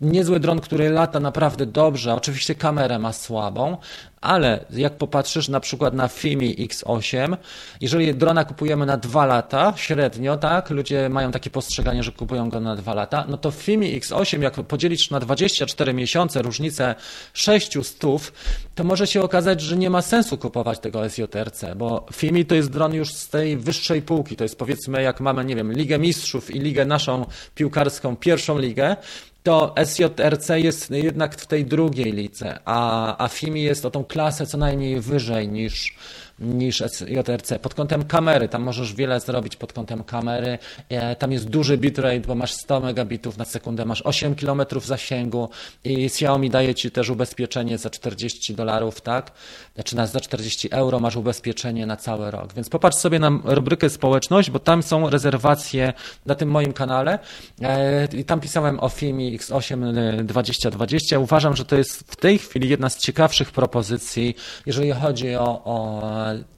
Niezły 0.00 0.40
dron, 0.40 0.60
który 0.60 0.90
lata 0.90 1.20
naprawdę 1.20 1.66
dobrze. 1.66 2.14
Oczywiście 2.14 2.54
kamerę 2.54 2.98
ma 2.98 3.12
słabą, 3.12 3.76
ale 4.22 4.64
jak 4.70 4.96
popatrzysz 4.96 5.48
na 5.48 5.60
przykład 5.60 5.94
na 5.94 6.08
Fimi 6.08 6.68
X8, 6.68 7.36
jeżeli 7.80 8.14
drona 8.14 8.44
kupujemy 8.44 8.86
na 8.86 8.96
dwa 8.96 9.26
lata, 9.26 9.72
średnio, 9.76 10.36
tak, 10.36 10.70
ludzie 10.70 11.08
mają 11.08 11.32
takie 11.32 11.50
postrzeganie, 11.50 12.02
że 12.02 12.12
kupują 12.12 12.50
go 12.50 12.60
na 12.60 12.76
dwa 12.76 12.94
lata, 12.94 13.24
no 13.28 13.36
to 13.36 13.50
Fimi 13.50 14.00
X8, 14.00 14.42
jak 14.42 14.54
podzielisz 14.54 15.10
na 15.10 15.20
24 15.20 15.94
miesiące, 15.94 16.42
różnicę 16.42 16.94
6 17.32 17.78
stów, 17.82 18.32
to 18.74 18.84
może 18.84 19.06
się 19.06 19.22
okazać, 19.22 19.60
że 19.60 19.76
nie 19.76 19.90
ma 19.90 20.02
sensu 20.02 20.38
kupować 20.38 20.78
tego 20.78 21.08
SJRC, 21.08 21.64
bo 21.76 22.06
Fimi 22.12 22.46
to 22.46 22.54
jest 22.54 22.70
dron 22.70 22.94
już 22.94 23.12
z 23.12 23.28
tej 23.28 23.56
wyższej 23.56 24.02
półki, 24.02 24.36
to 24.36 24.44
jest 24.44 24.58
powiedzmy 24.58 25.02
jak 25.02 25.20
mamy, 25.20 25.44
nie 25.44 25.56
wiem, 25.56 25.72
Ligę 25.72 25.98
Mistrzów 25.98 26.54
i 26.54 26.58
Ligę 26.58 26.84
naszą 26.84 27.26
piłkarską, 27.54 28.16
pierwszą 28.16 28.58
ligę, 28.58 28.96
to 29.42 29.74
SJRC 29.84 30.48
jest 30.48 30.90
jednak 30.90 31.36
w 31.36 31.46
tej 31.46 31.64
drugiej 31.64 32.12
lidze, 32.12 32.58
a, 32.64 33.16
a 33.24 33.28
FIMI 33.28 33.62
jest 33.62 33.84
o 33.84 33.90
tą 33.90 34.04
klasę 34.04 34.46
co 34.46 34.58
najmniej 34.58 35.00
wyżej 35.00 35.48
niż, 35.48 35.96
niż 36.42 36.82
JRC. 37.06 37.58
Pod 37.62 37.74
kątem 37.74 38.04
kamery, 38.04 38.48
tam 38.48 38.62
możesz 38.62 38.94
wiele 38.94 39.20
zrobić 39.20 39.56
pod 39.56 39.72
kątem 39.72 40.04
kamery. 40.04 40.58
E, 40.88 41.16
tam 41.16 41.32
jest 41.32 41.48
duży 41.48 41.78
bitrate, 41.78 42.20
bo 42.20 42.34
masz 42.34 42.52
100 42.52 42.80
megabitów 42.80 43.38
na 43.38 43.44
sekundę, 43.44 43.84
masz 43.84 44.02
8 44.02 44.34
km 44.34 44.62
zasięgu 44.84 45.48
i 45.84 46.04
Xiaomi 46.04 46.50
daje 46.50 46.74
Ci 46.74 46.90
też 46.90 47.10
ubezpieczenie 47.10 47.78
za 47.78 47.90
40 47.90 48.54
dolarów, 48.54 49.00
tak? 49.00 49.32
Znaczy 49.74 49.96
za 50.06 50.20
40 50.20 50.68
euro 50.70 51.00
masz 51.00 51.16
ubezpieczenie 51.16 51.86
na 51.86 51.96
cały 51.96 52.30
rok. 52.30 52.54
Więc 52.54 52.68
popatrz 52.68 52.96
sobie 52.96 53.18
na 53.18 53.30
rubrykę 53.44 53.90
społeczność, 53.90 54.50
bo 54.50 54.58
tam 54.58 54.82
są 54.82 55.10
rezerwacje 55.10 55.92
na 56.26 56.34
tym 56.34 56.48
moim 56.48 56.72
kanale 56.72 57.18
e, 57.62 58.08
i 58.16 58.24
tam 58.24 58.40
pisałem 58.40 58.80
o 58.80 58.88
filmie 58.88 59.38
X8 59.38 60.24
2020. 60.24 61.18
Uważam, 61.18 61.56
że 61.56 61.64
to 61.64 61.76
jest 61.76 62.12
w 62.12 62.16
tej 62.16 62.38
chwili 62.38 62.68
jedna 62.68 62.88
z 62.88 62.98
ciekawszych 62.98 63.50
propozycji, 63.50 64.34
jeżeli 64.66 64.90
chodzi 64.90 65.36
o, 65.36 65.64
o 65.64 66.02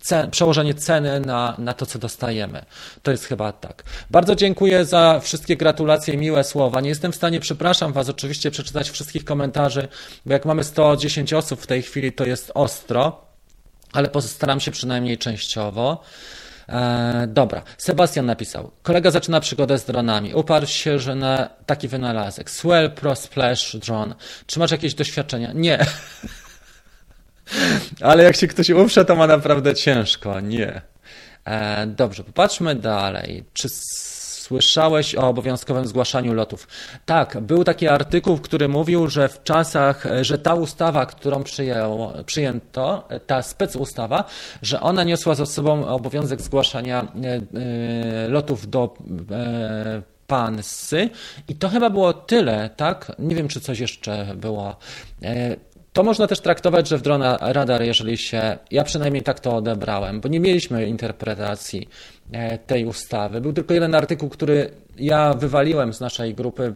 cen, 0.01 0.31
przełożenie 0.31 0.75
ceny 0.75 1.21
na, 1.21 1.55
na 1.59 1.75
to, 1.75 1.87
co 1.87 1.99
dostajemy. 1.99 2.65
To 3.03 3.11
jest 3.11 3.25
chyba 3.25 3.53
tak. 3.53 3.85
Bardzo 4.11 4.35
dziękuję 4.35 4.85
za 4.85 5.21
wszystkie 5.21 5.57
gratulacje 5.57 6.15
i 6.15 6.19
miłe 6.19 6.45
słowa. 6.45 6.81
Nie 6.81 6.89
jestem 6.89 7.13
w 7.13 7.17
stanie, 7.17 7.41
przepraszam 7.41 7.93
Was, 7.93 8.09
oczywiście 8.09 8.51
przeczytać 8.51 8.91
wszystkich 8.91 9.25
komentarzy, 9.25 9.89
bo 10.27 10.33
jak 10.33 10.45
mamy 10.45 10.65
110 10.65 11.33
osób 11.33 11.61
w 11.61 11.67
tej 11.67 11.83
chwili, 11.83 12.13
to 12.13 12.25
jest 12.25 12.51
ostro, 12.55 13.25
ale 13.93 14.09
postaram 14.09 14.61
się 14.61 14.71
przynajmniej 14.71 15.19
częściowo. 15.19 16.03
E, 16.69 17.27
dobra, 17.29 17.63
Sebastian 17.79 18.27
napisał. 18.27 18.71
Kolega 18.83 19.11
zaczyna 19.11 19.41
przygodę 19.41 19.79
z 19.79 19.85
dronami. 19.85 20.35
Uparł 20.35 20.67
się, 20.67 20.99
że 20.99 21.15
na 21.15 21.49
taki 21.67 21.89
wynalazek. 21.89 22.51
Swell 22.51 22.91
Pro 22.91 23.17
Splash 23.17 23.77
Drone. 23.77 24.15
Czy 24.47 24.59
masz 24.59 24.71
jakieś 24.71 24.95
doświadczenia? 24.95 25.53
Nie. 25.55 25.79
Ale 28.01 28.25
jak 28.25 28.37
się 28.37 28.47
ktoś 28.47 28.71
uprze, 28.71 29.05
to 29.05 29.17
ma 29.17 29.27
naprawdę 29.27 29.75
ciężko. 29.75 30.41
Nie. 30.41 30.83
E, 31.45 31.87
dobrze, 31.87 32.25
popatrzmy 32.25 32.75
dalej. 32.75 33.45
Czy 33.53 33.69
słyszałeś 34.45 35.15
o 35.15 35.29
obowiązkowym 35.29 35.87
zgłaszaniu 35.87 36.35
lotów? 36.35 36.69
Tak, 37.07 37.41
był 37.41 37.65
taki 37.65 37.89
artykuł, 37.89 38.39
który 38.39 38.69
mówił, 38.69 39.09
że 39.09 39.29
w 39.29 39.43
czasach, 39.43 40.05
że 40.21 40.39
ta 40.39 40.55
ustawa, 40.55 41.07
którą 41.07 41.43
przyjęło, 41.43 42.13
przyjęto, 42.27 43.09
ta 43.27 43.43
specustawa, 43.43 44.25
że 44.63 44.81
ona 44.81 45.05
niosła 45.05 45.35
za 45.35 45.47
sobą 45.47 45.87
obowiązek 45.87 46.43
zgłaszania 46.43 47.03
e, 47.03 47.41
e, 48.25 48.29
lotów 48.29 48.71
do 48.71 48.95
e, 49.31 50.03
pansy 50.27 51.11
i 51.49 51.55
to 51.55 51.69
chyba 51.69 51.91
było 51.91 52.13
tyle, 52.13 52.71
tak? 52.77 53.13
Nie 53.19 53.37
wiem, 53.37 53.49
czy 53.49 53.61
coś 53.61 53.79
jeszcze 53.79 54.27
było. 54.37 54.77
To 55.95 56.03
można 56.03 56.27
też 56.27 56.41
traktować, 56.41 56.89
że 56.89 56.99
w 56.99 57.03
drona 57.03 57.39
radar, 57.41 57.83
jeżeli 57.83 58.17
się, 58.17 58.59
ja 58.71 58.85
przynajmniej 58.85 59.23
tak 59.23 59.41
to 59.41 59.57
odebrałem, 59.57 60.21
bo 60.21 60.29
nie 60.29 60.41
mieliśmy 60.41 60.87
interpretacji 60.87 61.89
e, 62.33 62.59
tej 62.59 62.85
ustawy. 62.85 63.41
Był 63.41 63.53
tylko 63.53 63.75
jeden 63.75 63.95
artykuł, 63.95 64.29
który 64.29 64.71
ja 64.99 65.35
wywaliłem 65.35 65.93
z 65.93 66.01
naszej 66.01 66.35
grupy, 66.35 66.75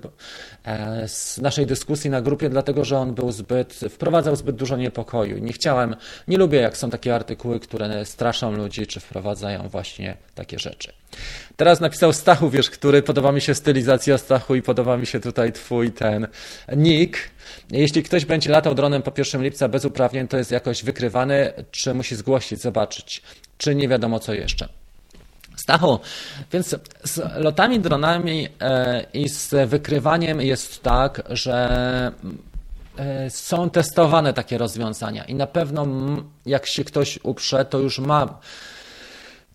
e, 0.64 1.08
z 1.08 1.38
naszej 1.38 1.66
dyskusji 1.66 2.10
na 2.10 2.20
grupie, 2.20 2.50
dlatego 2.50 2.84
że 2.84 2.98
on 2.98 3.14
był 3.14 3.32
zbyt, 3.32 3.74
wprowadzał 3.90 4.36
zbyt 4.36 4.56
dużo 4.56 4.76
niepokoju. 4.76 5.38
Nie 5.38 5.52
chciałem, 5.52 5.96
nie 6.28 6.38
lubię 6.38 6.60
jak 6.60 6.76
są 6.76 6.90
takie 6.90 7.14
artykuły, 7.14 7.60
które 7.60 8.04
straszą 8.04 8.52
ludzi, 8.52 8.86
czy 8.86 9.00
wprowadzają 9.00 9.68
właśnie 9.68 10.16
takie 10.34 10.58
rzeczy. 10.58 10.92
Teraz 11.56 11.80
napisał 11.80 12.12
Stachu, 12.12 12.50
wiesz, 12.50 12.70
który 12.70 13.02
podoba 13.02 13.32
mi 13.32 13.40
się 13.40 13.54
stylizacja 13.54 14.18
Stachu 14.18 14.54
i 14.54 14.62
podoba 14.62 14.96
mi 14.96 15.06
się 15.06 15.20
tutaj 15.20 15.52
twój 15.52 15.92
ten 15.92 16.26
nick. 16.76 17.18
Jeśli 17.70 18.02
ktoś 18.02 18.24
będzie 18.24 18.50
latał 18.50 18.74
dronem 18.74 19.02
po 19.02 19.12
1 19.18 19.42
lipca 19.42 19.68
bez 19.68 19.84
uprawnień, 19.84 20.28
to 20.28 20.36
jest 20.36 20.50
jakoś 20.50 20.84
wykrywany, 20.84 21.52
czy 21.70 21.94
musi 21.94 22.16
zgłosić, 22.16 22.60
zobaczyć, 22.60 23.22
czy 23.58 23.74
nie 23.74 23.88
wiadomo 23.88 24.20
co 24.20 24.34
jeszcze. 24.34 24.68
Stachu, 25.56 25.98
więc 26.52 26.76
z 27.04 27.20
lotami 27.36 27.80
dronami 27.80 28.48
e, 28.60 29.06
i 29.14 29.28
z 29.28 29.68
wykrywaniem 29.68 30.40
jest 30.40 30.82
tak, 30.82 31.22
że 31.30 32.12
e, 32.98 33.30
są 33.30 33.70
testowane 33.70 34.32
takie 34.32 34.58
rozwiązania 34.58 35.24
i 35.24 35.34
na 35.34 35.46
pewno 35.46 35.86
jak 36.46 36.66
się 36.66 36.84
ktoś 36.84 37.18
uprze, 37.22 37.64
to 37.64 37.78
już 37.78 37.98
ma 37.98 38.38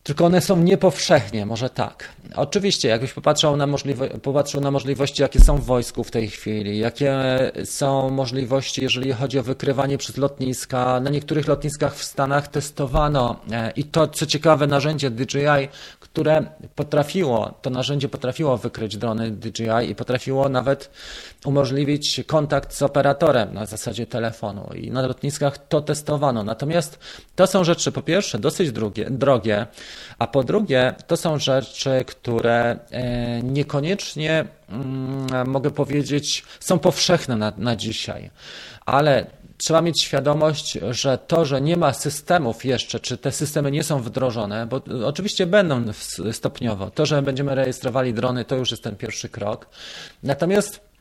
tylko 0.04 0.26
one 0.26 0.42
są 0.42 0.58
niepowszechnie, 0.58 1.46
może 1.46 1.70
tak. 1.70 2.10
Oczywiście, 2.36 2.88
jakbyś 2.88 3.14
popatrzył 3.14 3.56
na, 3.58 3.68
możliwo- 3.68 4.20
popatrzył 4.20 4.62
na 4.62 4.72
możliwości, 4.72 5.22
jakie 5.22 5.40
są 5.40 5.58
w 5.58 5.66
wojsku 5.66 6.04
w 6.04 6.12
tej 6.12 6.30
chwili, 6.30 6.80
jakie 6.80 7.22
są 7.66 8.10
możliwości, 8.10 8.84
jeżeli 8.84 9.14
chodzi 9.14 9.40
o 9.40 9.44
wykrywanie 9.44 9.98
przez 9.98 10.18
lotniska. 10.18 11.00
Na 11.00 11.10
niektórych 11.10 11.48
lotniskach 11.48 11.96
w 11.96 12.04
Stanach 12.04 12.48
testowano 12.48 13.40
e, 13.52 13.72
i 13.72 13.84
to, 13.84 14.08
co 14.08 14.26
ciekawe, 14.26 14.68
narzędzie 14.68 15.10
DJI, 15.10 15.68
które 16.00 16.46
potrafiło, 16.76 17.54
to 17.62 17.70
narzędzie 17.70 18.10
potrafiło 18.10 18.58
wykryć 18.58 18.98
drony 18.98 19.32
DJI 19.32 19.90
i 19.90 19.96
potrafiło 19.96 20.50
nawet 20.50 20.90
umożliwić 21.46 22.22
kontakt 22.28 22.74
z 22.74 22.82
operatorem 22.82 23.54
na 23.54 23.66
zasadzie 23.66 24.06
telefonu. 24.06 24.70
I 24.76 24.92
na 24.92 25.02
lotniskach 25.02 25.68
to 25.68 25.82
testowano. 25.82 26.44
Natomiast 26.44 27.00
to 27.36 27.48
są 27.48 27.64
rzeczy, 27.64 27.92
po 27.92 28.02
pierwsze, 28.02 28.40
dosyć 28.40 28.72
drogie, 28.72 29.08
drogie 29.10 29.68
a 30.20 30.28
po 30.28 30.44
drugie, 30.44 30.96
to 31.08 31.18
są 31.18 31.40
rzeczy, 31.40 32.06
które 32.08 32.80
e, 32.92 33.42
niekoniecznie, 33.42 34.46
mm, 34.70 35.50
mogę 35.50 35.72
powiedzieć, 35.72 36.44
są 36.60 36.80
powszechne 36.80 37.36
na, 37.36 37.54
na 37.58 37.76
dzisiaj. 37.76 38.30
Ale 38.86 39.26
trzeba 39.58 39.82
mieć 39.82 40.02
świadomość, 40.02 40.78
że 40.90 41.18
to, 41.18 41.46
że 41.46 41.62
nie 41.62 41.78
ma 41.78 41.94
systemów 41.94 42.66
jeszcze, 42.66 43.00
czy 43.00 43.18
te 43.18 43.32
systemy 43.32 43.72
nie 43.72 43.84
są 43.84 44.02
wdrożone, 44.02 44.66
bo 44.66 44.82
oczywiście 45.06 45.46
będą 45.46 45.84
stopniowo. 46.32 46.92
To, 46.92 47.06
że 47.06 47.22
będziemy 47.22 47.56
rejestrowali 47.56 48.14
drony, 48.14 48.46
to 48.46 48.56
już 48.56 48.72
jest 48.72 48.84
ten 48.84 48.96
pierwszy 48.96 49.30
krok. 49.30 49.68
Natomiast 50.24 50.93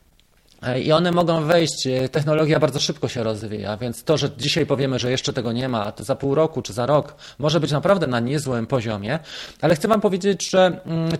i 0.83 0.91
one 0.91 1.11
mogą 1.11 1.45
wejść. 1.45 1.87
Technologia 2.11 2.59
bardzo 2.59 2.79
szybko 2.79 3.07
się 3.07 3.23
rozwija, 3.23 3.77
więc 3.77 4.03
to, 4.03 4.17
że 4.17 4.29
dzisiaj 4.37 4.65
powiemy, 4.65 4.99
że 4.99 5.11
jeszcze 5.11 5.33
tego 5.33 5.51
nie 5.51 5.69
ma, 5.69 5.91
to 5.91 6.03
za 6.03 6.15
pół 6.15 6.35
roku 6.35 6.61
czy 6.61 6.73
za 6.73 6.85
rok 6.85 7.15
może 7.39 7.59
być 7.59 7.71
naprawdę 7.71 8.07
na 8.07 8.19
niezłym 8.19 8.67
poziomie, 8.67 9.19
ale 9.61 9.75
chcę 9.75 9.87
Wam 9.87 10.01
powiedzieć, 10.01 10.49
że 10.49 10.81
mm, 10.85 11.11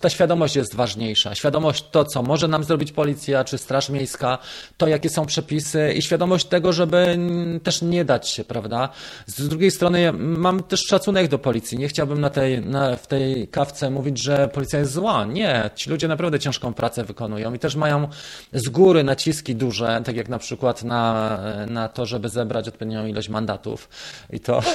ta 0.00 0.10
świadomość 0.10 0.56
jest 0.56 0.74
ważniejsza. 0.74 1.34
Świadomość 1.34 1.84
to, 1.90 2.04
co 2.04 2.22
może 2.22 2.48
nam 2.48 2.64
zrobić 2.64 2.92
policja 2.92 3.44
czy 3.44 3.58
Straż 3.58 3.90
Miejska, 3.90 4.38
to 4.76 4.88
jakie 4.88 5.08
są 5.08 5.26
przepisy 5.26 5.92
i 5.96 6.02
świadomość 6.02 6.46
tego, 6.46 6.72
żeby 6.72 7.18
też 7.62 7.82
nie 7.82 8.04
dać 8.04 8.28
się, 8.28 8.44
prawda? 8.44 8.88
Z 9.26 9.48
drugiej 9.48 9.70
strony 9.70 10.12
mam 10.12 10.62
też 10.62 10.80
szacunek 10.80 11.28
do 11.28 11.38
policji. 11.38 11.78
Nie 11.78 11.88
chciałbym 11.88 12.20
na 12.20 12.30
tej, 12.30 12.60
na, 12.60 12.96
w 12.96 13.06
tej 13.06 13.48
kawce 13.48 13.90
mówić, 13.90 14.22
że 14.22 14.48
policja 14.48 14.78
jest 14.78 14.92
zła. 14.92 15.24
Nie, 15.24 15.70
ci 15.74 15.90
ludzie 15.90 16.08
naprawdę 16.08 16.38
ciężką 16.38 16.74
pracę 16.74 17.04
wykonują 17.04 17.54
i 17.54 17.58
też 17.58 17.76
mają 17.76 18.08
z 18.52 18.68
góry 18.76 19.04
naciski 19.04 19.56
duże, 19.56 20.02
tak 20.04 20.16
jak 20.16 20.28
na 20.28 20.38
przykład 20.38 20.84
na, 20.84 21.38
na 21.68 21.88
to, 21.88 22.06
żeby 22.06 22.28
zebrać 22.28 22.68
odpowiednią 22.68 23.06
ilość 23.06 23.28
mandatów. 23.28 23.88
I 24.30 24.40
to. 24.40 24.62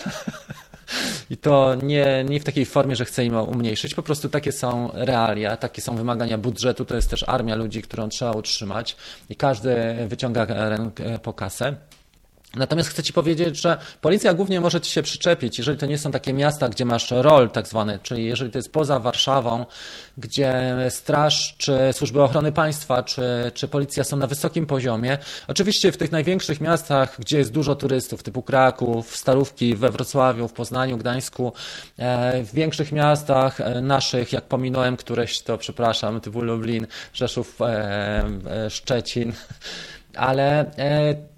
I 1.29 1.37
to 1.37 1.75
nie, 1.75 2.25
nie 2.29 2.39
w 2.39 2.43
takiej 2.43 2.65
formie, 2.65 2.95
że 2.95 3.05
chce 3.05 3.25
im 3.25 3.35
umniejszyć, 3.35 3.95
po 3.95 4.03
prostu 4.03 4.29
takie 4.29 4.51
są 4.51 4.89
realia, 4.93 5.57
takie 5.57 5.81
są 5.81 5.95
wymagania 5.95 6.37
budżetu, 6.37 6.85
to 6.85 6.95
jest 6.95 7.09
też 7.09 7.23
armia 7.27 7.55
ludzi, 7.55 7.81
którą 7.81 8.09
trzeba 8.09 8.31
utrzymać 8.31 8.95
i 9.29 9.35
każdy 9.35 9.75
wyciąga 10.07 10.45
rękę 10.45 11.19
po 11.19 11.33
kasę. 11.33 11.75
Natomiast 12.55 12.89
chcę 12.89 13.03
Ci 13.03 13.13
powiedzieć, 13.13 13.61
że 13.61 13.77
policja 14.01 14.33
głównie 14.33 14.61
może 14.61 14.81
Ci 14.81 14.91
się 14.91 15.03
przyczepić, 15.03 15.57
jeżeli 15.57 15.77
to 15.77 15.85
nie 15.85 15.97
są 15.97 16.11
takie 16.11 16.33
miasta, 16.33 16.69
gdzie 16.69 16.85
masz 16.85 17.11
rol 17.11 17.49
tak 17.49 17.67
zwany, 17.67 17.99
czyli 18.03 18.25
jeżeli 18.25 18.51
to 18.51 18.57
jest 18.57 18.71
poza 18.71 18.99
Warszawą, 18.99 19.65
gdzie 20.17 20.75
straż, 20.89 21.55
czy 21.57 21.77
służby 21.91 22.23
ochrony 22.23 22.51
państwa, 22.51 23.03
czy, 23.03 23.51
czy 23.53 23.67
policja 23.67 24.03
są 24.03 24.17
na 24.17 24.27
wysokim 24.27 24.65
poziomie. 24.65 25.17
Oczywiście 25.47 25.91
w 25.91 25.97
tych 25.97 26.11
największych 26.11 26.61
miastach, 26.61 27.15
gdzie 27.19 27.37
jest 27.37 27.51
dużo 27.51 27.75
turystów, 27.75 28.23
typu 28.23 28.41
Kraków, 28.41 29.17
Starówki, 29.17 29.75
we 29.75 29.89
Wrocławiu, 29.89 30.47
w 30.47 30.53
Poznaniu, 30.53 30.97
Gdańsku, 30.97 31.53
e, 31.97 32.43
w 32.43 32.53
większych 32.53 32.91
miastach 32.91 33.61
e, 33.61 33.81
naszych, 33.81 34.33
jak 34.33 34.43
pominąłem 34.43 34.97
któreś, 34.97 35.41
to 35.41 35.57
przepraszam, 35.57 36.21
typu 36.21 36.41
Lublin, 36.41 36.87
Rzeszów, 37.13 37.61
e, 37.61 38.69
Szczecin, 38.69 39.33
ale 40.15 40.71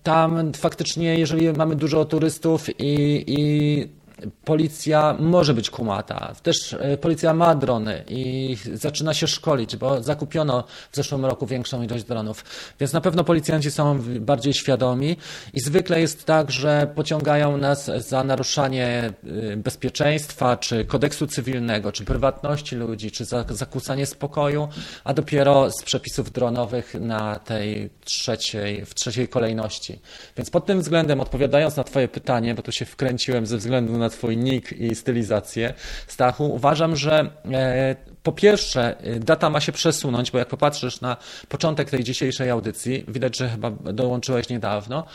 tam 0.03 0.53
faktycznie, 0.53 1.15
jeżeli 1.19 1.53
mamy 1.53 1.76
dużo 1.76 2.05
turystów 2.05 2.80
i, 2.80 3.24
i 3.28 4.03
policja 4.45 5.16
może 5.20 5.53
być 5.53 5.70
kumata. 5.70 6.34
Też 6.43 6.74
e, 6.74 6.97
policja 6.97 7.34
ma 7.34 7.55
drony 7.55 8.03
i 8.07 8.57
zaczyna 8.74 9.14
się 9.14 9.28
szkolić, 9.28 9.78
bo 9.78 10.03
zakupiono 10.03 10.64
w 10.91 10.95
zeszłym 10.95 11.26
roku 11.26 11.47
większą 11.47 11.84
ilość 11.84 12.03
dronów. 12.03 12.45
Więc 12.80 12.93
na 12.93 13.01
pewno 13.01 13.24
policjanci 13.24 13.72
są 13.72 13.99
bardziej 14.20 14.53
świadomi 14.53 15.18
i 15.53 15.59
zwykle 15.59 16.01
jest 16.01 16.26
tak, 16.26 16.51
że 16.51 16.88
pociągają 16.95 17.57
nas 17.57 17.91
za 17.97 18.24
naruszanie 18.24 19.14
e, 19.53 19.57
bezpieczeństwa, 19.57 20.57
czy 20.57 20.86
kodeksu 20.86 21.28
cywilnego, 21.28 21.91
czy 21.91 22.05
prywatności 22.05 22.76
ludzi, 22.76 23.11
czy 23.11 23.26
za 23.26 23.45
zakłócanie 23.49 24.05
spokoju, 24.05 24.68
a 25.03 25.14
dopiero 25.14 25.72
z 25.72 25.84
przepisów 25.84 26.32
dronowych 26.32 26.93
na 26.93 27.36
tej 27.36 27.89
trzeciej, 28.05 28.86
w 28.86 28.93
trzeciej 28.93 29.28
kolejności. 29.28 29.99
Więc 30.38 30.49
pod 30.49 30.66
tym 30.66 30.82
względem, 30.82 31.22
odpowiadając 31.22 31.78
na 31.78 31.84
Twoje 31.84 32.07
pytanie, 32.07 32.55
bo 32.55 32.61
tu 32.61 32.72
się 32.72 32.86
wkręciłem 32.86 33.45
ze 33.45 33.57
względu 33.57 33.97
na 33.97 34.03
Twój 34.10 34.38
nick 34.38 34.72
i 34.72 34.95
stylizację. 34.95 35.74
Stachu, 36.08 36.54
uważam, 36.54 36.95
że 36.95 37.30
e, 37.51 37.95
po 38.24 38.32
pierwsze, 38.32 38.95
y, 39.08 39.20
data 39.20 39.49
ma 39.49 39.60
się 39.60 39.72
przesunąć, 39.72 40.32
bo 40.32 40.38
jak 40.38 40.47
popatrzysz 40.47 41.01
na 41.01 41.18
początek 41.49 41.89
tej 41.89 42.04
dzisiejszej 42.04 42.49
audycji, 42.49 43.06
widać, 43.08 43.38
że 43.38 43.49
chyba 43.49 43.72
dołączyłeś 43.72 44.49
niedawno, 44.49 45.06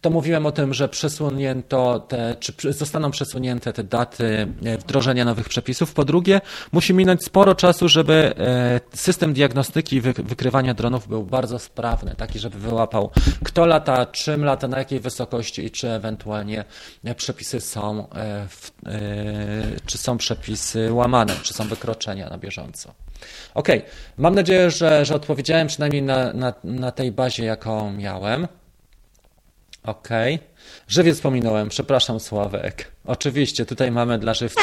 to 0.00 0.10
mówiłem 0.10 0.46
o 0.46 0.52
tym, 0.52 0.74
że 0.74 0.88
przesunięto 0.88 2.00
te, 2.00 2.36
czy 2.40 2.72
zostaną 2.72 3.10
przesunięte 3.10 3.72
te 3.72 3.84
daty 3.84 4.48
y, 4.66 4.78
wdrożenia 4.78 5.24
nowych 5.24 5.48
przepisów. 5.48 5.94
Po 5.94 6.04
drugie, 6.04 6.40
musi 6.72 6.94
minąć 6.94 7.24
sporo 7.24 7.54
czasu, 7.54 7.88
żeby 7.88 8.34
y, 8.94 8.96
system 8.96 9.32
diagnostyki 9.32 9.96
i 9.96 10.00
wykrywania 10.00 10.74
dronów 10.74 11.08
był 11.08 11.24
bardzo 11.24 11.58
sprawny, 11.58 12.14
taki, 12.16 12.38
żeby 12.38 12.58
wyłapał 12.58 13.10
kto 13.44 13.66
lata, 13.66 14.06
czym 14.06 14.44
lata, 14.44 14.68
na 14.68 14.78
jakiej 14.78 15.00
wysokości 15.00 15.64
i 15.64 15.70
czy 15.70 15.90
ewentualnie 15.90 16.64
przepisy 17.16 17.60
są, 17.60 18.06
w, 18.48 18.70
czy 19.86 19.98
są 19.98 20.18
przepisy 20.18 20.92
łamane, 20.92 21.34
czy 21.42 21.54
są 21.54 21.68
wykroczenia 21.68 22.28
na 22.28 22.38
bieżąco 22.38 22.48
bieżąco. 22.48 22.94
Ok, 23.54 23.68
mam 24.16 24.34
nadzieję, 24.34 24.70
że, 24.70 25.04
że 25.04 25.14
odpowiedziałem 25.14 25.66
przynajmniej 25.66 26.02
na, 26.02 26.32
na, 26.32 26.52
na 26.64 26.90
tej 26.90 27.12
bazie, 27.12 27.44
jaką 27.44 27.92
miałem. 27.92 28.48
Ok. 29.88 30.08
Żywiec 30.88 31.20
pominąłem, 31.20 31.68
przepraszam 31.68 32.20
Sławek. 32.20 32.92
Oczywiście, 33.06 33.66
tutaj 33.66 33.90
mamy 33.90 34.18
dla 34.18 34.34
żywca. 34.34 34.60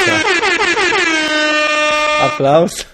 Aplauz. 2.20 2.86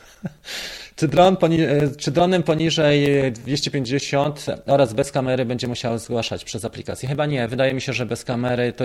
Czy, 0.97 1.09
dron 1.09 1.37
poni 1.37 1.59
czy 1.99 2.11
dronem 2.11 2.43
poniżej 2.43 3.33
250 3.33 4.47
oraz 4.67 4.93
bez 4.93 5.13
kamery 5.13 5.45
będzie 5.45 5.69
musiał 5.69 5.99
zgłaszać 5.99 6.45
przez 6.45 6.65
aplikację? 6.65 7.09
Chyba 7.09 7.27
nie. 7.27 7.49
Wydaje 7.49 7.75
mi 7.75 7.81
się, 7.81 7.93
że 7.93 8.07
bez 8.07 8.25
kamery 8.25 8.73
to 8.73 8.85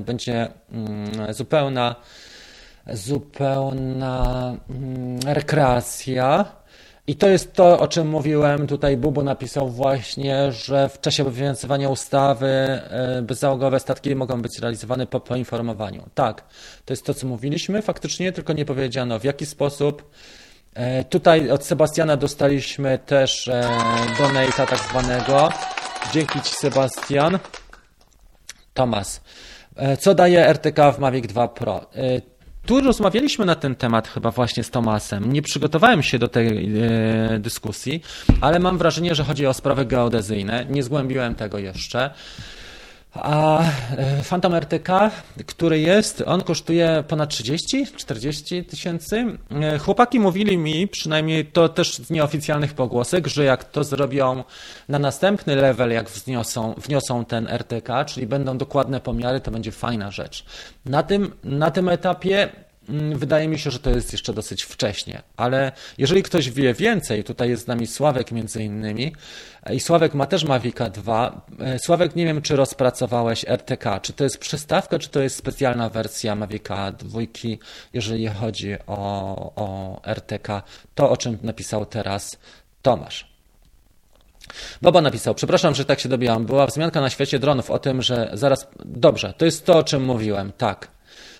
będzie 0.00 0.48
mm, 0.72 1.34
zupełna 1.34 1.96
zupełna 2.92 4.56
mm, 4.70 5.18
rekreacja. 5.26 6.44
I 7.08 7.16
to 7.16 7.28
jest 7.28 7.52
to, 7.52 7.80
o 7.80 7.88
czym 7.88 8.08
mówiłem. 8.08 8.66
Tutaj 8.66 8.96
Bubu 8.96 9.22
napisał 9.22 9.68
właśnie, 9.68 10.52
że 10.52 10.88
w 10.88 11.00
czasie 11.00 11.22
obowiązywania 11.22 11.88
ustawy 11.88 12.46
e, 12.46 13.22
bezzałogowe 13.22 13.80
statki 13.80 14.16
mogą 14.16 14.42
być 14.42 14.58
realizowane 14.58 15.06
po 15.06 15.20
poinformowaniu. 15.20 16.02
Tak, 16.14 16.44
to 16.84 16.92
jest 16.92 17.06
to, 17.06 17.14
co 17.14 17.26
mówiliśmy 17.26 17.82
faktycznie, 17.82 18.32
tylko 18.32 18.52
nie 18.52 18.64
powiedziano 18.64 19.18
w 19.18 19.24
jaki 19.24 19.46
sposób. 19.46 20.10
E, 20.74 21.04
tutaj 21.04 21.50
od 21.50 21.64
Sebastiana 21.64 22.16
dostaliśmy 22.16 22.98
też 22.98 23.48
e, 23.48 23.70
donate'a 24.18 24.66
tak 24.66 24.78
zwanego. 24.78 25.48
Dzięki 26.12 26.40
Ci 26.40 26.54
Sebastian. 26.54 27.38
Tomas. 28.74 29.20
Co 29.98 30.14
daje 30.14 30.48
RTK 30.48 30.92
w 30.92 30.98
Mavic 30.98 31.26
2 31.26 31.48
Pro? 31.48 31.86
Tu 32.66 32.80
rozmawialiśmy 32.80 33.46
na 33.46 33.54
ten 33.54 33.74
temat 33.74 34.08
chyba 34.08 34.30
właśnie 34.30 34.64
z 34.64 34.70
Tomasem. 34.70 35.32
Nie 35.32 35.42
przygotowałem 35.42 36.02
się 36.02 36.18
do 36.18 36.28
tej 36.28 36.46
e, 36.48 37.38
dyskusji, 37.38 38.02
ale 38.40 38.58
mam 38.58 38.78
wrażenie, 38.78 39.14
że 39.14 39.24
chodzi 39.24 39.46
o 39.46 39.54
sprawy 39.54 39.84
geodezyjne. 39.84 40.66
Nie 40.70 40.82
zgłębiłem 40.82 41.34
tego 41.34 41.58
jeszcze. 41.58 42.10
A 43.22 43.62
e, 43.62 44.22
Phantom 44.22 44.54
RTK, 44.54 45.10
który 45.46 45.80
jest, 45.80 46.22
on 46.26 46.42
kosztuje 46.42 47.04
ponad 47.08 47.30
30-40 47.30 48.64
tysięcy. 48.64 49.24
E, 49.50 49.78
chłopaki 49.78 50.20
mówili 50.20 50.58
mi, 50.58 50.88
przynajmniej 50.88 51.46
to 51.46 51.68
też 51.68 51.94
z 51.94 52.10
nieoficjalnych 52.10 52.74
pogłosek, 52.74 53.26
że 53.26 53.44
jak 53.44 53.64
to 53.64 53.84
zrobią 53.84 54.44
na 54.88 54.98
następny 54.98 55.56
level, 55.56 55.90
jak 55.90 56.10
wzniosą, 56.10 56.74
wniosą 56.74 57.24
ten 57.24 57.48
RTK, 57.48 58.04
czyli 58.04 58.26
będą 58.26 58.58
dokładne 58.58 59.00
pomiary, 59.00 59.40
to 59.40 59.50
będzie 59.50 59.72
fajna 59.72 60.10
rzecz. 60.10 60.44
Na 60.84 61.02
tym, 61.02 61.32
na 61.44 61.70
tym 61.70 61.88
etapie 61.88 62.65
wydaje 63.14 63.48
mi 63.48 63.58
się, 63.58 63.70
że 63.70 63.78
to 63.78 63.90
jest 63.90 64.12
jeszcze 64.12 64.32
dosyć 64.32 64.62
wcześnie, 64.62 65.22
ale 65.36 65.72
jeżeli 65.98 66.22
ktoś 66.22 66.50
wie 66.50 66.74
więcej, 66.74 67.24
tutaj 67.24 67.48
jest 67.48 67.64
z 67.64 67.66
nami 67.66 67.86
Sławek 67.86 68.32
między 68.32 68.62
innymi 68.62 69.12
i 69.72 69.80
Sławek 69.80 70.14
ma 70.14 70.26
też 70.26 70.44
Mavica 70.44 70.90
2. 70.90 71.46
E, 71.60 71.78
Sławek, 71.78 72.16
nie 72.16 72.24
wiem, 72.24 72.42
czy 72.42 72.56
rozpracowałeś 72.56 73.44
RTK, 73.48 74.00
czy 74.00 74.12
to 74.12 74.24
jest 74.24 74.38
przystawka, 74.38 74.98
czy 74.98 75.08
to 75.08 75.20
jest 75.20 75.36
specjalna 75.36 75.88
wersja 75.88 76.34
Mavica 76.34 76.92
2, 76.92 77.20
jeżeli 77.92 78.26
chodzi 78.26 78.76
o, 78.86 79.52
o 79.56 80.00
RTK, 80.04 80.62
to 80.94 81.10
o 81.10 81.16
czym 81.16 81.38
napisał 81.42 81.86
teraz 81.86 82.38
Tomasz. 82.82 83.36
Boba 84.82 85.00
napisał, 85.00 85.34
przepraszam, 85.34 85.74
że 85.74 85.84
tak 85.84 86.00
się 86.00 86.08
dobijam. 86.08 86.46
Była 86.46 86.66
wzmianka 86.66 87.00
na 87.00 87.10
świecie 87.10 87.38
dronów 87.38 87.70
o 87.70 87.78
tym, 87.78 88.02
że 88.02 88.30
zaraz. 88.32 88.68
Dobrze, 88.84 89.34
to 89.38 89.44
jest 89.44 89.66
to, 89.66 89.78
o 89.78 89.84
czym 89.84 90.04
mówiłem. 90.04 90.52
Tak. 90.52 90.88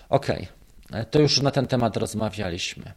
Okej. 0.09 0.35
Okay. 0.35 0.56
E, 0.93 1.05
to 1.05 1.19
już 1.19 1.41
na 1.41 1.51
ten 1.51 1.67
temat 1.67 1.97
rozmawialiśmy. 1.97 2.93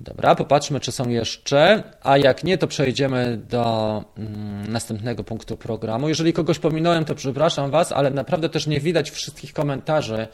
Dobra, 0.00 0.34
popatrzmy, 0.34 0.80
czy 0.80 0.92
są 0.92 1.08
jeszcze, 1.08 1.82
a 2.02 2.18
jak 2.18 2.44
nie, 2.44 2.58
to 2.58 2.66
przejdziemy 2.66 3.36
do 3.48 4.04
mm, 4.18 4.72
następnego 4.72 5.24
punktu 5.24 5.56
programu. 5.56 6.08
Jeżeli 6.08 6.32
kogoś 6.32 6.58
pominąłem, 6.58 7.04
to 7.04 7.14
przepraszam 7.14 7.70
Was, 7.70 7.92
ale 7.92 8.10
naprawdę 8.10 8.48
też 8.48 8.66
nie 8.66 8.80
widać 8.80 9.10
wszystkich 9.10 9.52
komentarzy, 9.52 10.28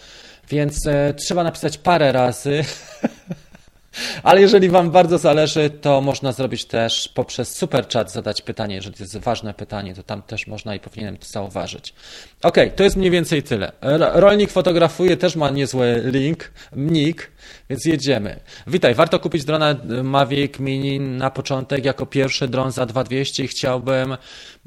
więc 0.48 0.86
e, 0.86 1.14
trzeba 1.14 1.44
napisać 1.44 1.78
parę 1.78 2.12
razy. 2.12 2.64
Ale 4.22 4.40
jeżeli 4.40 4.68
Wam 4.68 4.90
bardzo 4.90 5.18
zależy, 5.18 5.70
to 5.70 6.00
można 6.00 6.32
zrobić 6.32 6.64
też 6.64 7.08
poprzez 7.14 7.56
super 7.56 7.88
chat 7.88 8.12
zadać 8.12 8.42
pytanie. 8.42 8.74
Jeżeli 8.74 8.96
to 8.96 9.02
jest 9.02 9.16
ważne 9.16 9.54
pytanie, 9.54 9.94
to 9.94 10.02
tam 10.02 10.22
też 10.22 10.46
można 10.46 10.74
i 10.74 10.80
powinienem 10.80 11.16
to 11.16 11.26
zauważyć. 11.26 11.94
Ok, 12.42 12.56
to 12.76 12.84
jest 12.84 12.96
mniej 12.96 13.10
więcej 13.10 13.42
tyle. 13.42 13.72
Rolnik 14.12 14.50
fotografuje, 14.50 15.16
też 15.16 15.36
ma 15.36 15.50
niezły 15.50 16.02
link, 16.04 16.52
nick, 16.76 17.30
więc 17.70 17.84
jedziemy. 17.84 18.40
Witaj, 18.66 18.94
warto 18.94 19.18
kupić 19.18 19.44
drona 19.44 19.76
Mavic 20.02 20.58
Mini 20.58 21.00
na 21.00 21.30
początek 21.30 21.84
jako 21.84 22.06
pierwszy 22.06 22.48
dron 22.48 22.72
za 22.72 22.86
2200 22.86 23.44
i 23.44 23.48
chciałbym 23.48 24.16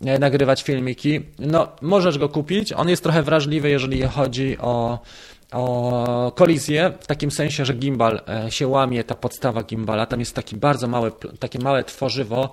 e, 0.05 0.19
nagrywać 0.19 0.63
filmiki. 0.63 1.19
No, 1.39 1.67
możesz 1.81 2.17
go 2.17 2.29
kupić. 2.29 2.73
On 2.73 2.89
jest 2.89 3.03
trochę 3.03 3.23
wrażliwy, 3.23 3.69
jeżeli 3.69 4.01
chodzi 4.01 4.57
o 4.57 4.99
o 5.51 6.31
kolizję, 6.35 6.93
w 6.99 7.07
takim 7.07 7.31
sensie, 7.31 7.65
że 7.65 7.73
gimbal 7.73 8.21
e, 8.27 8.51
się 8.51 8.67
łamie, 8.67 9.03
ta 9.03 9.15
podstawa 9.15 9.63
gimbala, 9.63 10.05
tam 10.05 10.19
jest 10.19 10.35
taki 10.35 10.55
bardzo 10.55 10.87
mały, 10.87 11.11
takie 11.39 11.59
małe 11.59 11.83
tworzywo 11.83 12.51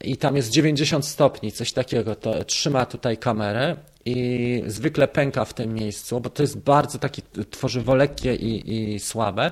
i 0.00 0.16
tam 0.16 0.36
jest 0.36 0.50
90 0.50 1.06
stopni, 1.06 1.52
coś 1.52 1.72
takiego, 1.72 2.14
to 2.14 2.44
trzyma 2.44 2.86
tutaj 2.86 3.18
kamerę 3.18 3.76
i 4.04 4.62
zwykle 4.66 5.08
pęka 5.08 5.44
w 5.44 5.54
tym 5.54 5.74
miejscu, 5.74 6.20
bo 6.20 6.30
to 6.30 6.42
jest 6.42 6.58
bardzo 6.58 6.98
takie 6.98 7.22
tworzywo 7.50 7.94
lekkie 7.94 8.34
i, 8.34 8.94
i 8.94 9.00
słabe, 9.00 9.50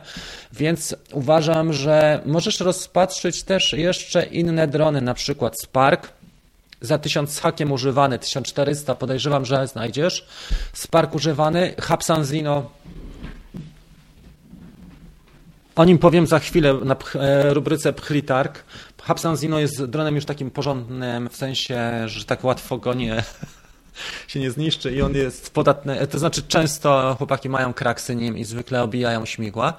więc 0.52 0.96
uważam, 1.12 1.72
że 1.72 2.20
możesz 2.26 2.60
rozpatrzyć 2.60 3.42
też 3.42 3.72
jeszcze 3.72 4.26
inne 4.26 4.68
drony, 4.68 5.00
na 5.00 5.14
przykład 5.14 5.60
Spark, 5.60 6.17
za 6.80 6.98
1000 6.98 7.32
z 7.32 7.40
hakiem 7.40 7.72
używany, 7.72 8.18
1400 8.18 8.94
podejrzewam, 8.94 9.44
że 9.44 9.66
znajdziesz. 9.66 10.26
Spark 10.72 11.14
używany, 11.14 11.74
Hapsanzino 11.80 12.70
o 15.78 15.84
nim 15.84 15.98
powiem 15.98 16.26
za 16.26 16.38
chwilę 16.38 16.74
na 16.84 16.96
e, 17.14 17.54
rubryce 17.54 17.92
Pchlitark. 17.92 18.64
Hubsan 19.02 19.36
Zino 19.36 19.58
jest 19.58 19.84
dronem 19.84 20.14
już 20.14 20.24
takim 20.24 20.50
porządnym, 20.50 21.28
w 21.28 21.36
sensie, 21.36 21.78
że 22.06 22.24
tak 22.24 22.44
łatwo 22.44 22.78
go 22.78 22.94
nie 22.94 23.22
się 24.28 24.40
nie 24.40 24.50
zniszczy 24.50 24.92
i 24.92 25.02
on 25.02 25.14
jest 25.14 25.50
podatny, 25.54 26.06
to 26.06 26.18
znaczy 26.18 26.42
często 26.42 27.14
chłopaki 27.18 27.48
mają 27.48 27.74
kraksy 27.74 28.16
nim 28.16 28.38
i 28.38 28.44
zwykle 28.44 28.82
obijają 28.82 29.26
śmigła. 29.26 29.74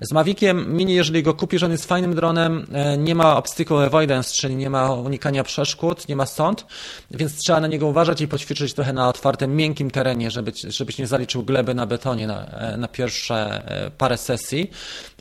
Z 0.00 0.12
Maviciem 0.12 0.76
Mini, 0.76 0.94
jeżeli 0.94 1.22
go 1.22 1.34
kupisz, 1.34 1.62
on 1.62 1.70
jest 1.70 1.84
fajnym 1.84 2.14
dronem, 2.14 2.66
e, 2.72 2.98
nie 2.98 3.14
ma 3.14 3.36
obstacle 3.36 3.86
avoidance, 3.86 4.34
czyli 4.34 4.56
nie 4.56 4.70
ma 4.70 4.92
unikania 4.92 5.44
przeszkód, 5.44 6.08
nie 6.08 6.16
ma 6.16 6.26
stąd, 6.26 6.66
więc 7.10 7.36
trzeba 7.36 7.60
na 7.60 7.66
niego 7.66 7.86
uważać 7.86 8.20
i 8.20 8.28
poćwiczyć 8.28 8.74
trochę 8.74 8.92
na 8.92 9.08
otwartym, 9.08 9.56
miękkim 9.56 9.90
terenie, 9.90 10.30
żeby, 10.30 10.52
żebyś 10.68 10.98
nie 10.98 11.06
zaliczył 11.06 11.42
gleby 11.42 11.74
na 11.74 11.86
betonie 11.86 12.26
na, 12.26 12.46
e, 12.46 12.76
na 12.76 12.88
pierwsze 12.88 13.62
e, 13.86 13.90
parę 13.90 14.16
sesji, 14.18 14.70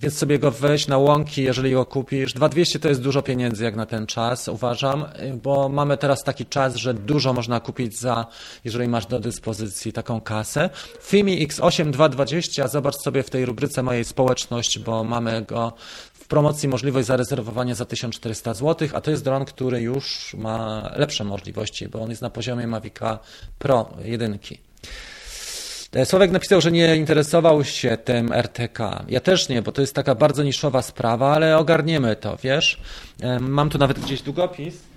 więc 0.03 0.17
sobie 0.17 0.39
go 0.39 0.51
weź 0.51 0.87
na 0.87 0.97
łąki, 0.97 1.43
jeżeli 1.43 1.71
go 1.71 1.85
kupisz. 1.85 2.33
2200 2.33 2.79
to 2.79 2.89
jest 2.89 3.01
dużo 3.01 3.21
pieniędzy 3.21 3.63
jak 3.63 3.75
na 3.75 3.85
ten 3.85 4.05
czas, 4.05 4.47
uważam, 4.47 5.05
bo 5.43 5.69
mamy 5.69 5.97
teraz 5.97 6.23
taki 6.23 6.45
czas, 6.45 6.75
że 6.75 6.93
dużo 6.93 7.33
można 7.33 7.59
kupić 7.59 7.99
za 7.99 8.25
jeżeli 8.63 8.87
masz 8.87 9.05
do 9.05 9.19
dyspozycji 9.19 9.93
taką 9.93 10.21
kasę. 10.21 10.69
FIMI 11.01 11.47
X8 11.47 11.91
220, 11.91 12.67
zobacz 12.67 12.95
sobie 12.95 13.23
w 13.23 13.29
tej 13.29 13.45
rubryce 13.45 13.83
mojej 13.83 14.05
społeczność, 14.05 14.79
bo 14.79 15.03
mamy 15.03 15.41
go 15.41 15.73
w 16.13 16.27
promocji 16.27 16.69
możliwość 16.69 17.07
zarezerwowania 17.07 17.75
za 17.75 17.85
1400 17.85 18.53
zł, 18.53 18.87
a 18.93 19.01
to 19.01 19.11
jest 19.11 19.23
dron, 19.23 19.45
który 19.45 19.81
już 19.81 20.33
ma 20.37 20.89
lepsze 20.95 21.23
możliwości, 21.23 21.87
bo 21.87 22.01
on 22.01 22.09
jest 22.09 22.21
na 22.21 22.29
poziomie 22.29 22.67
Mavica 22.67 23.19
Pro 23.59 23.89
1. 24.03 24.39
E, 25.95 26.05
Sławek 26.05 26.31
napisał, 26.31 26.61
że 26.61 26.71
nie 26.71 26.95
interesował 26.95 27.63
się 27.63 27.97
tym 27.97 28.33
RTK. 28.33 29.05
Ja 29.09 29.19
też 29.19 29.49
nie, 29.49 29.61
bo 29.61 29.71
to 29.71 29.81
jest 29.81 29.95
taka 29.95 30.15
bardzo 30.15 30.43
niszowa 30.43 30.81
sprawa, 30.81 31.35
ale 31.35 31.57
ogarniemy 31.57 32.15
to, 32.15 32.37
wiesz. 32.43 32.81
E, 33.21 33.39
mam 33.39 33.69
tu 33.69 33.77
nawet 33.77 33.99
gdzieś 33.99 34.21
długopis 34.21 34.93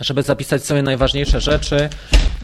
żeby 0.00 0.22
zapisać 0.22 0.64
sobie 0.64 0.82
najważniejsze 0.82 1.40
rzeczy 1.40 1.88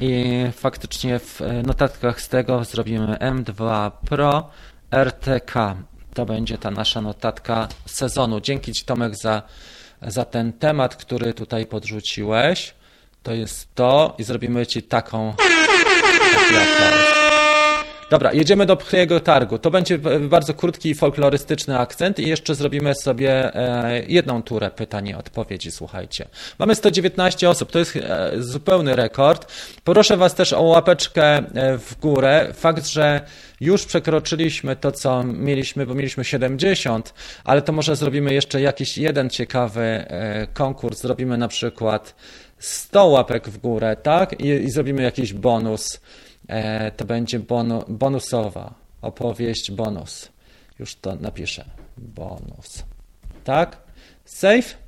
i 0.00 0.24
faktycznie 0.52 1.18
w 1.18 1.40
notatkach 1.66 2.20
z 2.20 2.28
tego 2.28 2.64
zrobimy 2.64 3.16
M2 3.20 3.90
Pro 4.08 4.50
RTK. 4.90 5.76
To 6.14 6.26
będzie 6.26 6.58
ta 6.58 6.70
nasza 6.70 7.00
notatka 7.00 7.68
sezonu. 7.86 8.40
Dzięki 8.40 8.72
Ci 8.72 8.84
Tomek 8.84 9.16
za, 9.16 9.42
za 10.02 10.24
ten 10.24 10.52
temat, 10.52 10.96
który 10.96 11.34
tutaj 11.34 11.66
podrzuciłeś. 11.66 12.74
To 13.22 13.34
jest 13.34 13.74
to 13.74 14.14
i 14.18 14.24
zrobimy 14.24 14.66
Ci 14.66 14.82
taką. 14.82 15.34
Taki 16.78 17.19
Dobra, 18.10 18.32
jedziemy 18.32 18.66
do 18.66 18.76
Pchliego 18.76 19.20
Targu. 19.20 19.58
To 19.58 19.70
będzie 19.70 19.98
bardzo 20.20 20.54
krótki 20.54 20.94
folklorystyczny 20.94 21.78
akcent 21.78 22.18
i 22.18 22.28
jeszcze 22.28 22.54
zrobimy 22.54 22.94
sobie 22.94 23.54
e, 23.54 24.02
jedną 24.08 24.42
turę 24.42 24.70
pytań 24.70 25.08
i 25.08 25.14
odpowiedzi, 25.14 25.70
słuchajcie. 25.70 26.28
Mamy 26.58 26.74
119 26.74 27.50
osób, 27.50 27.70
to 27.70 27.78
jest 27.78 27.96
e, 27.96 28.30
zupełny 28.38 28.96
rekord. 28.96 29.52
Proszę 29.84 30.16
Was 30.16 30.34
też 30.34 30.52
o 30.52 30.62
łapeczkę 30.62 31.22
e, 31.24 31.78
w 31.78 32.00
górę. 32.00 32.48
Fakt, 32.54 32.86
że 32.86 33.20
już 33.60 33.86
przekroczyliśmy 33.86 34.76
to, 34.76 34.92
co 34.92 35.24
mieliśmy, 35.24 35.86
bo 35.86 35.94
mieliśmy 35.94 36.24
70, 36.24 37.14
ale 37.44 37.62
to 37.62 37.72
może 37.72 37.96
zrobimy 37.96 38.34
jeszcze 38.34 38.60
jakiś 38.60 38.98
jeden 38.98 39.30
ciekawy 39.30 40.04
konkurs. 40.54 41.00
Zrobimy 41.00 41.38
na 41.38 41.48
przykład 41.48 42.14
100 42.58 43.06
łapek 43.06 43.48
w 43.48 43.58
górę, 43.58 43.96
tak? 44.02 44.40
I, 44.40 44.46
i 44.46 44.70
zrobimy 44.70 45.02
jakiś 45.02 45.32
bonus 45.32 46.00
to 46.96 47.04
będzie 47.04 47.38
bonu, 47.38 47.84
bonusowa 47.88 48.74
opowieść 49.02 49.70
bonus. 49.70 50.28
Już 50.78 50.96
to 50.96 51.14
napiszę. 51.14 51.64
Bonus. 51.96 52.84
Tak? 53.44 53.76
Save. 54.24 54.78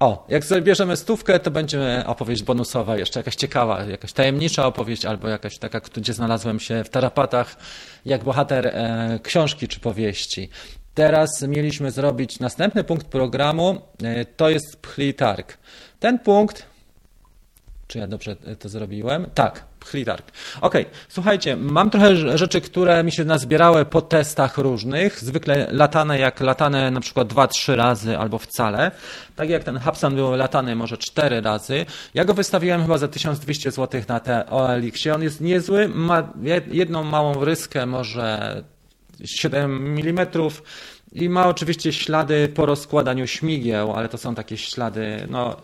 O, 0.00 0.26
jak 0.28 0.44
zabierzemy 0.44 0.96
stówkę, 0.96 1.40
to 1.40 1.50
będzie 1.50 2.04
opowieść 2.06 2.42
bonusowa, 2.42 2.96
jeszcze 2.96 3.20
jakaś 3.20 3.34
ciekawa, 3.34 3.84
jakaś 3.84 4.12
tajemnicza 4.12 4.66
opowieść, 4.66 5.04
albo 5.04 5.28
jakaś 5.28 5.58
taka, 5.58 5.80
gdzie 5.80 6.12
znalazłem 6.12 6.60
się 6.60 6.84
w 6.84 6.88
tarapatach, 6.88 7.56
jak 8.04 8.24
bohater 8.24 8.66
e, 8.66 9.20
książki 9.22 9.68
czy 9.68 9.80
powieści. 9.80 10.48
Teraz 10.94 11.42
mieliśmy 11.42 11.90
zrobić 11.90 12.40
następny 12.40 12.84
punkt 12.84 13.06
programu, 13.06 13.80
e, 14.02 14.24
to 14.24 14.50
jest 14.50 14.76
Pchli 14.82 15.14
Targ. 15.14 15.58
Ten 16.00 16.18
punkt 16.18 16.66
czy 17.86 17.98
ja 17.98 18.06
dobrze 18.06 18.36
to 18.36 18.68
zrobiłem? 18.68 19.26
Tak, 19.34 19.64
Chlitark. 19.86 20.26
Okej, 20.60 20.82
okay. 20.82 20.94
słuchajcie, 21.08 21.56
mam 21.56 21.90
trochę 21.90 22.16
rzeczy, 22.38 22.60
które 22.60 23.04
mi 23.04 23.12
się 23.12 23.24
nazbierały 23.24 23.84
po 23.84 24.02
testach 24.02 24.58
różnych, 24.58 25.20
zwykle 25.20 25.66
latane 25.70 26.18
jak 26.18 26.40
latane 26.40 26.90
na 26.90 27.00
przykład 27.00 27.28
2-3 27.28 27.74
razy 27.74 28.18
albo 28.18 28.38
wcale. 28.38 28.90
Tak 29.36 29.50
jak 29.50 29.64
ten 29.64 29.78
Hubsan 29.78 30.14
był 30.14 30.34
latany 30.34 30.76
może 30.76 30.96
4 30.96 31.40
razy. 31.40 31.86
Ja 32.14 32.24
go 32.24 32.34
wystawiłem 32.34 32.82
chyba 32.82 32.98
za 32.98 33.08
1200 33.08 33.70
zł 33.70 34.02
na 34.08 34.20
te 34.20 34.50
OLX. 34.50 35.06
On 35.14 35.22
jest 35.22 35.40
niezły, 35.40 35.88
ma 35.88 36.32
jedną 36.70 37.04
małą 37.04 37.44
ryskę, 37.44 37.86
może 37.86 38.62
7 39.24 39.98
mm 39.98 40.26
i 41.12 41.28
ma 41.28 41.48
oczywiście 41.48 41.92
ślady 41.92 42.48
po 42.48 42.66
rozkładaniu 42.66 43.26
śmigieł, 43.26 43.92
ale 43.92 44.08
to 44.08 44.18
są 44.18 44.34
takie 44.34 44.56
ślady, 44.56 45.26
no 45.30 45.56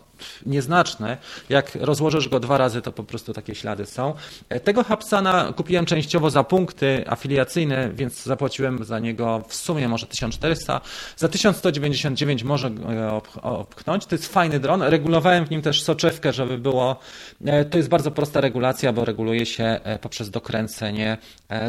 nieznaczne. 0.45 1.17
Jak 1.49 1.75
rozłożysz 1.75 2.29
go 2.29 2.39
dwa 2.39 2.57
razy, 2.57 2.81
to 2.81 2.91
po 2.91 3.03
prostu 3.03 3.33
takie 3.33 3.55
ślady 3.55 3.85
są. 3.85 4.13
E, 4.49 4.59
tego 4.59 4.83
Hapsana 4.83 5.53
kupiłem 5.55 5.85
częściowo 5.85 6.29
za 6.29 6.43
punkty 6.43 7.03
afiliacyjne, 7.07 7.89
więc 7.93 8.23
zapłaciłem 8.23 8.83
za 8.83 8.99
niego 8.99 9.43
w 9.47 9.55
sumie 9.55 9.87
może 9.87 10.07
1400. 10.07 10.81
Za 11.17 11.27
1199 11.27 12.43
może 12.43 12.71
go 12.71 13.21
opchnąć. 13.41 14.05
To 14.05 14.15
jest 14.15 14.33
fajny 14.33 14.59
dron. 14.59 14.81
Regulowałem 14.81 15.45
w 15.45 15.51
nim 15.51 15.61
też 15.61 15.83
soczewkę, 15.83 16.33
żeby 16.33 16.57
było. 16.57 16.99
E, 17.45 17.65
to 17.65 17.77
jest 17.77 17.89
bardzo 17.89 18.11
prosta 18.11 18.41
regulacja, 18.41 18.93
bo 18.93 19.05
reguluje 19.05 19.45
się 19.45 19.63
e, 19.63 19.99
poprzez 19.99 20.29
dokręcenie 20.29 21.17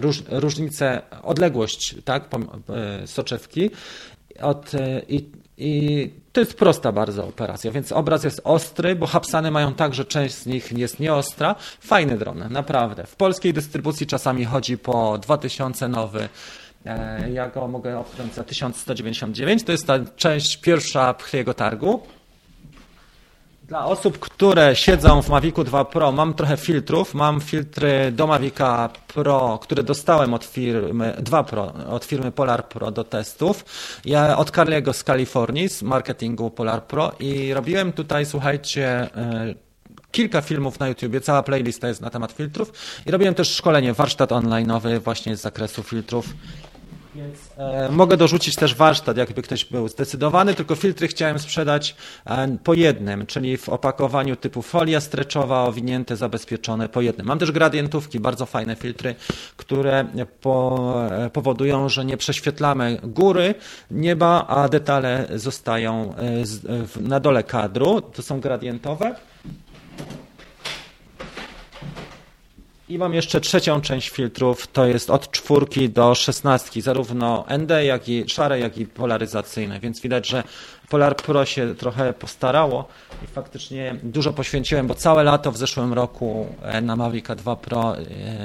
róż, 0.00 0.22
różnicę, 0.28 1.02
odległość 1.22 1.94
tak, 2.05 2.28
soczewki. 3.07 3.70
Od, 4.40 4.72
i, 5.09 5.28
i 5.57 6.11
to 6.35 6.41
jest 6.41 6.55
prosta 6.55 6.93
bardzo 6.93 7.26
operacja, 7.26 7.70
więc 7.70 7.93
obraz 7.93 8.24
jest 8.24 8.41
ostry, 8.45 8.97
bo 8.97 9.07
hapsany 9.07 9.51
mają 9.51 9.74
tak, 9.74 9.95
że 9.95 10.05
część 10.05 10.35
z 10.35 10.47
nich 10.47 10.72
jest 10.72 11.01
nieostra. 11.01 11.55
Fajny 11.80 12.18
dron, 12.18 12.45
naprawdę. 12.51 13.07
W 13.07 13.16
polskiej 13.16 13.53
dystrybucji 13.53 14.07
czasami 14.07 14.45
chodzi 14.45 14.78
po 14.78 15.18
2000 15.18 15.89
nowy. 15.89 16.28
E, 16.87 17.30
ja 17.30 17.49
go 17.49 17.68
mogę 17.68 17.99
opchnąć 17.99 18.35
za 18.35 18.45
1199. 18.45 19.64
To 19.64 19.72
jest 19.72 19.87
ta 19.87 19.99
część 20.16 20.57
pierwsza 20.57 21.14
Pchliego 21.14 21.55
Targu. 21.55 22.03
Dla 23.68 23.86
osób, 23.86 24.18
które 24.18 24.76
siedzą 24.76 25.22
w 25.22 25.28
Mavicu 25.28 25.64
2 25.64 25.84
Pro, 25.84 26.12
mam 26.12 26.34
trochę 26.34 26.56
filtrów. 26.56 27.14
Mam 27.14 27.40
filtry 27.40 28.12
do 28.12 28.26
Mavica 28.26 28.88
Pro, 29.14 29.58
które 29.62 29.82
dostałem 29.82 30.34
od 30.34 30.44
firmy 30.44 31.16
2 31.20 31.44
Pro, 31.44 31.72
od 31.90 32.04
firmy 32.04 32.32
Polar 32.32 32.68
Pro 32.68 32.90
do 32.90 33.04
testów. 33.04 33.64
Ja 34.04 34.36
od 34.36 34.50
Carliego 34.50 34.92
z 34.92 35.04
Kalifornii, 35.04 35.68
z 35.68 35.82
marketingu 35.82 36.50
Polar 36.50 36.82
Pro 36.86 37.12
i 37.20 37.54
robiłem 37.54 37.92
tutaj, 37.92 38.26
słuchajcie, 38.26 38.86
e, 38.88 39.54
kilka 40.10 40.40
filmów 40.40 40.80
na 40.80 40.88
YouTubie, 40.88 41.20
cała 41.20 41.42
playlista 41.42 41.88
jest 41.88 42.00
na 42.00 42.10
temat 42.10 42.32
filtrów 42.32 42.72
i 43.06 43.10
robiłem 43.10 43.34
też 43.34 43.54
szkolenie, 43.54 43.92
warsztat 43.92 44.30
online'owy 44.30 45.00
właśnie 45.00 45.36
z 45.36 45.40
zakresu 45.40 45.82
filtrów 45.82 46.26
więc 47.14 47.38
e, 47.56 47.88
mogę 47.92 48.16
dorzucić 48.16 48.56
też 48.56 48.74
warsztat, 48.74 49.16
jakby 49.16 49.42
ktoś 49.42 49.64
był 49.64 49.88
zdecydowany, 49.88 50.54
tylko 50.54 50.74
filtry 50.74 51.08
chciałem 51.08 51.38
sprzedać 51.38 51.96
e, 52.26 52.56
po 52.64 52.74
jednym, 52.74 53.26
czyli 53.26 53.56
w 53.56 53.68
opakowaniu 53.68 54.36
typu 54.36 54.62
folia 54.62 55.00
streczowa, 55.00 55.64
owinięte, 55.64 56.16
zabezpieczone 56.16 56.88
po 56.88 57.00
jednym. 57.00 57.26
Mam 57.26 57.38
też 57.38 57.52
gradientówki, 57.52 58.20
bardzo 58.20 58.46
fajne 58.46 58.76
filtry, 58.76 59.14
które 59.56 60.04
po, 60.40 60.94
e, 61.10 61.30
powodują, 61.30 61.88
że 61.88 62.04
nie 62.04 62.16
prześwietlamy 62.16 62.98
góry 63.02 63.54
nieba, 63.90 64.46
a 64.46 64.68
detale 64.68 65.26
zostają 65.34 66.14
e, 66.16 66.46
z, 66.46 66.62
na 67.00 67.20
dole 67.20 67.42
kadru. 67.42 68.00
To 68.00 68.22
są 68.22 68.40
gradientowe. 68.40 69.14
I 72.89 72.99
mam 72.99 73.14
jeszcze 73.14 73.41
trzecią 73.41 73.80
część 73.80 74.09
filtrów, 74.09 74.66
to 74.66 74.87
jest 74.87 75.11
od 75.11 75.30
czwórki 75.30 75.91
do 75.91 76.14
szesnastki, 76.14 76.80
zarówno 76.80 77.45
ND, 77.59 77.70
jak 77.85 78.09
i 78.09 78.24
szare, 78.28 78.61
jak 78.61 78.78
i 78.78 78.87
polaryzacyjne, 78.87 79.80
więc 79.80 80.01
widać, 80.01 80.28
że 80.28 80.43
Polar 80.89 81.16
Pro 81.16 81.45
się 81.45 81.74
trochę 81.74 82.12
postarało 82.12 82.89
i 83.24 83.26
faktycznie 83.26 83.97
dużo 84.03 84.32
poświęciłem, 84.32 84.87
bo 84.87 84.95
całe 84.95 85.22
lato 85.22 85.53
w 85.53 85.57
zeszłym 85.57 85.93
roku 85.93 86.47
e, 86.62 86.80
na 86.80 86.97
Mavica 86.97 87.35
2 87.35 87.57
Pro 87.57 87.99
e, 87.99 88.03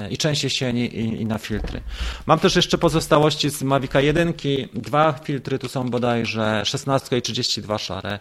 i 0.10 0.18
część 0.18 0.44
jesieni 0.44 0.86
i, 0.86 1.22
i 1.22 1.26
na 1.26 1.38
filtry. 1.38 1.82
Mam 2.26 2.40
też 2.40 2.56
jeszcze 2.56 2.78
pozostałości 2.78 3.50
z 3.50 3.64
Mavica 3.64 4.02
1, 4.02 4.34
dwa 4.74 5.14
filtry, 5.24 5.60
tu 5.60 5.70
są 5.70 5.90
bodajże 5.90 6.62
16 6.66 7.18
i 7.18 7.22
32 7.22 7.78
szare. 7.78 8.20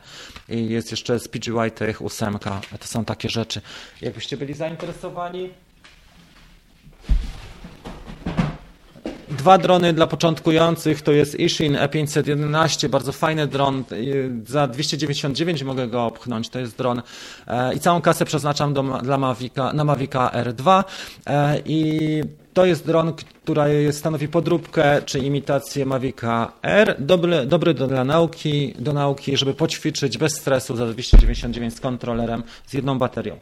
I 0.48 0.68
jest 0.68 0.90
jeszcze 0.90 1.18
z 1.18 1.28
PGY 1.28 1.70
tych 1.70 2.02
8, 2.02 2.38
to 2.80 2.86
są 2.86 3.04
takie 3.04 3.28
rzeczy. 3.28 3.60
Jakbyście 4.02 4.36
byli 4.36 4.54
zainteresowani, 4.54 5.50
Dwa 9.38 9.58
drony 9.58 9.92
dla 9.92 10.06
początkujących 10.06 11.02
to 11.02 11.12
jest 11.12 11.40
Ishin 11.40 11.74
E511, 11.74 12.88
bardzo 12.88 13.12
fajny 13.12 13.46
dron. 13.46 13.84
Za 14.46 14.66
299 14.66 15.62
mogę 15.62 15.88
go 15.88 16.06
opchnąć. 16.06 16.48
To 16.48 16.58
jest 16.58 16.76
dron 16.76 17.02
i 17.76 17.80
całą 17.80 18.00
kasę 18.00 18.24
przeznaczam 18.24 18.74
do, 18.74 18.82
dla 19.02 19.18
Mavica, 19.18 19.72
na 19.72 19.84
Mavica 19.84 20.30
R2 20.34 20.84
i 21.64 22.20
to 22.54 22.64
jest 22.64 22.86
dron, 22.86 23.12
który 23.12 23.92
stanowi 23.92 24.28
podróbkę 24.28 25.02
czy 25.02 25.18
imitację 25.18 25.86
Mavica 25.86 26.52
R. 26.62 26.96
Dobry, 26.98 27.46
dobry 27.46 27.74
do, 27.74 27.86
dla 27.86 28.04
nauki, 28.04 28.74
do 28.78 28.92
nauki, 28.92 29.36
żeby 29.36 29.54
poćwiczyć 29.54 30.18
bez 30.18 30.32
stresu 30.36 30.76
za 30.76 30.86
299 30.86 31.76
z 31.76 31.80
kontrolerem, 31.80 32.42
z 32.66 32.72
jedną 32.72 32.98
baterią. 32.98 33.36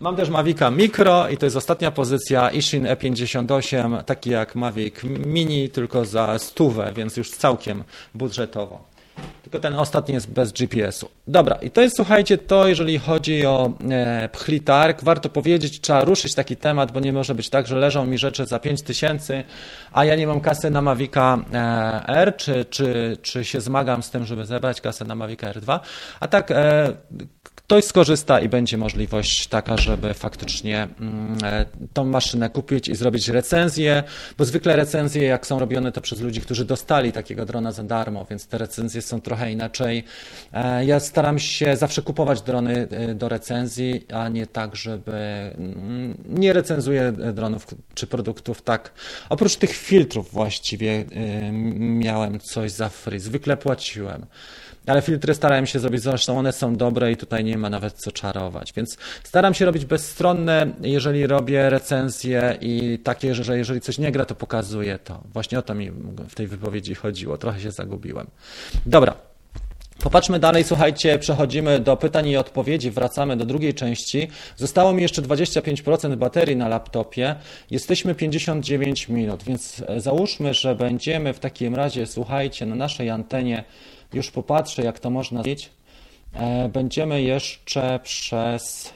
Mam 0.00 0.16
też 0.16 0.28
Mavica 0.28 0.70
Micro 0.70 1.28
i 1.28 1.36
to 1.36 1.46
jest 1.46 1.56
ostatnia 1.56 1.90
pozycja 1.90 2.50
Ishin 2.50 2.84
E58, 2.84 4.02
taki 4.02 4.30
jak 4.30 4.54
Mavic 4.54 4.94
Mini, 5.26 5.70
tylko 5.70 6.04
za 6.04 6.38
stówę, 6.38 6.92
więc 6.96 7.16
już 7.16 7.30
całkiem 7.30 7.84
budżetowo. 8.14 8.94
Tylko 9.42 9.58
ten 9.58 9.74
ostatni 9.74 10.14
jest 10.14 10.30
bez 10.30 10.52
GPS-u. 10.52 11.08
Dobra, 11.28 11.56
i 11.56 11.70
to 11.70 11.80
jest, 11.80 11.96
słuchajcie, 11.96 12.38
to 12.38 12.68
jeżeli 12.68 12.98
chodzi 12.98 13.46
o 13.46 13.72
e, 13.90 14.28
pchlitarg. 14.28 15.04
Warto 15.04 15.28
powiedzieć, 15.28 15.80
trzeba 15.80 16.04
ruszyć 16.04 16.34
taki 16.34 16.56
temat, 16.56 16.92
bo 16.92 17.00
nie 17.00 17.12
może 17.12 17.34
być 17.34 17.48
tak, 17.50 17.66
że 17.66 17.76
leżą 17.76 18.06
mi 18.06 18.18
rzeczy 18.18 18.46
za 18.46 18.58
5000, 18.58 19.44
a 19.92 20.04
ja 20.04 20.16
nie 20.16 20.26
mam 20.26 20.40
kasy 20.40 20.70
na 20.70 20.82
Mavica 20.82 21.38
e, 21.52 22.08
R, 22.08 22.36
czy, 22.36 22.64
czy, 22.64 23.18
czy 23.22 23.44
się 23.44 23.60
zmagam 23.60 24.02
z 24.02 24.10
tym, 24.10 24.24
żeby 24.24 24.46
zebrać 24.46 24.80
kasę 24.80 25.04
na 25.04 25.14
Mavica 25.14 25.52
R2. 25.52 25.80
A 26.20 26.28
tak, 26.28 26.50
e, 26.50 26.92
ktoś 27.66 27.84
skorzysta 27.84 28.40
i 28.40 28.48
będzie 28.48 28.78
możliwość 28.78 29.46
taka, 29.46 29.76
żeby 29.76 30.14
faktycznie 30.14 30.88
mm, 31.00 31.38
e, 31.44 31.66
tą 31.92 32.04
maszynę 32.04 32.50
kupić 32.50 32.88
i 32.88 32.94
zrobić 32.94 33.28
recenzję, 33.28 34.02
bo 34.38 34.44
zwykle 34.44 34.76
recenzje, 34.76 35.22
jak 35.22 35.46
są 35.46 35.58
robione, 35.58 35.92
to 35.92 36.00
przez 36.00 36.20
ludzi, 36.20 36.40
którzy 36.40 36.64
dostali 36.64 37.12
takiego 37.12 37.44
drona 37.44 37.72
za 37.72 37.82
darmo, 37.82 38.26
więc 38.30 38.46
te 38.46 38.58
recenzje 38.58 39.02
są 39.02 39.20
trochę 39.20 39.52
inaczej. 39.52 40.04
E, 40.52 40.84
ja 40.84 41.00
staram 41.00 41.38
się 41.38 41.76
zawsze 41.76 42.02
kupować 42.02 42.42
drony 42.42 42.88
e, 42.90 43.14
do 43.14 43.28
recenzji, 43.28 44.06
a 44.12 44.28
nie 44.28 44.46
tak, 44.46 44.76
żeby 44.76 45.12
mm, 45.12 46.14
nie 46.28 46.52
recenzuję 46.52 47.12
dronów 47.12 47.66
czy 47.94 48.06
produktów 48.06 48.62
tak. 48.62 48.92
Oprócz 49.28 49.56
tych 49.56 49.70
filtrów 49.76 50.32
właściwie 50.32 51.04
miałem 51.78 52.40
coś 52.40 52.72
za 52.72 52.88
free. 52.88 53.20
Zwykle 53.20 53.56
płaciłem 53.56 54.26
ale 54.86 55.02
filtry 55.02 55.34
starałem 55.34 55.66
się 55.66 55.78
zrobić, 55.78 56.02
zresztą 56.02 56.38
one 56.38 56.52
są 56.52 56.76
dobre 56.76 57.12
i 57.12 57.16
tutaj 57.16 57.44
nie 57.44 57.58
ma 57.58 57.70
nawet 57.70 57.94
co 57.94 58.12
czarować, 58.12 58.72
więc 58.72 58.96
staram 59.24 59.54
się 59.54 59.64
robić 59.64 59.84
bezstronne, 59.84 60.66
jeżeli 60.80 61.26
robię 61.26 61.70
recenzje 61.70 62.58
i 62.60 62.98
takie, 63.04 63.34
że 63.34 63.58
jeżeli 63.58 63.80
coś 63.80 63.98
nie 63.98 64.12
gra, 64.12 64.24
to 64.24 64.34
pokazuję 64.34 64.98
to. 64.98 65.22
Właśnie 65.32 65.58
o 65.58 65.62
to 65.62 65.74
mi 65.74 65.90
w 66.28 66.34
tej 66.34 66.46
wypowiedzi 66.46 66.94
chodziło, 66.94 67.38
trochę 67.38 67.60
się 67.60 67.70
zagubiłem. 67.70 68.26
Dobra, 68.86 69.14
Popatrzmy 70.02 70.38
dalej, 70.38 70.64
słuchajcie, 70.64 71.18
przechodzimy 71.18 71.80
do 71.80 71.96
pytań 71.96 72.28
i 72.28 72.36
odpowiedzi, 72.36 72.90
wracamy 72.90 73.36
do 73.36 73.44
drugiej 73.44 73.74
części. 73.74 74.28
Zostało 74.56 74.92
mi 74.92 75.02
jeszcze 75.02 75.22
25% 75.22 76.16
baterii 76.16 76.56
na 76.56 76.68
laptopie, 76.68 77.34
jesteśmy 77.70 78.14
59 78.14 79.08
minut, 79.08 79.42
więc 79.42 79.82
załóżmy, 79.96 80.54
że 80.54 80.74
będziemy 80.74 81.32
w 81.32 81.38
takim 81.38 81.74
razie, 81.74 82.06
słuchajcie, 82.06 82.66
na 82.66 82.74
naszej 82.74 83.10
antenie 83.10 83.64
już 84.12 84.30
popatrzę, 84.30 84.82
jak 84.82 84.98
to 84.98 85.10
można 85.10 85.42
zrobić. 85.42 85.70
E, 86.32 86.68
będziemy 86.68 87.22
jeszcze 87.22 88.00
przez. 88.02 88.92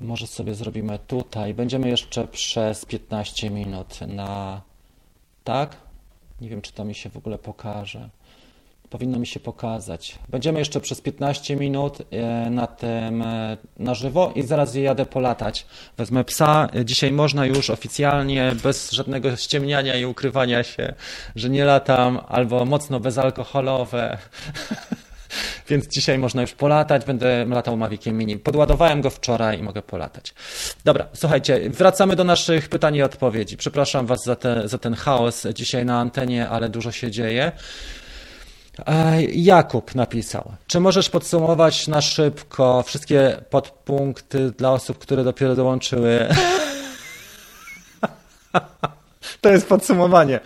Może 0.00 0.26
sobie 0.26 0.54
zrobimy 0.54 0.98
tutaj. 0.98 1.54
Będziemy 1.54 1.88
jeszcze 1.88 2.28
przez 2.28 2.84
15 2.84 3.50
minut 3.50 4.00
na. 4.00 4.62
Tak? 5.44 5.76
Nie 6.40 6.48
wiem, 6.48 6.62
czy 6.62 6.72
to 6.72 6.84
mi 6.84 6.94
się 6.94 7.10
w 7.10 7.16
ogóle 7.16 7.38
pokaże. 7.38 8.08
Powinno 8.90 9.18
mi 9.18 9.26
się 9.26 9.40
pokazać. 9.40 10.18
Będziemy 10.28 10.58
jeszcze 10.58 10.80
przez 10.80 11.00
15 11.00 11.56
minut 11.56 11.98
e, 12.10 12.50
na 12.50 12.66
tym 12.66 13.22
e, 13.22 13.56
na 13.78 13.94
żywo 13.94 14.32
i 14.34 14.42
zaraz 14.42 14.74
jadę 14.74 15.06
polatać. 15.06 15.66
Wezmę 15.96 16.24
psa. 16.24 16.68
Dzisiaj 16.84 17.12
można 17.12 17.46
już 17.46 17.70
oficjalnie, 17.70 18.52
bez 18.62 18.90
żadnego 18.90 19.36
ściemniania 19.36 19.96
i 19.96 20.04
ukrywania 20.04 20.62
się, 20.62 20.94
że 21.36 21.50
nie 21.50 21.64
latam, 21.64 22.20
albo 22.28 22.64
mocno 22.64 23.00
bezalkoholowe. 23.00 24.18
Więc 25.68 25.88
dzisiaj 25.88 26.18
można 26.18 26.40
już 26.40 26.52
polatać. 26.52 27.04
Będę 27.04 27.46
latał 27.48 27.76
Maviciem 27.76 28.18
Mini. 28.18 28.38
Podładowałem 28.38 29.00
go 29.00 29.10
wczoraj 29.10 29.58
i 29.58 29.62
mogę 29.62 29.82
polatać. 29.82 30.34
Dobra, 30.84 31.06
słuchajcie, 31.12 31.70
wracamy 31.70 32.16
do 32.16 32.24
naszych 32.24 32.68
pytań 32.68 32.96
i 32.96 33.02
odpowiedzi. 33.02 33.56
Przepraszam 33.56 34.06
Was 34.06 34.24
za, 34.24 34.36
te, 34.36 34.68
za 34.68 34.78
ten 34.78 34.94
chaos 34.94 35.46
dzisiaj 35.54 35.84
na 35.84 36.00
antenie, 36.00 36.48
ale 36.48 36.68
dużo 36.68 36.92
się 36.92 37.10
dzieje. 37.10 37.52
Jakub 39.32 39.94
napisał, 39.94 40.52
czy 40.66 40.80
możesz 40.80 41.10
podsumować 41.10 41.88
na 41.88 42.00
szybko 42.00 42.82
wszystkie 42.82 43.36
podpunkty 43.50 44.50
dla 44.50 44.72
osób, 44.72 44.98
które 44.98 45.24
dopiero 45.24 45.54
dołączyły? 45.56 46.28
To 49.40 49.48
jest 49.48 49.68
podsumowanie. 49.68 50.40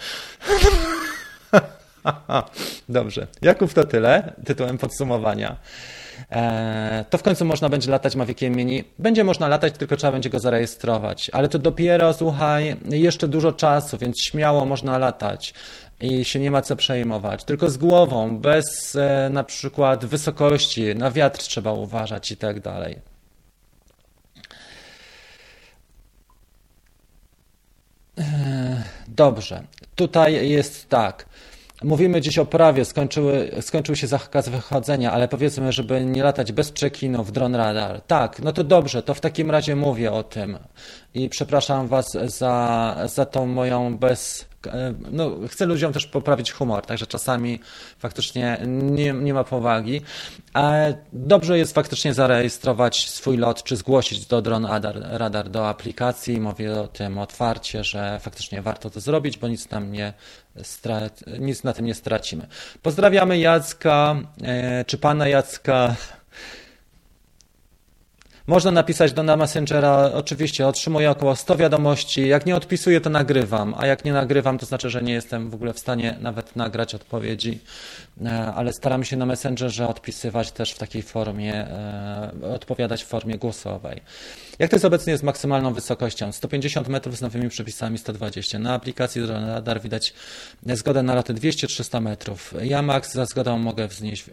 Dobrze. 2.88 3.26
Jakub 3.42 3.72
to 3.72 3.84
tyle, 3.84 4.32
tytułem 4.44 4.78
podsumowania. 4.78 5.56
E, 6.30 7.04
to 7.10 7.18
w 7.18 7.22
końcu 7.22 7.44
można 7.44 7.68
będzie 7.68 7.90
latać 7.90 8.16
Maviciem 8.16 8.56
Mini. 8.56 8.84
Będzie 8.98 9.24
można 9.24 9.48
latać, 9.48 9.74
tylko 9.78 9.96
trzeba 9.96 10.12
będzie 10.12 10.30
go 10.30 10.40
zarejestrować. 10.40 11.30
Ale 11.32 11.48
to 11.48 11.58
dopiero, 11.58 12.12
słuchaj, 12.12 12.76
jeszcze 12.90 13.28
dużo 13.28 13.52
czasu, 13.52 13.98
więc 13.98 14.20
śmiało 14.20 14.66
można 14.66 14.98
latać 14.98 15.54
i 16.02 16.24
się 16.24 16.40
nie 16.40 16.50
ma 16.50 16.62
co 16.62 16.76
przejmować. 16.76 17.44
Tylko 17.44 17.70
z 17.70 17.76
głową, 17.76 18.38
bez 18.38 18.96
e, 18.96 19.30
na 19.32 19.44
przykład 19.44 20.04
wysokości, 20.04 20.94
na 20.94 21.10
wiatr 21.10 21.40
trzeba 21.40 21.72
uważać 21.72 22.30
i 22.30 22.36
tak 22.36 22.60
dalej. 22.60 22.98
E, 28.18 28.82
dobrze, 29.08 29.62
tutaj 29.96 30.50
jest 30.50 30.88
tak. 30.88 31.26
Mówimy 31.84 32.20
dziś 32.20 32.38
o 32.38 32.46
prawie, 32.46 32.84
skończyły, 32.84 33.50
skończył 33.60 33.96
się 33.96 34.06
zakaz 34.06 34.48
wychodzenia, 34.48 35.12
ale 35.12 35.28
powiedzmy, 35.28 35.72
żeby 35.72 36.04
nie 36.04 36.22
latać 36.22 36.52
bez 36.52 36.72
przekinów, 36.72 37.32
dron 37.32 37.54
radar. 37.54 38.00
Tak, 38.00 38.38
no 38.42 38.52
to 38.52 38.64
dobrze, 38.64 39.02
to 39.02 39.14
w 39.14 39.20
takim 39.20 39.50
razie 39.50 39.76
mówię 39.76 40.12
o 40.12 40.22
tym. 40.22 40.58
I 41.14 41.28
przepraszam 41.28 41.88
Was 41.88 42.06
za, 42.24 42.96
za 43.06 43.26
tą 43.26 43.46
moją 43.46 43.98
bez, 43.98 44.46
no, 45.10 45.30
chcę 45.48 45.66
ludziom 45.66 45.92
też 45.92 46.06
poprawić 46.06 46.52
humor, 46.52 46.86
także 46.86 47.06
czasami 47.06 47.60
faktycznie 47.98 48.58
nie, 48.66 49.12
nie 49.12 49.34
ma 49.34 49.44
powagi. 49.44 50.00
Ale 50.52 50.94
dobrze 51.12 51.58
jest 51.58 51.74
faktycznie 51.74 52.14
zarejestrować 52.14 53.08
swój 53.08 53.36
lot, 53.36 53.62
czy 53.62 53.76
zgłosić 53.76 54.26
do 54.26 54.42
Drone 54.42 54.80
Radar, 55.02 55.48
do 55.48 55.68
aplikacji. 55.68 56.40
Mówię 56.40 56.80
o 56.80 56.88
tym 56.88 57.18
otwarcie, 57.18 57.84
że 57.84 58.18
faktycznie 58.20 58.62
warto 58.62 58.90
to 58.90 59.00
zrobić, 59.00 59.38
bo 59.38 59.48
nic 59.48 59.70
nam 59.70 59.92
nie 59.92 60.12
nic 61.38 61.64
na 61.64 61.72
tym 61.72 61.86
nie 61.86 61.94
stracimy. 61.94 62.46
Pozdrawiamy 62.82 63.38
Jacka, 63.38 64.16
e, 64.42 64.84
czy 64.84 64.98
pana 64.98 65.28
Jacka. 65.28 65.96
Można 68.46 68.70
napisać 68.70 69.12
do 69.12 69.22
na 69.22 69.36
Messengera, 69.36 70.10
oczywiście 70.14 70.66
otrzymuję 70.66 71.10
około 71.10 71.36
100 71.36 71.56
wiadomości. 71.56 72.28
Jak 72.28 72.46
nie 72.46 72.56
odpisuję, 72.56 73.00
to 73.00 73.10
nagrywam, 73.10 73.74
a 73.78 73.86
jak 73.86 74.04
nie 74.04 74.12
nagrywam, 74.12 74.58
to 74.58 74.66
znaczy, 74.66 74.90
że 74.90 75.02
nie 75.02 75.12
jestem 75.12 75.50
w 75.50 75.54
ogóle 75.54 75.72
w 75.72 75.78
stanie 75.78 76.16
nawet 76.20 76.56
nagrać 76.56 76.94
odpowiedzi, 76.94 77.58
e, 78.24 78.52
ale 78.54 78.72
staram 78.72 79.04
się 79.04 79.16
na 79.16 79.26
Messengerze 79.26 79.88
odpisywać 79.88 80.52
też 80.52 80.72
w 80.72 80.78
takiej 80.78 81.02
formie, 81.02 81.54
e, 81.54 82.30
odpowiadać 82.54 83.04
w 83.04 83.06
formie 83.06 83.38
głosowej. 83.38 84.00
Jak 84.62 84.70
to 84.70 84.76
jest 84.76 84.84
obecnie 84.84 85.18
z 85.18 85.22
maksymalną 85.22 85.74
wysokością? 85.74 86.32
150 86.32 86.88
metrów 86.88 87.16
z 87.16 87.20
nowymi 87.20 87.48
przepisami 87.48 87.98
120. 87.98 88.58
Na 88.58 88.74
aplikacji 88.74 89.26
Radar 89.26 89.80
widać 89.80 90.14
zgodę 90.66 91.02
na 91.02 91.14
loty 91.14 91.34
200-300 91.34 92.02
metrów. 92.02 92.54
Ja 92.62 92.82
max 92.82 93.12
za 93.12 93.26
zgodą 93.26 93.58
mogę 93.58 93.88
wznieść 93.88 94.28
e, 94.28 94.32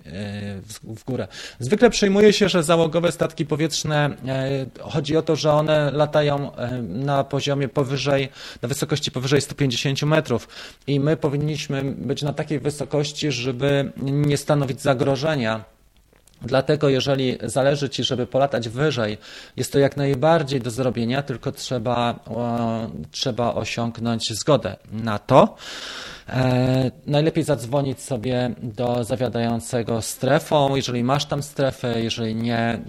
w 0.83 1.03
górę. 1.05 1.27
Zwykle 1.59 1.89
przyjmuje 1.89 2.33
się, 2.33 2.49
że 2.49 2.63
załogowe 2.63 3.11
statki 3.11 3.45
powietrzne, 3.45 4.09
e, 4.27 4.65
chodzi 4.81 5.17
o 5.17 5.21
to, 5.21 5.35
że 5.35 5.51
one 5.53 5.91
latają 5.91 6.55
e, 6.55 6.81
na 6.81 7.23
poziomie 7.23 7.67
powyżej, 7.67 8.29
na 8.61 8.69
wysokości 8.69 9.11
powyżej 9.11 9.41
150 9.41 10.03
metrów 10.03 10.47
i 10.87 10.99
my 10.99 11.17
powinniśmy 11.17 11.83
być 11.83 12.21
na 12.21 12.33
takiej 12.33 12.59
wysokości, 12.59 13.31
żeby 13.31 13.91
nie 14.01 14.37
stanowić 14.37 14.81
zagrożenia 14.81 15.78
Dlatego, 16.41 16.89
jeżeli 16.89 17.37
zależy 17.43 17.89
Ci, 17.89 18.03
żeby 18.03 18.27
polatać 18.27 18.69
wyżej, 18.69 19.17
jest 19.57 19.71
to 19.71 19.79
jak 19.79 19.97
najbardziej 19.97 20.61
do 20.61 20.71
zrobienia, 20.71 21.21
tylko 21.21 21.51
trzeba, 21.51 22.19
trzeba 23.11 23.53
osiągnąć 23.53 24.33
zgodę 24.33 24.75
na 24.91 25.19
to. 25.19 25.55
E, 26.29 26.91
najlepiej 27.07 27.43
zadzwonić 27.43 28.01
sobie 28.01 28.51
do 28.63 29.03
zawiadającego 29.03 30.01
strefą, 30.01 30.75
jeżeli 30.75 31.03
masz 31.03 31.25
tam 31.25 31.43
strefę, 31.43 32.01
jeżeli 32.01 32.35
nie, 32.35 32.79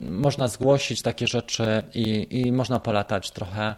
można 0.00 0.48
zgłosić 0.48 1.02
takie 1.02 1.26
rzeczy 1.26 1.82
i, 1.94 2.26
i 2.30 2.52
można 2.52 2.80
polatać 2.80 3.30
trochę 3.30 3.74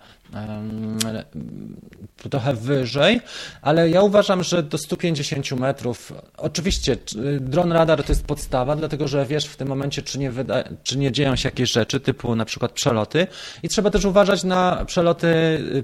trochę 2.30 2.54
wyżej, 2.54 3.20
ale 3.62 3.90
ja 3.90 4.02
uważam, 4.02 4.42
że 4.42 4.62
do 4.62 4.78
150 4.78 5.52
metrów, 5.52 6.12
oczywiście 6.36 6.96
dron 7.40 7.72
radar 7.72 8.02
to 8.02 8.12
jest 8.12 8.24
podstawa, 8.24 8.76
dlatego 8.76 9.08
że 9.08 9.26
wiesz 9.26 9.46
w 9.46 9.56
tym 9.56 9.68
momencie, 9.68 10.02
czy 10.02 10.18
nie, 10.18 10.30
wyda, 10.30 10.64
czy 10.82 10.98
nie 10.98 11.12
dzieją 11.12 11.36
się 11.36 11.48
jakieś 11.48 11.72
rzeczy, 11.72 12.00
typu 12.00 12.36
na 12.36 12.44
przykład 12.44 12.72
przeloty. 12.72 13.26
I 13.62 13.68
trzeba 13.68 13.90
też 13.90 14.04
uważać 14.04 14.44
na 14.44 14.84
przeloty 14.84 15.28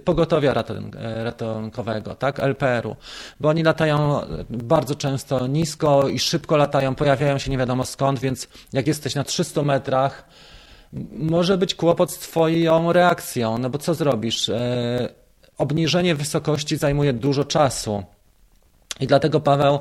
pogotowia 0.05 0.55
ratunkowego, 1.24 2.14
tak, 2.14 2.40
LPR-u, 2.40 2.97
bo 3.40 3.49
oni 3.49 3.62
latają 3.62 4.20
bardzo 4.51 4.95
często 4.95 5.47
nisko 5.47 6.09
i 6.09 6.18
szybko 6.18 6.57
latają, 6.57 6.95
pojawiają 6.95 7.38
się 7.38 7.51
nie 7.51 7.59
wiadomo 7.59 7.84
skąd, 7.84 8.20
więc 8.20 8.49
jak 8.72 8.86
jesteś 8.86 9.14
na 9.14 9.24
300 9.24 9.62
metrach, 9.62 10.24
może 11.12 11.59
być 11.59 11.74
kłopot 11.74 12.12
z 12.12 12.18
Twoją 12.18 12.93
reakcją, 12.93 13.59
no 13.59 13.70
bo 13.70 13.78
co 13.78 13.95
zrobisz? 13.95 14.49
E, 14.49 15.09
obniżenie 15.59 16.14
wysokości 16.14 16.76
zajmuje 16.76 17.12
dużo 17.12 17.45
czasu. 17.45 18.03
I 19.01 19.07
dlatego 19.07 19.40
Paweł 19.40 19.78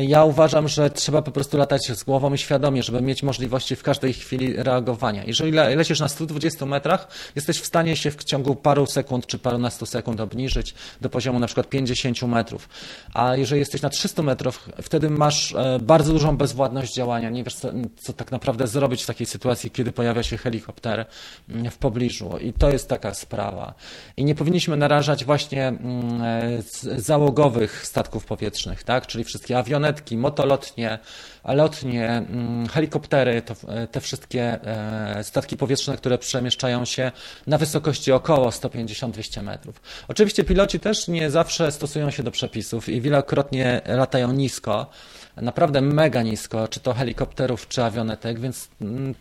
ja 0.00 0.24
uważam, 0.24 0.68
że 0.68 0.90
trzeba 0.90 1.22
po 1.22 1.30
prostu 1.30 1.56
latać 1.58 1.86
z 1.86 2.04
głową 2.04 2.32
i 2.32 2.38
świadomie, 2.38 2.82
żeby 2.82 3.02
mieć 3.02 3.22
możliwości 3.22 3.76
w 3.76 3.82
każdej 3.82 4.12
chwili 4.12 4.56
reagowania. 4.56 5.24
Jeżeli 5.24 5.52
lecisz 5.52 6.00
na 6.00 6.08
120 6.08 6.66
metrach, 6.66 7.08
jesteś 7.36 7.60
w 7.60 7.66
stanie 7.66 7.96
się 7.96 8.10
w 8.10 8.24
ciągu 8.24 8.54
paru 8.54 8.86
sekund 8.86 9.26
czy 9.26 9.38
parunastu 9.38 9.86
sekund 9.86 10.20
obniżyć 10.20 10.74
do 11.00 11.10
poziomu 11.10 11.38
na 11.38 11.46
przykład 11.46 11.68
50 11.68 12.22
metrów. 12.22 12.68
A 13.14 13.36
jeżeli 13.36 13.58
jesteś 13.58 13.82
na 13.82 13.90
300 13.90 14.22
metrów, 14.22 14.68
wtedy 14.82 15.10
masz 15.10 15.54
e, 15.54 15.78
bardzo 15.82 16.12
dużą 16.12 16.36
bezwładność 16.36 16.94
działania. 16.94 17.30
Nie 17.30 17.44
wiesz, 17.44 17.54
co, 17.54 17.72
co 17.96 18.12
tak 18.12 18.32
naprawdę 18.32 18.66
zrobić 18.66 19.02
w 19.02 19.06
takiej 19.06 19.26
sytuacji, 19.26 19.70
kiedy 19.70 19.92
pojawia 19.92 20.22
się 20.22 20.36
helikopter 20.36 21.06
mm, 21.48 21.70
w 21.70 21.78
pobliżu. 21.78 22.38
I 22.40 22.52
to 22.52 22.70
jest 22.70 22.88
taka 22.88 23.14
sprawa. 23.14 23.74
I 24.16 24.24
nie 24.24 24.34
powinniśmy 24.34 24.76
narażać 24.76 25.24
właśnie 25.24 25.68
mm, 25.68 26.22
e, 26.22 26.62
załogowych 27.00 27.86
statków 27.86 28.24
powietrznych, 28.24 28.82
tak? 28.82 29.06
czyli 29.06 29.24
wszystkie 29.24 29.58
awiony, 29.58 29.81
marionetki, 29.82 30.16
motolotnie, 30.16 30.98
lotnie, 31.44 32.08
mm, 32.08 32.68
helikoptery, 32.68 33.42
to, 33.42 33.54
te 33.90 34.00
wszystkie 34.00 34.42
e, 34.42 35.24
statki 35.24 35.56
powietrzne, 35.56 35.96
które 35.96 36.18
przemieszczają 36.18 36.84
się 36.84 37.12
na 37.46 37.58
wysokości 37.58 38.12
około 38.12 38.50
150-200 38.50 39.42
metrów. 39.42 39.82
Oczywiście 40.08 40.44
piloci 40.44 40.80
też 40.80 41.08
nie 41.08 41.30
zawsze 41.30 41.72
stosują 41.72 42.10
się 42.10 42.22
do 42.22 42.30
przepisów 42.30 42.88
i 42.88 43.00
wielokrotnie 43.00 43.80
latają 43.86 44.32
nisko 44.32 44.90
naprawdę 45.36 45.80
mega 45.80 46.22
nisko, 46.22 46.68
czy 46.68 46.80
to 46.80 46.94
helikopterów, 46.94 47.68
czy 47.68 47.84
awionetek, 47.84 48.40
więc 48.40 48.68
mm, 48.80 49.14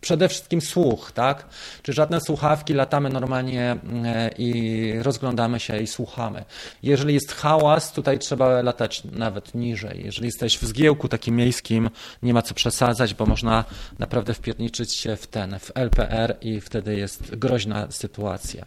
przede 0.00 0.28
wszystkim 0.28 0.60
słuch, 0.60 1.12
tak? 1.12 1.46
Czy 1.82 1.92
żadne 1.92 2.20
słuchawki, 2.20 2.74
latamy 2.74 3.10
normalnie 3.10 3.70
mm, 3.70 4.30
i 4.38 4.92
rozglądamy 5.02 5.60
się 5.60 5.78
i 5.78 5.86
słuchamy. 5.86 6.44
Jeżeli 6.82 7.14
jest 7.14 7.32
hałas, 7.32 7.92
tutaj 7.92 8.18
trzeba 8.18 8.62
latać 8.62 9.04
nawet 9.04 9.54
niżej. 9.54 10.02
Jeżeli 10.04 10.26
jesteś 10.26 10.58
w 10.58 10.64
zgiełku 10.64 11.08
takim 11.08 11.36
miejskim, 11.36 11.90
nie 12.22 12.34
ma 12.34 12.42
co 12.42 12.54
przesadzać, 12.54 13.14
bo 13.14 13.26
można 13.26 13.64
naprawdę 13.98 14.34
wpierniczyć 14.34 14.94
się 14.96 15.16
w 15.16 15.26
ten, 15.26 15.58
w 15.58 15.72
LPR 15.74 16.36
i 16.40 16.60
wtedy 16.60 16.96
jest 16.96 17.34
groźna 17.34 17.86
sytuacja. 17.90 18.66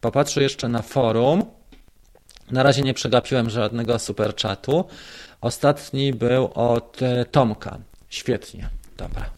Popatrzę 0.00 0.42
jeszcze 0.42 0.68
na 0.68 0.82
forum. 0.82 1.42
Na 2.50 2.62
razie 2.62 2.82
nie 2.82 2.94
przegapiłem 2.94 3.50
żadnego 3.50 3.98
super 3.98 4.34
czatu. 4.34 4.84
Ostatni 5.44 6.12
był 6.12 6.50
od 6.54 7.02
e, 7.02 7.24
Tomka. 7.24 7.78
Świetnie. 8.08 8.68
Dobra. 8.96 9.30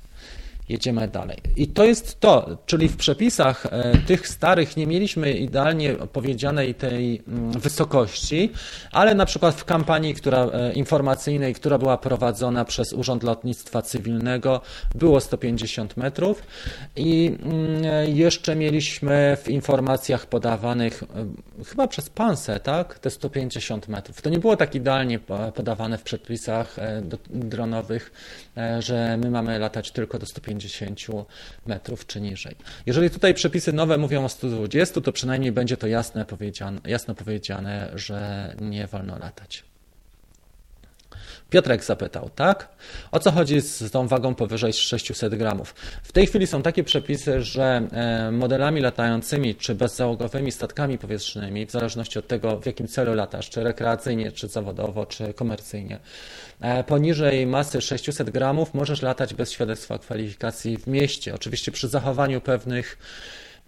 Jedziemy 0.68 1.08
dalej. 1.08 1.36
I 1.56 1.68
to 1.68 1.84
jest 1.84 2.20
to, 2.20 2.58
czyli 2.66 2.88
w 2.88 2.96
przepisach 2.96 3.66
e, 3.66 3.98
tych 4.06 4.28
starych 4.28 4.76
nie 4.76 4.86
mieliśmy 4.86 5.32
idealnie 5.32 5.94
powiedzianej 5.94 6.74
tej 6.74 7.22
mm, 7.28 7.52
wysokości, 7.52 8.52
ale 8.92 9.14
na 9.14 9.26
przykład 9.26 9.54
w 9.54 9.64
kampanii 9.64 10.14
która, 10.14 10.44
e, 10.44 10.72
informacyjnej, 10.72 11.54
która 11.54 11.78
była 11.78 11.98
prowadzona 11.98 12.64
przez 12.64 12.92
Urząd 12.92 13.22
Lotnictwa 13.22 13.82
Cywilnego, 13.82 14.60
było 14.94 15.20
150 15.20 15.96
metrów 15.96 16.42
i 16.96 17.36
mm, 17.42 18.16
jeszcze 18.16 18.56
mieliśmy 18.56 19.36
w 19.42 19.48
informacjach 19.48 20.26
podawanych 20.26 21.02
e, 21.02 21.64
chyba 21.64 21.88
przez 21.88 22.10
PANSE, 22.10 22.60
tak, 22.60 22.98
te 22.98 23.10
150 23.10 23.88
metrów. 23.88 24.22
To 24.22 24.30
nie 24.30 24.38
było 24.38 24.56
tak 24.56 24.74
idealnie 24.74 25.18
podawane 25.54 25.98
w 25.98 26.02
przepisach 26.02 26.76
dronowych, 27.30 28.12
że 28.78 29.16
my 29.16 29.30
mamy 29.30 29.58
latać 29.58 29.90
tylko 29.90 30.18
do 30.18 30.26
150 30.26 30.55
150 30.60 31.28
metrów 31.66 32.06
czy 32.06 32.20
niżej. 32.20 32.56
Jeżeli 32.86 33.10
tutaj 33.10 33.34
przepisy 33.34 33.72
nowe 33.72 33.98
mówią 33.98 34.24
o 34.24 34.28
120, 34.28 35.00
to 35.00 35.12
przynajmniej 35.12 35.52
będzie 35.52 35.76
to 35.76 35.86
jasne 35.86 36.24
powiedziane, 36.24 36.80
jasno 36.84 37.14
powiedziane, 37.14 37.90
że 37.94 38.54
nie 38.60 38.86
wolno 38.86 39.18
latać. 39.18 39.64
Piotrek 41.50 41.84
zapytał, 41.84 42.30
tak? 42.34 42.68
O 43.12 43.18
co 43.18 43.30
chodzi 43.30 43.60
z 43.60 43.90
tą 43.90 44.08
wagą 44.08 44.34
powyżej 44.34 44.72
600 44.72 45.34
gramów? 45.34 45.74
W 46.02 46.12
tej 46.12 46.26
chwili 46.26 46.46
są 46.46 46.62
takie 46.62 46.84
przepisy, 46.84 47.42
że 47.42 47.88
e, 47.92 48.30
modelami 48.32 48.80
latającymi 48.80 49.54
czy 49.54 49.74
bezzałogowymi 49.74 50.52
statkami 50.52 50.98
powietrznymi, 50.98 51.66
w 51.66 51.70
zależności 51.70 52.18
od 52.18 52.26
tego, 52.26 52.60
w 52.60 52.66
jakim 52.66 52.88
celu 52.88 53.14
latasz, 53.14 53.50
czy 53.50 53.64
rekreacyjnie, 53.64 54.32
czy 54.32 54.48
zawodowo, 54.48 55.06
czy 55.06 55.34
komercyjnie, 55.34 55.98
e, 56.60 56.84
poniżej 56.84 57.46
masy 57.46 57.80
600 57.80 58.30
gramów 58.30 58.74
możesz 58.74 59.02
latać 59.02 59.34
bez 59.34 59.52
świadectwa 59.52 59.98
kwalifikacji 59.98 60.78
w 60.78 60.86
mieście. 60.86 61.34
Oczywiście 61.34 61.72
przy 61.72 61.88
zachowaniu 61.88 62.40
pewnych 62.40 62.98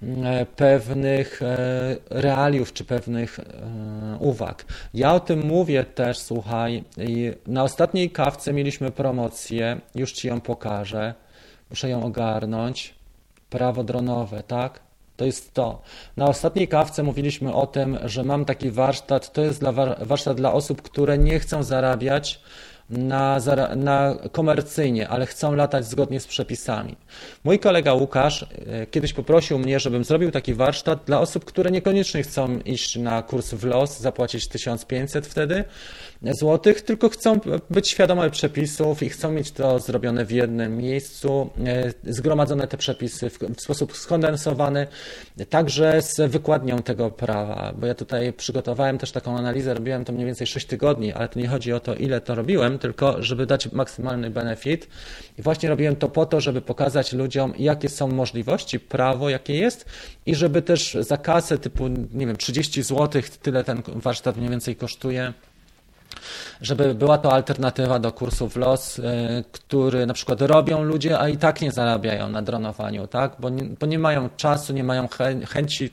E, 0.03 0.47
pewnych 0.47 1.41
realiów 2.11 2.73
czy 2.73 2.85
pewnych 2.85 3.41
uwag. 4.21 4.65
Ja 4.95 5.15
o 5.15 5.21
tym 5.21 5.47
mówię 5.47 5.85
też, 5.85 6.19
słuchaj, 6.19 6.85
na 7.47 7.63
ostatniej 7.63 8.11
kawce 8.11 8.53
mieliśmy 8.53 8.91
promocję, 8.91 9.81
już 9.95 10.13
Ci 10.13 10.29
ją 10.29 10.41
pokażę, 10.41 11.15
muszę 11.71 11.89
ją 11.89 12.05
ogarnąć, 12.05 12.95
prawo 13.51 13.85
dronowe, 13.85 14.43
tak? 14.43 14.81
To 15.17 15.25
jest 15.25 15.55
to. 15.55 15.83
Na 16.17 16.27
ostatniej 16.27 16.69
kawce 16.69 17.03
mówiliśmy 17.03 17.55
o 17.55 17.67
tym, 17.67 17.99
że 18.05 18.25
mam 18.25 18.45
taki 18.45 18.71
warsztat, 18.71 19.33
to 19.33 19.43
jest 19.43 19.61
dla, 19.61 19.73
warsztat 20.01 20.37
dla 20.37 20.53
osób, 20.53 20.83
które 20.83 21.19
nie 21.19 21.39
chcą 21.39 21.63
zarabiać 21.63 22.41
na, 22.91 23.41
na 23.77 24.15
komercyjnie, 24.33 25.09
ale 25.09 25.27
chcą 25.27 25.55
latać 25.55 25.87
zgodnie 25.87 26.21
z 26.21 26.27
przepisami. 26.27 26.97
Mój 27.45 27.59
kolega 27.59 27.95
Łukasz 27.95 28.43
e, 28.43 28.87
kiedyś 28.87 29.13
poprosił 29.13 29.59
mnie, 29.59 29.81
żebym 29.81 30.05
zrobił 30.05 30.31
taki 30.31 30.55
warsztat 30.55 31.05
dla 31.07 31.21
osób, 31.21 31.45
które 31.45 31.71
niekoniecznie 31.71 32.23
chcą 32.23 32.59
iść 32.59 32.97
na 32.97 33.23
kurs 33.23 33.55
w 33.55 33.65
los, 33.65 34.01
zapłacić 34.01 34.49
1500 34.49 35.27
wtedy 35.27 35.65
złotych, 36.23 36.83
tylko 36.83 37.09
chcą 37.09 37.41
być 37.71 37.91
świadome 37.91 38.31
przepisów 38.31 39.03
i 39.03 39.09
chcą 39.09 39.33
mieć 39.33 39.53
to 39.53 39.79
zrobione 39.79 40.25
w 40.25 40.31
jednym 40.31 40.77
miejscu, 40.77 41.51
e, 41.67 42.13
zgromadzone 42.13 42.67
te 42.67 42.77
przepisy 42.77 43.31
w, 43.31 43.61
sposób 43.61 43.97
skondensowany, 43.97 44.87
także 45.49 46.03
z 46.03 46.31
wykładnią 46.31 46.79
tego 46.79 47.11
prawa, 47.11 47.73
bo 47.77 47.87
ja 47.87 47.95
tutaj 47.95 48.33
przygotowałem 48.33 48.99
też 48.99 49.13
taką 49.13 49.39
analizę, 49.39 49.75
robiłem 49.75 50.05
to 50.05 50.13
mniej 50.13 50.27
więcej 50.27 50.47
6 50.47 50.67
tygodni, 50.67 51.13
ale 51.13 51.29
to 51.29 51.41
nie 51.41 51.49
chodzi 51.49 51.73
o 51.73 51.81
to, 51.81 51.95
ile 51.95 52.21
to 52.21 52.35
robiłem, 52.35 52.79
tylko 52.79 53.23
żeby 53.23 53.47
dać 53.47 53.73
maksymalny 53.73 54.31
benefit. 54.31 54.89
I 55.39 55.43
właśnie 55.43 55.69
robiłem 55.69 55.97
to 55.97 56.09
po 56.09 56.27
to, 56.27 56.41
żeby 56.41 56.61
pokazać 56.61 57.13
ludziom, 57.13 57.53
jakie 57.59 57.89
są 57.89 58.09
możliwości, 58.09 58.81
prawo, 58.81 59.31
jakie 59.31 59.55
jest 59.57 59.85
i 60.27 60.35
żeby 60.35 60.63
też 60.63 60.97
za 61.01 61.17
kasę 61.17 61.59
typu, 61.59 61.89
nie 62.13 62.27
wiem, 62.27 62.37
30 62.37 62.83
zł, 62.83 63.23
tyle 63.43 63.65
ten 63.65 63.83
warsztat 63.87 64.37
mniej 64.37 64.51
więcej 64.51 64.77
kosztuje, 64.77 65.33
żeby 66.61 66.95
była 66.95 67.19
to 67.19 67.33
alternatywa 67.33 67.99
do 67.99 68.13
kursu 68.13 68.49
w 68.49 68.57
los, 68.57 68.99
y, 68.99 69.03
który 69.53 70.07
na 70.07 70.15
przykład 70.15 70.43
robią 70.43 70.83
ludzie, 70.83 71.19
a 71.19 71.29
i 71.29 71.37
tak 71.37 71.61
nie 71.61 71.73
zarabiają 71.73 72.29
na 72.29 72.43
dronowaniu, 72.43 73.07
tak? 73.07 73.33
bo, 73.39 73.49
nie, 73.49 73.65
bo 73.65 73.87
nie 73.87 73.99
mają 73.99 74.29
czasu, 74.37 74.73
nie 74.73 74.85
mają 74.85 75.09
chęci 75.49 75.91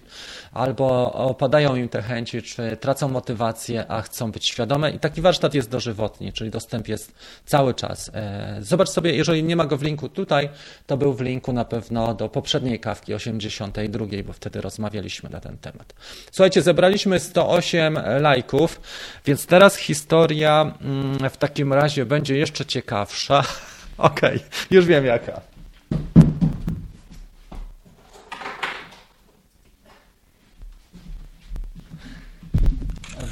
albo 0.55 1.13
opadają 1.13 1.75
im 1.75 1.89
te 1.89 2.01
chęci, 2.01 2.41
czy 2.41 2.77
tracą 2.77 3.07
motywację, 3.07 3.85
a 3.87 4.01
chcą 4.01 4.31
być 4.31 4.49
świadome. 4.49 4.91
I 4.91 4.99
taki 4.99 5.21
warsztat 5.21 5.53
jest 5.53 5.69
dożywotni, 5.69 6.33
czyli 6.33 6.49
dostęp 6.49 6.87
jest 6.87 7.13
cały 7.45 7.73
czas. 7.73 8.11
E, 8.13 8.57
zobacz 8.59 8.89
sobie, 8.89 9.15
jeżeli 9.15 9.43
nie 9.43 9.55
ma 9.55 9.65
go 9.65 9.77
w 9.77 9.83
linku 9.83 10.09
tutaj, 10.09 10.49
to 10.87 10.97
był 10.97 11.13
w 11.13 11.21
linku 11.21 11.53
na 11.53 11.65
pewno 11.65 12.13
do 12.13 12.29
poprzedniej 12.29 12.79
kawki 12.79 13.13
82, 13.13 14.05
bo 14.25 14.33
wtedy 14.33 14.61
rozmawialiśmy 14.61 15.29
na 15.29 15.39
ten 15.39 15.57
temat. 15.57 15.93
Słuchajcie, 16.31 16.61
zebraliśmy 16.61 17.19
108 17.19 17.99
lajków, 18.19 18.81
więc 19.25 19.45
teraz 19.45 19.75
historia 19.75 20.73
mm, 20.81 21.29
w 21.29 21.37
takim 21.37 21.73
razie 21.73 22.05
będzie 22.05 22.37
jeszcze 22.37 22.65
ciekawsza. 22.65 23.43
Okej, 23.97 24.35
okay, 24.35 24.49
już 24.71 24.85
wiem 24.85 25.05
jaka. 25.05 25.41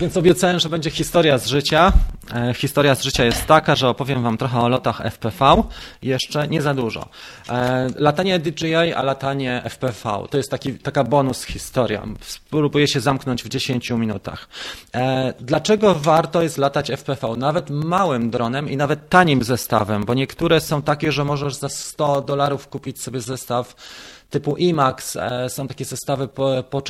Więc 0.04 0.18
obiecałem, 0.18 0.60
że 0.60 0.70
będzie 0.70 0.90
historia 0.90 1.38
z 1.38 1.48
życia. 1.48 1.94
E, 2.34 2.54
historia 2.54 2.96
z 2.96 3.04
życia 3.04 3.26
jest 3.26 3.46
taka, 3.46 3.76
że 3.76 3.90
opowiem 3.90 4.24
Wam 4.24 4.38
trochę 4.38 4.60
o 4.60 4.70
lotach 4.70 5.02
FPV. 5.02 5.64
Jeszcze 6.02 6.48
nie 6.48 6.62
za 6.62 6.74
dużo. 6.74 7.10
E, 7.50 7.88
latanie 7.96 8.40
DJI, 8.40 8.94
a 8.96 9.04
latanie 9.04 9.62
FPV 9.66 10.26
to 10.30 10.38
jest 10.38 10.52
taki, 10.52 10.74
taka 10.74 11.04
bonus 11.04 11.44
historia. 11.44 12.04
Spróbuję 12.22 12.88
się 12.88 13.00
zamknąć 13.00 13.44
w 13.44 13.50
10 13.50 13.90
minutach. 13.92 14.48
E, 14.96 15.34
dlaczego 15.40 15.96
warto 15.96 16.42
jest 16.42 16.58
latać 16.58 16.92
FPV? 16.92 17.36
Nawet 17.38 17.70
małym 17.70 18.30
dronem 18.30 18.70
i 18.70 18.78
nawet 18.78 19.10
tanim 19.10 19.44
zestawem, 19.44 20.06
bo 20.06 20.14
niektóre 20.14 20.62
są 20.62 20.82
takie, 20.82 21.12
że 21.12 21.26
możesz 21.26 21.56
za 21.56 21.70
100 21.70 22.22
dolarów 22.22 22.68
kupić 22.68 23.02
sobie 23.02 23.20
zestaw 23.20 23.76
typu 24.34 24.56
IMAX. 24.58 25.16
E, 25.16 25.50
są 25.50 25.68
takie 25.68 25.86
zestawy 25.86 26.30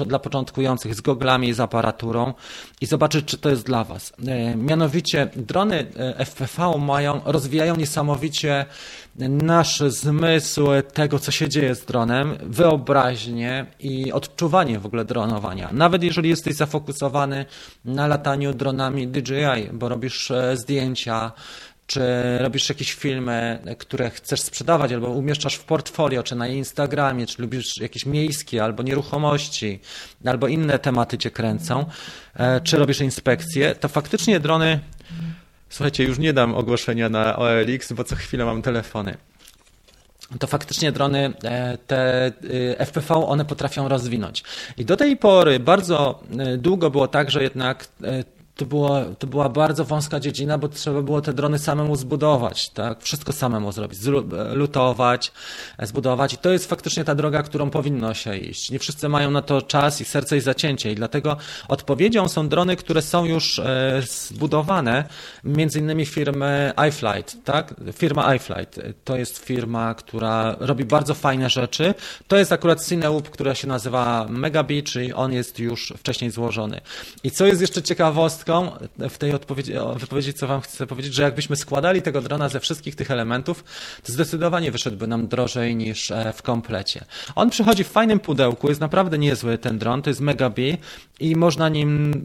dla 0.05 0.19
początkujących 0.19 0.95
z 0.95 1.01
goglami 1.01 1.49
i 1.49 1.53
z 1.53 1.59
aparaturą 1.59 2.33
i 2.81 2.85
zobaczyć, 2.85 3.25
czy 3.25 3.37
to 3.37 3.49
jest 3.49 3.65
dla 3.65 3.83
Was. 3.83 4.13
E, 4.27 4.55
mianowicie 4.55 5.29
drony 5.35 5.85
e, 6.19 6.25
FPV 6.25 6.77
mają, 6.77 7.21
rozwijają 7.25 7.75
niesamowicie 7.75 8.65
nasz 9.29 9.79
zmysł 9.79 10.67
tego, 10.93 11.19
co 11.19 11.31
się 11.31 11.49
dzieje 11.49 11.75
z 11.75 11.85
dronem, 11.85 12.37
wyobraźnię 12.43 13.65
i 13.79 14.11
odczuwanie 14.11 14.79
w 14.79 14.85
ogóle 14.85 15.05
dronowania. 15.05 15.69
Nawet 15.71 16.03
jeżeli 16.03 16.29
jesteś 16.29 16.55
zafokusowany 16.55 17.45
na 17.85 18.07
lataniu 18.07 18.53
dronami 18.53 19.07
DJI, 19.07 19.69
bo 19.73 19.89
robisz 19.89 20.31
zdjęcia, 20.53 21.31
czy 21.93 22.37
robisz 22.37 22.69
jakieś 22.69 22.93
filmy, 22.93 23.59
które 23.77 24.09
chcesz 24.09 24.41
sprzedawać, 24.41 24.91
albo 24.91 25.07
umieszczasz 25.07 25.55
w 25.55 25.63
portfolio, 25.63 26.23
czy 26.23 26.35
na 26.35 26.47
Instagramie, 26.47 27.25
czy 27.25 27.41
lubisz 27.41 27.77
jakieś 27.77 28.05
miejskie, 28.05 28.63
albo 28.63 28.83
nieruchomości, 28.83 29.79
albo 30.25 30.47
inne 30.47 30.79
tematy 30.79 31.17
cię 31.17 31.31
kręcą, 31.31 31.85
e, 32.35 32.61
czy 32.61 32.77
robisz 32.77 33.01
inspekcje, 33.01 33.75
to 33.75 33.87
faktycznie 33.87 34.39
drony. 34.39 34.79
Słuchajcie, 35.69 36.03
już 36.03 36.19
nie 36.19 36.33
dam 36.33 36.55
ogłoszenia 36.55 37.09
na 37.09 37.35
OLX, 37.35 37.93
bo 37.93 38.03
co 38.03 38.15
chwilę 38.15 38.45
mam 38.45 38.61
telefony 38.61 39.17
to 40.39 40.47
faktycznie 40.47 40.91
drony 40.91 41.33
e, 41.43 41.77
te 41.77 42.25
e, 42.25 42.85
FPV 42.85 43.13
one 43.15 43.45
potrafią 43.45 43.87
rozwinąć. 43.87 44.43
I 44.77 44.85
do 44.85 44.97
tej 44.97 45.17
pory 45.17 45.59
bardzo 45.59 46.23
długo 46.57 46.89
było 46.89 47.07
tak, 47.07 47.31
że 47.31 47.43
jednak 47.43 47.87
to 48.55 48.65
była, 48.65 49.05
to 49.19 49.27
była 49.27 49.49
bardzo 49.49 49.85
wąska 49.85 50.19
dziedzina, 50.19 50.57
bo 50.57 50.67
trzeba 50.67 51.01
było 51.01 51.21
te 51.21 51.33
drony 51.33 51.59
samemu 51.59 51.95
zbudować, 51.95 52.69
tak? 52.69 53.01
Wszystko 53.01 53.33
samemu 53.33 53.71
zrobić, 53.71 53.99
lutować, 54.53 55.31
zbudować 55.83 56.33
i 56.33 56.37
to 56.37 56.49
jest 56.49 56.69
faktycznie 56.69 57.03
ta 57.03 57.15
droga, 57.15 57.43
którą 57.43 57.69
powinno 57.69 58.13
się 58.13 58.37
iść. 58.37 58.71
Nie 58.71 58.79
wszyscy 58.79 59.09
mają 59.09 59.31
na 59.31 59.41
to 59.41 59.61
czas 59.61 60.01
i 60.01 60.05
serce 60.05 60.37
i 60.37 60.41
zacięcie 60.41 60.91
i 60.91 60.95
dlatego 60.95 61.37
odpowiedzią 61.67 62.27
są 62.27 62.49
drony, 62.49 62.75
które 62.75 63.01
są 63.01 63.25
już 63.25 63.59
e, 63.59 64.01
zbudowane, 64.07 65.03
między 65.43 65.79
innymi 65.79 66.05
firmy 66.05 66.73
iFlight, 66.89 67.43
tak? 67.43 67.73
Firma 67.93 68.35
iFlight 68.35 68.79
to 69.03 69.17
jest 69.17 69.37
firma, 69.37 69.93
która 69.93 70.55
robi 70.59 70.85
bardzo 70.85 71.13
fajne 71.13 71.49
rzeczy. 71.49 71.93
To 72.27 72.37
jest 72.37 72.51
akurat 72.51 72.85
Cineloop, 72.85 73.29
która 73.29 73.55
się 73.55 73.67
nazywa 73.67 74.25
Megabee, 74.29 74.83
czyli 74.83 75.13
on 75.13 75.33
jest 75.33 75.59
już 75.59 75.93
wcześniej 75.97 76.31
złożony. 76.31 76.81
I 77.23 77.31
co 77.31 77.45
jest 77.45 77.61
jeszcze 77.61 77.81
ciekawostką, 77.81 78.42
w 79.09 79.17
tej 79.17 79.33
odpowiedzi, 79.33 79.73
wypowiedzi, 79.95 80.33
co 80.33 80.47
Wam 80.47 80.61
chcę 80.61 80.87
powiedzieć, 80.87 81.13
że 81.13 81.23
jakbyśmy 81.23 81.55
składali 81.55 82.01
tego 82.01 82.21
drona 82.21 82.49
ze 82.49 82.59
wszystkich 82.59 82.95
tych 82.95 83.11
elementów, 83.11 83.63
to 84.03 84.11
zdecydowanie 84.11 84.71
wyszedłby 84.71 85.07
nam 85.07 85.27
drożej 85.27 85.75
niż 85.75 86.11
e, 86.11 86.33
w 86.33 86.41
komplecie. 86.41 87.05
On 87.35 87.49
przychodzi 87.49 87.83
w 87.83 87.87
fajnym 87.87 88.19
pudełku, 88.19 88.69
jest 88.69 88.81
naprawdę 88.81 89.17
niezły 89.17 89.57
ten 89.57 89.77
dron, 89.77 90.01
to 90.01 90.09
jest 90.09 90.21
Mega 90.21 90.49
B 90.49 90.61
i 91.19 91.35
można 91.35 91.69
nim. 91.69 92.23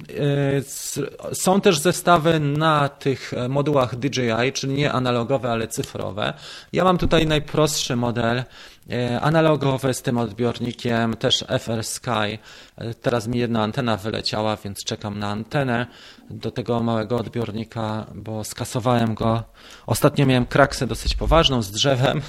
E, 1.30 1.34
są 1.34 1.60
też 1.60 1.78
zestawy 1.78 2.40
na 2.40 2.88
tych 2.88 3.32
modułach 3.48 3.96
DJI, 3.96 4.52
czyli 4.52 4.74
nie 4.74 4.92
analogowe, 4.92 5.50
ale 5.50 5.68
cyfrowe. 5.68 6.34
Ja 6.72 6.84
mam 6.84 6.98
tutaj 6.98 7.26
najprostszy 7.26 7.96
model. 7.96 8.44
E, 8.92 9.20
analogowy 9.20 9.94
z 9.94 10.02
tym 10.02 10.18
odbiornikiem, 10.18 11.16
też 11.16 11.44
FR 11.58 11.84
Sky. 11.84 12.38
E, 12.76 12.94
teraz 12.94 13.26
mi 13.26 13.38
jedna 13.38 13.62
antena 13.62 13.96
wyleciała, 13.96 14.56
więc 14.56 14.84
czekam 14.84 15.18
na 15.18 15.28
antenę 15.28 15.86
do 16.30 16.50
tego 16.50 16.82
małego 16.82 17.16
odbiornika, 17.16 18.06
bo 18.14 18.44
skasowałem 18.44 19.14
go. 19.14 19.42
Ostatnio 19.86 20.26
miałem 20.26 20.46
kraksę 20.46 20.86
dosyć 20.86 21.16
poważną 21.16 21.62
z 21.62 21.70
drzewem 21.70 22.20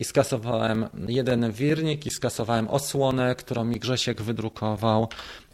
i 0.00 0.04
skasowałem 0.04 0.88
jeden 1.08 1.52
wirnik 1.52 2.06
i 2.06 2.10
skasowałem 2.10 2.68
osłonę, 2.68 3.34
którą 3.34 3.64
mi 3.64 3.76
Grzesiek 3.76 4.22
wydrukował 4.22 5.08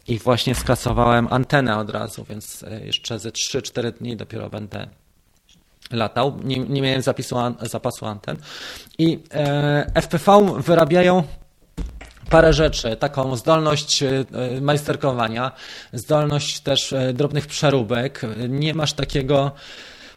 i 0.07 0.19
właśnie 0.19 0.55
skasowałem 0.55 1.27
antenę 1.31 1.77
od 1.77 1.89
razu, 1.89 2.25
więc 2.29 2.63
e, 2.63 2.85
jeszcze 2.85 3.19
ze 3.19 3.29
3-4 3.29 3.91
dni 3.91 4.15
dopiero 4.15 4.49
będę 4.49 4.87
latał, 5.91 6.37
nie, 6.43 6.59
nie 6.59 6.81
miałem 6.81 7.01
zapisu, 7.01 7.35
zapasu 7.61 8.05
anten. 8.05 8.37
I 8.97 9.19
e, 9.33 9.91
FPV 10.01 10.53
wyrabiają 10.57 11.23
parę 12.29 12.53
rzeczy, 12.53 12.95
taką 12.95 13.35
zdolność 13.35 14.03
e, 14.03 14.25
majsterkowania, 14.61 15.51
zdolność 15.93 16.59
też 16.59 16.93
e, 16.93 17.13
drobnych 17.13 17.47
przeróbek. 17.47 18.21
Nie 18.49 18.73
masz 18.73 18.93
takiego 18.93 19.51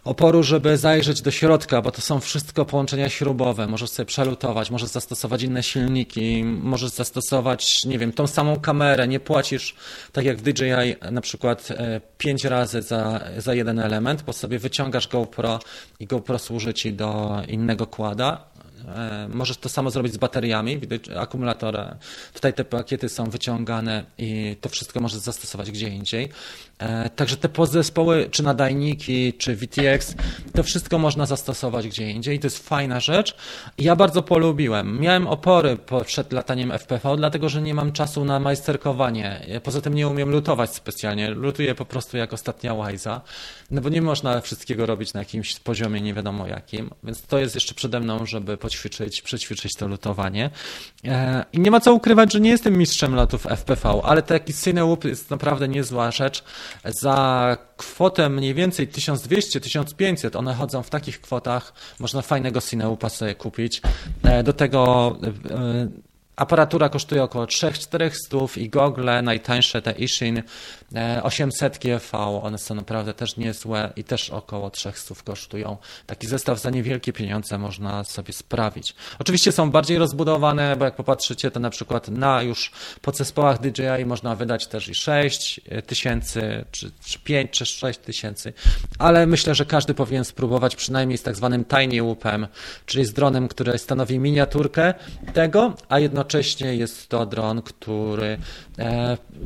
oporu, 0.09 0.43
żeby 0.43 0.77
zajrzeć 0.77 1.23
do 1.23 1.31
środka, 1.31 1.83
bo 1.83 1.91
to 1.91 2.01
są 2.01 2.21
wszystko 2.21 2.65
połączenia 2.65 3.09
śrubowe. 3.09 3.67
Możesz 3.67 3.91
sobie 3.91 4.07
przelutować, 4.07 4.71
możesz 4.71 4.89
zastosować 4.89 5.43
inne 5.43 5.63
silniki, 5.63 6.45
możesz 6.45 6.91
zastosować, 6.91 7.85
nie 7.85 7.99
wiem, 7.99 8.13
tą 8.13 8.27
samą 8.27 8.61
kamerę. 8.61 9.09
Nie 9.09 9.21
płacisz, 9.21 9.75
tak 10.13 10.25
jak 10.25 10.39
w 10.39 10.43
DJI, 10.43 11.11
na 11.13 11.21
przykład 11.21 11.69
e, 11.71 12.01
pięć 12.19 12.45
razy 12.45 12.83
za, 12.83 13.21
za 13.39 13.55
jeden 13.55 13.79
element, 13.79 14.23
bo 14.23 14.33
sobie 14.33 14.59
wyciągasz 14.59 15.09
GoPro 15.09 15.61
i 16.01 16.07
GoPro 16.07 16.39
służy 16.39 16.75
ci 16.75 16.93
do 16.93 17.43
innego 17.49 17.87
kłada 17.87 18.49
możesz 19.29 19.57
to 19.57 19.69
samo 19.69 19.91
zrobić 19.91 20.13
z 20.13 20.17
bateriami, 20.17 20.79
widać 20.79 21.09
akumulator. 21.09 21.97
Tutaj 22.35 22.55
te 22.55 22.65
pakiety 22.65 23.09
są 23.09 23.31
wyciągane 23.31 24.05
i 24.19 24.57
to 24.61 24.69
wszystko 24.69 25.01
możesz 25.01 25.19
zastosować 25.19 25.71
gdzie 25.71 25.89
indziej. 25.89 26.29
E, 26.79 27.11
także 27.11 27.37
te 27.37 27.49
podzespoły, 27.49 28.29
czy 28.31 28.43
nadajniki, 28.43 29.33
czy 29.33 29.57
VTX, 29.57 30.15
to 30.55 30.63
wszystko 30.63 30.99
można 30.99 31.27
zastosować 31.27 31.89
gdzie 31.89 32.11
indziej 32.11 32.39
to 32.39 32.47
jest 32.47 32.69
fajna 32.69 33.01
rzecz. 33.01 33.37
Ja 33.79 33.97
bardzo 33.97 34.23
polubiłem. 34.23 35.01
Miałem 35.01 35.27
opory 35.27 35.79
przed 36.07 36.33
lataniem 36.33 36.73
FPV, 36.73 37.17
dlatego 37.17 37.49
że 37.49 37.63
nie 37.63 37.75
mam 37.75 37.93
czasu 37.93 38.25
na 38.25 38.41
majsterkowanie. 38.41 39.47
Poza 39.63 39.81
tym 39.81 39.95
nie 39.95 40.09
umiem 40.09 40.31
lutować 40.31 40.75
specjalnie. 40.75 41.31
Lutuję 41.31 41.75
po 41.75 41.85
prostu 41.85 42.17
jak 42.17 42.33
ostatnia 42.33 42.75
łajza, 42.75 43.21
no 43.70 43.81
bo 43.81 43.89
nie 43.89 44.03
można 44.03 44.40
wszystkiego 44.40 44.86
robić 44.86 45.12
na 45.12 45.20
jakimś 45.20 45.61
poziomie 45.61 46.01
nie 46.01 46.15
wiadomo 46.15 46.47
jakim, 46.47 46.90
więc 47.03 47.23
to 47.23 47.39
jest 47.39 47.55
jeszcze 47.55 47.74
przede 47.74 48.01
mną, 48.01 48.27
żeby 48.27 48.57
poćwiczyć, 48.57 49.23
przećwiczyć 49.23 49.74
to 49.74 49.89
lutowanie. 49.89 50.51
E, 51.05 51.45
I 51.53 51.61
nie 51.61 51.70
ma 51.70 51.81
co 51.81 51.95
ukrywać, 51.95 52.32
że 52.32 52.40
nie 52.40 52.51
jestem 52.51 52.77
mistrzem 52.77 53.15
lotów 53.15 53.47
FPV, 53.47 54.01
ale 54.05 54.23
taki 54.23 54.55
Cineloop 54.55 55.05
jest 55.05 55.31
naprawdę 55.31 55.69
niezła 55.69 56.11
rzecz. 56.11 56.45
Za 56.85 57.57
kwotę 57.77 58.28
mniej 58.28 58.55
więcej 58.55 58.89
1200-1500, 58.89 60.36
one 60.36 60.55
chodzą 60.55 60.82
w 60.82 60.90
takich 60.90 61.20
kwotach, 61.20 61.73
można 61.99 62.23
fajnego 62.23 62.61
Cineloopa 62.61 63.09
sobie 63.09 63.35
kupić. 63.35 63.81
E, 64.23 64.43
do 64.43 64.53
tego 64.53 65.16
e, 65.51 66.09
Aparatura 66.39 66.89
kosztuje 66.89 67.23
około 67.23 67.45
3-400 67.45 68.59
i 68.59 68.69
gogle, 68.69 69.23
najtańsze 69.23 69.82
te 69.82 69.93
Ishin 69.93 70.43
800 71.23 71.77
e, 71.77 71.78
GV, 71.78 72.19
one 72.43 72.59
są 72.59 72.74
naprawdę 72.74 73.15
też 73.15 73.36
niezłe 73.36 73.93
i 73.97 74.05
też 74.05 74.31
około 74.31 74.70
300 74.70 75.15
kosztują. 75.24 75.77
Taki 76.06 76.27
zestaw 76.27 76.60
za 76.60 76.70
niewielkie 76.70 77.12
pieniądze 77.12 77.59
można 77.59 78.05
sobie 78.05 78.32
sprawić. 78.32 78.94
Oczywiście 79.19 79.52
są 79.52 79.70
bardziej 79.70 79.98
rozbudowane, 79.98 80.77
bo 80.77 80.85
jak 80.85 80.97
popatrzycie, 80.97 81.51
to 81.51 81.60
na 81.60 81.70
przykład 81.70 82.09
na 82.09 82.43
już 82.43 82.73
podzespołach 83.02 83.60
DJI 83.60 84.05
można 84.06 84.36
wydać 84.36 84.66
też 84.66 84.89
i 84.89 84.94
6 84.94 85.60
tysięcy, 85.86 86.65
czy, 86.70 86.90
czy 87.05 87.19
5, 87.19 87.51
czy 87.51 87.66
6 87.66 87.98
tysięcy, 87.98 88.52
ale 88.98 89.27
myślę, 89.27 89.55
że 89.55 89.65
każdy 89.65 89.94
powinien 89.94 90.24
spróbować 90.24 90.77
przynajmniej 90.77 91.19
z 91.19 91.23
tak 91.23 91.36
zwanym 91.36 91.65
tiny 91.65 91.98
loopem, 91.98 92.47
czyli 92.86 93.05
z 93.05 93.12
dronem, 93.12 93.48
który 93.48 93.78
stanowi 93.78 94.19
miniaturkę 94.19 94.94
tego, 95.35 95.74
a 95.89 95.98
jednocześnie 95.98 96.74
jest 96.74 97.09
to 97.09 97.27
dron, 97.27 97.62
który 97.62 98.27
e, 98.27 98.39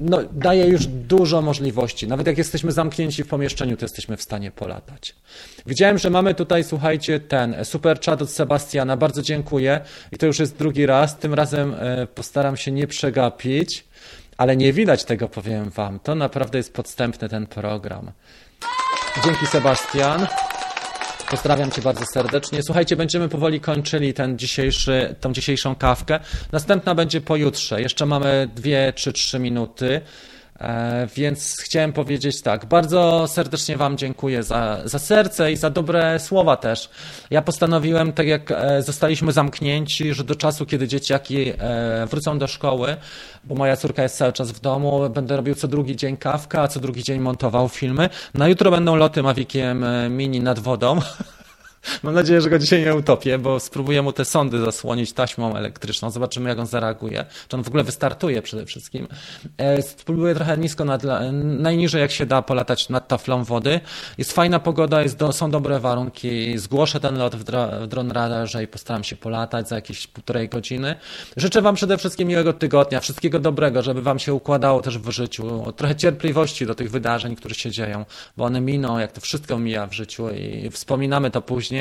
no, 0.00 0.18
daje 0.32 0.66
już 0.66 0.86
dużo 0.86 1.32
dużo 1.32 1.42
możliwości. 1.42 2.08
Nawet 2.08 2.26
jak 2.26 2.38
jesteśmy 2.38 2.72
zamknięci 2.72 3.24
w 3.24 3.28
pomieszczeniu, 3.28 3.76
to 3.76 3.84
jesteśmy 3.84 4.16
w 4.16 4.22
stanie 4.22 4.50
polatać. 4.50 5.14
Widziałem, 5.66 5.98
że 5.98 6.10
mamy 6.10 6.34
tutaj, 6.34 6.64
słuchajcie, 6.64 7.20
ten 7.20 7.56
super 7.64 8.00
chat 8.00 8.22
od 8.22 8.30
Sebastiana. 8.30 8.96
Bardzo 8.96 9.22
dziękuję. 9.22 9.80
I 10.12 10.16
to 10.16 10.26
już 10.26 10.38
jest 10.38 10.56
drugi 10.56 10.86
raz. 10.86 11.18
Tym 11.18 11.34
razem 11.34 11.74
e, 11.78 12.06
postaram 12.06 12.56
się 12.56 12.70
nie 12.72 12.86
przegapić, 12.86 13.84
ale 14.36 14.56
nie 14.56 14.72
widać 14.72 15.04
tego, 15.04 15.28
powiem 15.28 15.70
Wam. 15.70 15.98
To 15.98 16.14
naprawdę 16.14 16.58
jest 16.58 16.74
podstępny 16.74 17.28
ten 17.28 17.46
program. 17.46 18.10
Dzięki, 19.24 19.46
Sebastian. 19.46 20.26
Pozdrawiam 21.32 21.70
Cię 21.70 21.82
bardzo 21.82 22.04
serdecznie. 22.14 22.62
Słuchajcie, 22.62 22.96
będziemy 22.96 23.28
powoli 23.28 23.60
kończyli 23.60 24.14
ten 24.14 24.38
dzisiejszy, 24.38 25.14
tą 25.20 25.32
dzisiejszą 25.32 25.74
kawkę. 25.74 26.20
Następna 26.52 26.94
będzie 26.94 27.20
pojutrze. 27.20 27.82
Jeszcze 27.82 28.06
mamy 28.06 28.48
dwie 28.54 28.92
czy 28.96 29.12
trzy 29.12 29.38
minuty. 29.38 30.00
E, 30.62 31.06
więc 31.16 31.56
chciałem 31.60 31.92
powiedzieć 31.92 32.42
tak, 32.42 32.66
bardzo 32.66 33.26
serdecznie 33.28 33.76
Wam 33.76 33.96
dziękuję 33.96 34.42
za, 34.42 34.78
za 34.84 34.98
serce 34.98 35.52
i 35.52 35.56
za 35.56 35.70
dobre 35.70 36.18
słowa 36.18 36.56
też. 36.56 36.90
Ja 37.30 37.42
postanowiłem, 37.42 38.12
tak 38.12 38.26
jak 38.26 38.50
e, 38.50 38.82
zostaliśmy 38.82 39.32
zamknięci, 39.32 40.14
że 40.14 40.24
do 40.24 40.34
czasu, 40.34 40.66
kiedy 40.66 40.88
dzieciaki 40.88 41.52
e, 41.58 42.06
wrócą 42.06 42.38
do 42.38 42.46
szkoły, 42.46 42.96
bo 43.44 43.54
moja 43.54 43.76
córka 43.76 44.02
jest 44.02 44.16
cały 44.16 44.32
czas 44.32 44.52
w 44.52 44.60
domu, 44.60 45.10
będę 45.10 45.36
robił 45.36 45.54
co 45.54 45.68
drugi 45.68 45.96
dzień 45.96 46.16
kawkę, 46.16 46.60
a 46.60 46.68
co 46.68 46.80
drugi 46.80 47.02
dzień 47.02 47.20
montował 47.20 47.68
filmy. 47.68 48.08
Na 48.34 48.48
jutro 48.48 48.70
będą 48.70 48.96
loty 48.96 49.22
Maviciem 49.22 49.84
Mini 50.10 50.40
nad 50.40 50.58
wodą. 50.58 50.98
Mam 52.02 52.14
nadzieję, 52.14 52.40
że 52.40 52.50
go 52.50 52.58
dzisiaj 52.58 52.84
nie 52.84 52.94
utopię, 52.94 53.38
bo 53.38 53.60
spróbuję 53.60 54.02
mu 54.02 54.12
te 54.12 54.24
sądy 54.24 54.58
zasłonić 54.58 55.12
taśmą 55.12 55.56
elektryczną. 55.56 56.10
Zobaczymy, 56.10 56.48
jak 56.48 56.58
on 56.58 56.66
zareaguje. 56.66 57.24
Czy 57.48 57.56
on 57.56 57.64
w 57.64 57.68
ogóle 57.68 57.84
wystartuje 57.84 58.42
przede 58.42 58.66
wszystkim. 58.66 59.08
E, 59.58 59.82
spróbuję 59.82 60.34
trochę 60.34 60.58
nisko, 60.58 60.84
nad, 60.84 61.02
najniżej 61.32 62.00
jak 62.00 62.10
się 62.10 62.26
da 62.26 62.42
polatać 62.42 62.88
nad 62.88 63.08
taflą 63.08 63.44
wody. 63.44 63.80
Jest 64.18 64.32
fajna 64.32 64.58
pogoda, 64.58 65.02
jest 65.02 65.16
do, 65.16 65.32
są 65.32 65.50
dobre 65.50 65.80
warunki. 65.80 66.58
Zgłoszę 66.58 67.00
ten 67.00 67.18
lot 67.18 67.36
w, 67.36 67.44
dro, 67.44 67.68
w 67.80 67.86
Drone 67.86 68.14
Radarze 68.14 68.62
i 68.62 68.66
postaram 68.66 69.04
się 69.04 69.16
polatać 69.16 69.68
za 69.68 69.74
jakieś 69.74 70.06
półtorej 70.06 70.48
godziny. 70.48 70.94
Życzę 71.36 71.62
Wam 71.62 71.74
przede 71.74 71.98
wszystkim 71.98 72.28
miłego 72.28 72.52
tygodnia, 72.52 73.00
wszystkiego 73.00 73.38
dobrego, 73.38 73.82
żeby 73.82 74.02
Wam 74.02 74.18
się 74.18 74.34
układało 74.34 74.80
też 74.80 74.98
w 74.98 75.10
życiu. 75.10 75.72
Trochę 75.76 75.96
cierpliwości 75.96 76.66
do 76.66 76.74
tych 76.74 76.90
wydarzeń, 76.90 77.36
które 77.36 77.54
się 77.54 77.70
dzieją, 77.70 78.04
bo 78.36 78.44
one 78.44 78.60
miną, 78.60 78.98
jak 78.98 79.12
to 79.12 79.20
wszystko 79.20 79.58
mija 79.58 79.86
w 79.86 79.92
życiu 79.92 80.30
i 80.30 80.70
wspominamy 80.70 81.30
to 81.30 81.42
później 81.42 81.71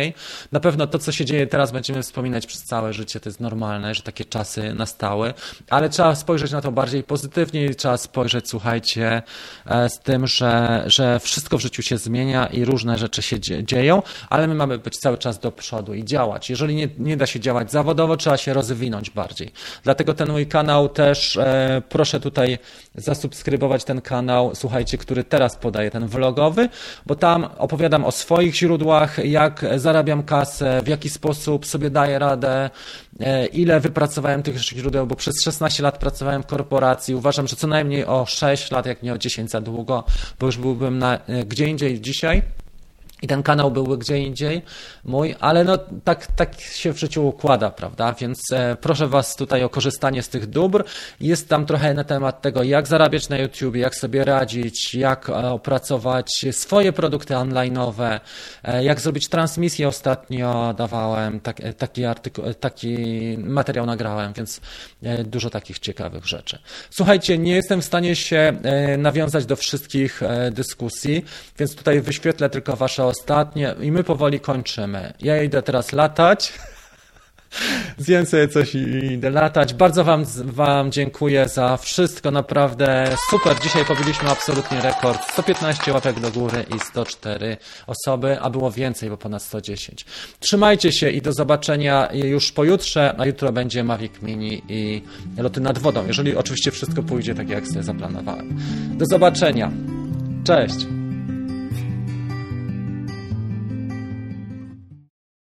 Na 0.52 0.60
pewno 0.60 0.88
to, 0.88 1.00
co 1.00 1.12
się 1.12 1.26
dzieje 1.26 1.48
teraz, 1.48 1.72
będziemy 1.72 2.04
wspominać 2.04 2.46
przez 2.46 2.64
całe 2.64 2.94
życie. 2.94 3.20
To 3.20 3.30
jest 3.30 3.40
normalne, 3.40 3.96
że 3.96 4.02
takie 4.02 4.26
czasy 4.26 4.74
nastały, 4.74 5.34
ale 5.70 5.90
trzeba 5.90 6.16
spojrzeć 6.16 6.52
na 6.52 6.62
to 6.62 6.72
bardziej 6.72 7.04
pozytywnie 7.04 7.66
i 7.66 7.76
trzeba 7.76 7.98
spojrzeć, 7.98 8.50
słuchajcie, 8.50 9.22
e, 9.66 9.90
z 9.90 10.00
tym, 10.00 10.28
że, 10.28 10.84
że 10.86 11.20
wszystko 11.20 11.58
w 11.58 11.62
życiu 11.62 11.82
się 11.82 11.98
zmienia 11.98 12.48
i 12.48 12.66
różne 12.66 12.98
rzeczy 12.98 13.22
się 13.22 13.40
dzieją, 13.64 14.04
ale 14.30 14.48
my 14.48 14.56
mamy 14.56 14.78
być 14.78 14.98
cały 14.98 15.18
czas 15.18 15.40
do 15.40 15.52
przodu 15.52 15.94
i 15.94 16.06
działać. 16.06 16.50
Jeżeli 16.50 16.76
nie, 16.76 16.90
nie 16.98 17.18
da 17.18 17.26
się 17.26 17.40
działać 17.40 17.72
zawodowo, 17.72 18.18
trzeba 18.18 18.38
się 18.38 18.54
rozwinąć 18.54 19.10
bardziej. 19.10 19.52
Dlatego 19.84 20.14
ten 20.14 20.32
mój 20.32 20.48
kanał 20.48 20.90
też 20.90 21.38
e, 21.38 21.82
proszę 21.90 22.20
tutaj 22.20 22.58
zasubskrybować 22.96 23.84
ten 23.84 24.02
kanał, 24.02 24.52
słuchajcie, 24.56 24.98
który 24.98 25.24
teraz 25.24 25.56
podaję, 25.56 25.92
ten 25.92 26.08
vlogowy, 26.08 26.70
bo 27.06 27.16
tam 27.16 27.48
opowiadam 27.58 28.06
o 28.06 28.12
swoich 28.12 28.56
źródłach, 28.56 29.26
jak 29.26 29.66
zarabiam 29.82 30.24
kasę, 30.24 30.82
w 30.84 30.88
jaki 30.88 31.10
sposób 31.10 31.66
sobie 31.66 31.90
daję 31.90 32.20
radę, 32.20 32.70
e, 33.20 33.46
ile 33.46 33.80
wypracowałem 33.80 34.44
tych 34.44 34.58
źródeł, 34.58 35.08
bo 35.08 35.16
przez 35.16 35.44
16 35.44 35.84
lat 35.84 35.98
pracowałem 35.98 36.44
w 36.44 36.46
korporacji. 36.46 37.16
Uważam, 37.16 37.48
że 37.48 37.56
co 37.56 37.68
najmniej 37.68 38.06
o 38.06 38.26
6 38.26 38.72
lat, 38.72 38.86
jak 38.86 39.04
nie 39.04 39.14
o 39.14 39.18
10 39.18 39.52
za 39.52 39.62
długo, 39.62 40.04
bo 40.40 40.46
już 40.46 40.58
byłbym 40.58 41.00
na, 41.00 41.18
e, 41.28 41.46
gdzie 41.46 41.68
indziej 41.68 42.02
dzisiaj 42.02 42.42
i 43.22 43.28
ten 43.28 43.44
kanał 43.44 43.72
byłby 43.72 43.98
gdzie 43.98 44.20
indziej 44.20 44.62
mój, 45.04 45.36
ale 45.40 45.64
no 45.64 45.78
tak, 46.04 46.28
tak 46.28 46.62
się 46.62 46.94
w 46.94 47.00
życiu 47.00 47.28
układa, 47.28 47.70
prawda? 47.72 48.14
Więc 48.14 48.52
e, 48.52 48.78
proszę 48.82 49.08
Was 49.08 49.36
tutaj 49.36 49.64
o 49.64 49.70
korzystanie 49.70 50.24
z 50.24 50.30
tych 50.30 50.46
dóbr. 50.50 50.84
Jest 51.20 51.50
tam 51.50 51.66
trochę 51.66 51.94
na 51.94 52.04
temat 52.04 52.42
tego, 52.42 52.64
jak 52.64 52.88
zarabiać 52.88 53.30
na 53.30 53.38
YouTube, 53.38 53.76
jak 53.76 53.96
sobie 53.96 54.26
radzić, 54.26 54.96
jak 54.96 55.30
e, 55.30 55.34
opracować 55.34 56.46
swoje 56.52 56.94
produkty 56.94 57.34
online'owe, 57.34 58.20
e, 58.64 58.84
jak 58.84 59.00
zrobić 59.00 59.30
transmisję. 59.30 59.88
Ostatnio 59.88 60.74
dawałem 60.74 61.40
tak, 61.40 61.58
taki, 61.78 62.06
artykuł, 62.06 62.54
taki 62.54 62.98
materiał 63.38 63.86
nagrałem, 63.86 64.34
więc 64.34 64.62
dużo 65.24 65.50
takich 65.50 65.80
ciekawych 65.80 66.26
rzeczy. 66.26 66.60
Słuchajcie, 66.90 67.38
nie 67.38 67.56
jestem 67.56 67.82
w 67.82 67.86
stanie 67.86 68.16
się 68.16 68.54
nawiązać 68.98 69.46
do 69.46 69.56
wszystkich 69.56 70.22
dyskusji, 70.52 71.26
więc 71.60 71.76
tutaj 71.76 72.02
wyświetlę 72.02 72.50
tylko 72.50 72.76
Wasze 72.76 73.06
ostatnie 73.06 73.76
i 73.82 73.92
my 73.92 74.04
powoli 74.04 74.40
kończymy. 74.40 75.14
Ja 75.20 75.44
idę 75.44 75.62
teraz 75.62 75.92
latać. 75.92 76.54
Zjem 77.98 78.26
sobie 78.26 78.48
coś 78.48 78.76
i 78.76 79.14
idę 79.14 79.30
latać. 79.30 79.74
Bardzo 79.74 80.04
wam, 80.04 80.26
wam 80.46 80.92
dziękuję 80.92 81.50
za 81.50 81.78
wszystko, 81.78 82.32
naprawdę 82.32 83.08
super. 83.30 83.56
Dzisiaj 83.64 83.86
pobiliśmy 83.86 84.30
absolutnie 84.30 84.82
rekord. 84.82 85.32
115 85.32 85.94
łapek 85.94 86.20
do 86.20 86.32
góry 86.32 86.66
i 86.76 86.80
104 86.80 87.58
osoby, 87.88 88.40
a 88.42 88.50
było 88.50 88.72
więcej, 88.72 89.10
bo 89.10 89.18
ponad 89.18 89.44
110. 89.44 90.06
Trzymajcie 90.40 90.92
się 90.92 91.10
i 91.10 91.22
do 91.22 91.34
zobaczenia 91.34 92.10
już 92.14 92.52
pojutrze, 92.52 93.16
a 93.18 93.26
jutro 93.26 93.52
będzie 93.52 93.84
Mavic 93.84 94.14
Mini 94.22 94.62
i 94.70 95.02
loty 95.38 95.62
nad 95.62 95.78
wodą, 95.78 96.08
jeżeli 96.08 96.36
oczywiście 96.36 96.72
wszystko 96.72 97.04
pójdzie 97.04 97.36
tak, 97.36 97.50
jak 97.50 97.68
sobie 97.68 97.84
zaplanowałem. 97.84 98.58
Do 98.98 99.06
zobaczenia. 99.06 99.72
Cześć. 100.44 101.01